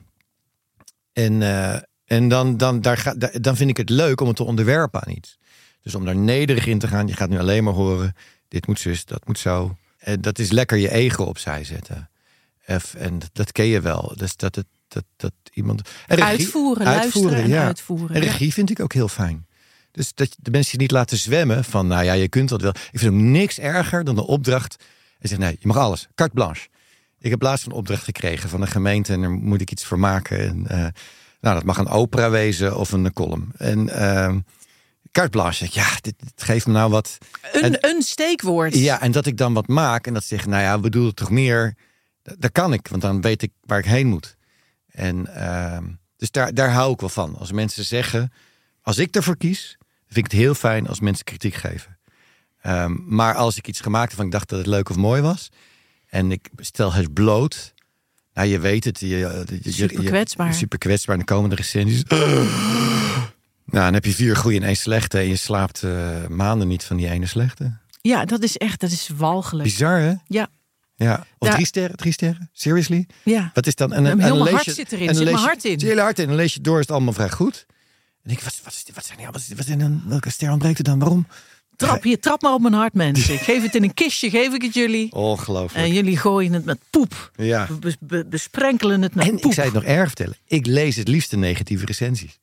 en, 1.13 1.43
eh, 1.43 1.81
en 2.05 2.29
dan, 2.29 2.57
dan, 2.57 2.81
daar 2.81 2.97
ga, 2.97 3.15
dan 3.41 3.57
vind 3.57 3.71
ik 3.71 3.77
het 3.77 3.91
leuk 3.91 4.21
om 4.21 4.27
het 4.27 4.37
te 4.37 4.45
onderwerpen 4.45 5.05
aan 5.05 5.13
iets. 5.13 5.39
Dus 5.83 5.95
om 5.95 6.05
daar 6.05 6.17
nederig 6.17 6.67
in 6.67 6.79
te 6.79 6.89
gaan. 6.89 7.07
Je 7.07 7.17
gaat 7.17 7.29
nu 7.29 7.39
alleen 7.39 7.65
maar 7.65 7.73
horen, 7.73 8.15
dit 8.49 8.67
moet 8.67 8.81
zus, 8.81 9.05
dat 9.05 9.27
moet 9.27 9.39
zo. 9.39 9.77
En 9.99 10.21
dat 10.21 10.39
is 10.39 10.51
lekker 10.51 10.79
je 10.79 10.91
ego 10.91 11.25
opzij 11.25 11.65
zetten. 11.65 12.11
En 12.97 13.19
dat 13.33 13.53
ken 13.53 13.67
je 13.67 13.81
wel. 13.81 14.13
Dus 14.17 14.37
dat, 14.37 14.55
het, 14.55 14.67
dat, 14.89 15.05
dat 15.17 15.33
iemand... 15.53 15.89
En 16.07 16.17
regie- 16.17 16.31
Uitvoeren, 16.31 16.85
luisteren 16.85 17.35
en 17.35 17.59
uitvoeren, 17.59 18.17
En 18.17 18.23
ja. 18.23 18.31
regie 18.31 18.53
vind 18.53 18.71
ik 18.71 18.81
ook 18.81 18.93
heel 18.93 19.09
fijn. 19.09 19.47
Dus 19.91 20.15
dat 20.15 20.37
de 20.39 20.51
mensen 20.51 20.73
je 20.73 20.79
niet 20.79 20.91
laten 20.91 21.19
zwemmen 21.19 21.65
van, 21.65 21.87
nou 21.87 22.05
ja, 22.05 22.13
je 22.13 22.29
kunt 22.29 22.49
dat 22.49 22.61
wel. 22.63 22.71
Ik 22.71 22.99
vind 22.99 23.13
hem 23.15 23.31
niks 23.31 23.59
erger 23.59 24.05
dan 24.05 24.15
de 24.15 24.27
opdracht. 24.27 24.85
En 25.19 25.29
zeg 25.29 25.39
nee, 25.39 25.57
je 25.61 25.67
mag 25.67 25.77
alles. 25.77 26.09
Carte 26.15 26.35
blanche. 26.35 26.69
Ik 27.19 27.31
heb 27.31 27.43
laatst 27.43 27.67
een 27.67 27.73
opdracht 27.73 28.05
gekregen 28.05 28.49
van 28.49 28.61
een 28.61 28.69
gemeente 28.69 29.13
en 29.13 29.21
daar 29.21 29.31
moet 29.31 29.61
ik 29.61 29.71
iets 29.71 29.85
voor 29.85 29.99
maken. 29.99 30.39
En, 30.39 30.67
eh, 30.67 30.87
nou, 31.41 31.55
dat 31.55 31.65
mag 31.65 31.79
een 31.79 31.89
opera 31.89 32.31
wezen 32.31 32.77
of 32.77 32.93
een 32.93 33.13
column. 33.13 33.53
En 33.57 33.89
ehm 33.89 34.39
carte 35.13 35.31
blanche. 35.31 35.67
Ja, 35.71 35.87
dit, 36.01 36.15
dit 36.19 36.43
geeft 36.43 36.67
me 36.67 36.73
nou 36.73 36.91
wat. 36.91 37.19
Een, 37.53 37.63
En- 37.63 37.91
een 37.91 38.03
steekwoord. 38.03 38.75
Ja, 38.75 39.01
en 39.01 39.13
dat 39.13 39.27
ik 39.27 39.37
dan 39.37 39.53
wat 39.53 39.67
maak 39.67 40.07
en 40.07 40.13
dat 40.13 40.23
ze 40.23 40.29
zeggen, 40.29 40.51
nou 40.51 40.63
ja, 40.63 40.81
we 40.81 40.99
het 40.99 41.17
toch 41.17 41.31
meer. 41.31 41.77
Dat, 42.39 42.53
kan 42.53 42.73
ik, 42.73 42.89
want 42.89 43.03
dan 43.03 43.21
weet 43.21 43.43
ik 43.43 43.51
waar 43.65 43.79
ik 43.79 43.85
heen 43.85 44.07
moet. 44.07 44.37
En 44.89 45.35
ehm, 45.35 45.85
dus 46.17 46.31
daar, 46.31 46.55
daar 46.55 46.71
hou 46.73 46.93
ik 46.93 47.01
wel 47.01 47.09
van. 47.09 47.37
Als 47.37 47.53
mensen 47.53 47.85
zeggen, 47.85 48.33
als 48.83 48.99
ik 48.99 49.15
ervoor 49.15 49.37
kies, 49.37 49.77
vind 50.07 50.17
ik 50.17 50.25
het 50.33 50.41
heel 50.41 50.55
fijn 50.55 50.89
als 50.89 51.01
mensen 51.01 51.25
kritiek 51.25 51.55
geven. 51.55 51.99
Ehm, 52.61 52.95
maar 53.07 53.35
als 53.35 53.57
ik 53.57 53.69
iets 53.69 53.81
gemaakt 53.81 54.09
heb 54.09 54.17
van 54.17 54.27
ik 54.27 54.33
dacht 54.33 54.49
dat 54.49 54.59
het 54.59 54.67
leuk 54.69 54.89
of 54.91 54.97
mooi 54.97 55.23
was, 55.23 55.49
en 56.07 56.33
ik 56.33 56.49
stel 56.57 56.93
het 56.93 57.13
bloot, 57.13 57.75
nou 58.35 58.49
je 58.49 58.59
weet 58.59 58.85
het, 58.85 59.01
je, 59.01 59.07
je, 59.09 59.45
je- 59.63 59.73
Super 59.73 60.03
je- 60.03 60.09
kwetsbaar. 60.09 60.55
super 60.55 60.79
kwetsbaar. 60.79 61.15
En 61.15 61.21
de 61.21 61.33
komende 61.33 61.57
recensies. 61.57 62.03
Nou, 63.71 63.85
dan 63.85 63.95
heb 63.95 64.05
je 64.05 64.13
vier 64.15 64.37
goede 64.37 64.57
en 64.57 64.63
één 64.63 64.77
slechte. 64.77 65.19
En 65.19 65.27
je 65.29 65.37
slaapt 65.37 65.83
eh, 65.83 66.27
maanden 66.27 66.69
niet 66.69 66.85
van 66.85 66.97
die 66.97 67.09
ene 67.09 67.27
slechte. 67.27 67.77
Ja, 68.01 68.25
dat 68.25 68.43
is 68.43 68.57
echt, 68.57 68.81
dat 68.81 68.91
is 68.91 69.09
walgelijk. 69.17 69.65
Bizar, 69.69 69.99
hè? 70.01 70.13
Ja, 70.27 70.49
Ja. 71.07 71.27
Of 71.39 71.49
Ja. 71.49 71.55
drie 71.55 71.67
sterren, 71.67 71.97
drie 71.97 72.13
sterren? 72.13 72.51
Seriously? 72.53 73.07
ja. 73.23 73.51
Wat 73.55 73.67
is 73.67 73.75
dan? 73.75 73.93
En, 73.93 74.05
Heel 74.07 74.17
mijn 74.17 74.39
lees 74.43 74.53
hart 74.53 74.65
je- 74.65 74.73
zit 74.73 74.93
erin, 74.93 75.09
en 75.09 75.15
zit 75.15 75.25
lees 75.25 75.33
mijn 75.33 75.45
je- 75.45 75.51
hart 75.51 75.65
in. 75.65 75.87
hele 75.89 76.01
hart 76.01 76.17
in. 76.19 76.23
En 76.25 76.29
dan 76.31 76.39
lees 76.39 76.55
je 76.55 76.61
door, 76.61 76.75
is 76.75 76.81
het 76.81 76.91
allemaal 76.91 77.13
vrij 77.13 77.31
goed. 77.31 77.67
En 78.23 78.31
ik, 78.31 78.41
wat, 78.41 78.61
wat, 78.65 78.73
is, 78.73 78.85
dit- 78.85 78.95
wat 78.95 79.07
zijn 79.07 79.19
die, 79.19 79.27
wat, 79.57 79.67
zijn 79.67 79.79
dan, 79.79 80.03
welke 80.07 80.31
ster 80.31 80.51
ontbreekt 80.51 80.79
er 80.79 80.85
dan? 80.85 80.99
Waarom? 80.99 81.27
Trap 81.77 82.03
hier, 82.03 82.21
trap 82.21 82.43
maar 82.43 82.53
op 82.53 82.61
mijn 82.61 82.75
hart, 82.75 82.95
mensen. 82.95 83.35
Ik 83.35 83.41
geef 83.41 83.63
het 83.63 83.75
in 83.75 83.83
een 83.83 83.95
kistje, 83.95 84.31
geef 84.31 84.55
ik 84.55 84.63
het 84.63 84.75
jullie. 84.75 85.13
Ongelooflijk. 85.13 85.85
En 85.87 85.93
jullie 85.93 86.17
gooien 86.17 86.53
het 86.53 86.65
met 86.65 86.79
poep. 86.91 87.31
ja. 87.37 87.67
We 87.67 87.75
bes- 87.79 87.97
be- 88.01 88.25
besprenkelen 88.27 89.03
het 89.03 89.15
met 89.15 89.27
En 89.29 89.35
poep. 89.35 89.45
ik 89.45 89.53
zei 89.53 89.67
het 89.67 89.75
nog 89.75 89.85
erg 89.85 90.07
vertellen. 90.07 90.37
Ik 90.47 90.67
lees 90.67 90.97
het 90.97 91.09
liefst 91.09 91.31
de 91.31 91.37
negatieve 91.37 91.85
recensies. 91.87 92.39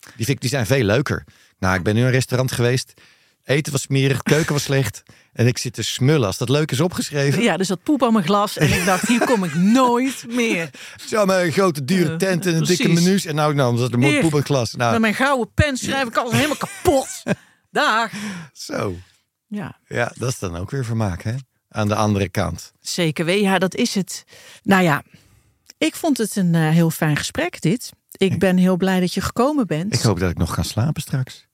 Die, 0.00 0.12
vind 0.16 0.28
ik, 0.28 0.40
die 0.40 0.50
zijn 0.50 0.66
veel 0.66 0.84
leuker. 0.84 1.24
Nou, 1.58 1.76
ik 1.76 1.82
ben 1.82 1.94
nu 1.94 2.00
in 2.00 2.06
een 2.06 2.12
restaurant 2.12 2.52
geweest. 2.52 2.92
Eten 3.44 3.72
was 3.72 3.82
smerig, 3.82 4.22
keuken 4.22 4.52
was 4.52 4.62
slecht. 4.62 5.02
En 5.32 5.46
ik 5.46 5.58
zit 5.58 5.72
te 5.72 5.82
smullen. 5.82 6.26
Als 6.26 6.38
dat 6.38 6.48
leuk 6.48 6.70
is 6.70 6.80
opgeschreven. 6.80 7.42
Ja, 7.42 7.56
dus 7.56 7.68
dat 7.68 7.82
poep 7.82 8.02
aan 8.02 8.12
mijn 8.12 8.24
glas. 8.24 8.58
En 8.58 8.72
ik 8.72 8.84
dacht, 8.84 9.08
hier 9.08 9.24
kom 9.24 9.44
ik 9.44 9.54
nooit 9.78 10.24
meer. 10.28 10.70
Zo 11.06 11.24
met 11.24 11.40
een 11.40 11.52
grote 11.52 11.84
dure 11.84 12.16
tent 12.16 12.46
en 12.46 12.54
een 12.54 12.64
dikke 12.64 12.88
menus. 12.88 13.24
En 13.24 13.34
nou, 13.34 13.54
nou, 13.54 13.70
omdat 13.70 13.92
er 13.92 14.20
poep 14.20 14.32
het 14.32 14.44
glas. 14.44 14.74
Nou, 14.74 14.92
Met 14.92 15.00
mijn 15.00 15.14
gouden 15.14 15.50
pen 15.54 15.76
schrijf 15.76 16.08
ik 16.08 16.16
alles 16.16 16.32
helemaal 16.32 16.56
kapot. 16.56 17.22
Dag. 17.70 18.10
zo. 18.52 18.96
Ja, 19.46 19.78
Ja, 19.88 20.12
dat 20.16 20.28
is 20.28 20.38
dan 20.38 20.56
ook 20.56 20.70
weer 20.70 20.84
vermaak, 20.84 21.22
hè? 21.22 21.34
Aan 21.68 21.88
de 21.88 21.94
andere 21.94 22.28
kant. 22.28 22.72
zeker. 22.80 23.30
Ja, 23.30 23.58
dat 23.58 23.74
is 23.74 23.94
het. 23.94 24.24
Nou 24.62 24.82
ja, 24.82 25.02
ik 25.78 25.94
vond 25.96 26.18
het 26.18 26.36
een 26.36 26.54
eh, 26.54 26.68
heel 26.68 26.90
fijn 26.90 27.16
gesprek, 27.16 27.60
dit. 27.60 27.90
Ik 28.16 28.38
ben 28.38 28.56
heel 28.56 28.76
blij 28.76 29.00
dat 29.00 29.14
je 29.14 29.20
gekomen 29.20 29.66
bent. 29.66 29.94
Ik 29.94 30.00
hoop 30.00 30.18
dat 30.20 30.30
ik 30.30 30.38
nog 30.38 30.54
ga 30.54 30.62
slapen 30.62 31.02
straks. 31.02 31.46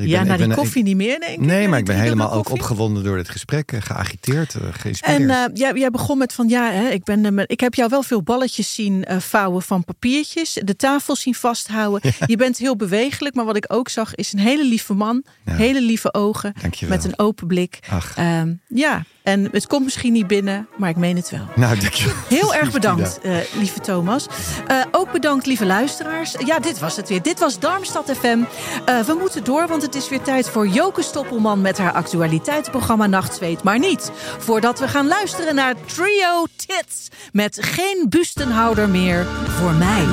Ik 0.00 0.08
ja, 0.08 0.18
ben- 0.18 0.26
na 0.26 0.32
ik 0.32 0.38
die 0.38 0.48
ben- 0.48 0.56
koffie 0.56 0.82
niet 0.82 0.96
meer, 0.96 1.20
denk 1.20 1.32
ik. 1.32 1.40
Nee, 1.46 1.68
maar 1.68 1.78
ik 1.78 1.84
ben 1.84 2.00
helemaal 2.00 2.32
ook 2.32 2.50
opgewonden 2.50 3.04
door 3.04 3.16
dit 3.16 3.28
gesprek. 3.28 3.72
eh, 3.72 3.80
Geagiteerd, 3.82 4.54
eh, 4.54 4.60
geïnspireerd. 4.72 5.20
En 5.20 5.30
eh, 5.30 5.44
jij, 5.54 5.72
jij 5.74 5.90
begon 5.90 6.18
met 6.18 6.32
van 6.32 6.48
ja, 6.48 6.70
hè, 6.70 6.88
ik, 6.88 7.04
ben, 7.04 7.44
ik 7.46 7.60
heb 7.60 7.74
jou 7.74 7.90
wel 7.90 8.02
veel 8.02 8.22
balletjes 8.22 8.74
zien 8.74 9.04
vouwen 9.18 9.62
van 9.62 9.84
papiertjes, 9.84 10.58
de 10.64 10.76
tafel 10.76 11.16
zien 11.16 11.34
vasthouden. 11.34 12.12
Je 12.26 12.36
bent 12.36 12.58
heel 12.58 12.76
bewegelijk, 12.76 13.34
maar 13.34 13.44
wat 13.44 13.56
ik 13.56 13.64
ook 13.68 13.88
zag 13.88 14.14
is 14.14 14.32
een 14.32 14.38
hele 14.38 14.64
lieve 14.68 14.94
man, 14.94 15.24
Ja. 15.44 15.54
hele 15.54 15.82
lieve 15.82 16.14
ogen, 16.14 16.52
Dankjewel. 16.60 16.96
met 16.96 17.04
een 17.04 17.18
open 17.18 17.46
blik. 17.46 17.78
Ach. 17.88 18.16
Ehm, 18.16 18.52
ja, 18.68 19.04
en 19.22 19.48
het 19.52 19.66
komt 19.66 19.84
misschien 19.84 20.12
niet 20.12 20.26
binnen, 20.26 20.68
maar 20.76 20.90
ik 20.90 20.96
meen 20.96 21.16
het 21.16 21.30
wel. 21.30 21.46
nou, 21.56 21.78
dankjewel. 21.78 22.14
Heel 22.28 22.54
erg 22.54 22.72
bedankt, 22.72 23.20
eh, 23.20 23.36
lieve 23.54 23.80
Thomas. 23.80 24.26
Eh, 24.66 24.76
ook 24.90 25.12
bedankt, 25.12 25.46
lieve 25.46 25.66
luisteraars. 25.66 26.34
Ja, 26.44 26.58
dit 26.58 26.78
was 26.78 26.96
het 26.96 27.08
weer. 27.08 27.22
Dit 27.22 27.38
was 27.38 27.58
Darmstad 27.58 28.12
FM. 28.20 28.38
Eh, 28.84 29.00
we 29.00 29.16
moeten 29.20 29.44
door, 29.44 29.68
want 29.68 29.82
het 29.82 29.94
is 29.94 30.08
weer 30.08 30.22
tijd 30.22 30.48
voor 30.48 30.68
Joke 30.68 31.02
Stoppelman 31.02 31.60
met 31.60 31.78
haar 31.78 31.92
actualiteitsprogramma 31.92 33.06
Nachtzweet. 33.06 33.62
Maar 33.62 33.78
niet 33.78 34.10
voordat 34.38 34.78
we 34.78 34.88
gaan 34.88 35.06
luisteren 35.08 35.54
naar 35.54 35.74
Trio 35.86 36.46
Tits 36.56 37.08
met 37.32 37.58
geen 37.60 38.06
bustenhouder 38.08 38.88
meer 38.88 39.26
voor 39.58 39.72
mij. 39.72 40.04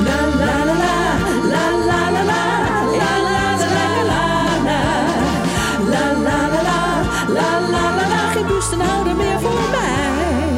Geen 8.69 8.77
bustenhouder 8.77 9.15
meer 9.15 9.39
voor 9.39 9.69
mij. 9.71 10.51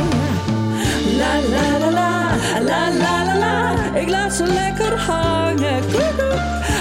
La 1.18 1.34
la 1.50 1.78
la 1.80 1.92
la, 1.92 2.62
la 2.62 2.90
la 2.90 3.24
la 3.26 3.38
la. 3.38 4.00
Ik 4.00 4.10
laat 4.10 4.34
ze 4.34 4.46
lekker 4.46 4.98
hangen. 4.98 5.84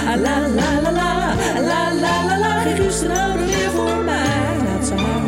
Ah, 0.09 0.21
La 0.21 0.39
la 0.41 0.81
la 0.83 0.91
la, 0.91 1.35
la 1.61 1.93
la 1.93 2.25
la 2.27 2.39
la. 2.39 2.61
Geen 2.61 2.77
rustenhouder 2.77 3.47
meer 3.47 3.71
voor 3.75 4.05
mij. 4.05 4.57
Laat 4.65 4.87
ze 4.87 4.95
hangen. 4.95 5.28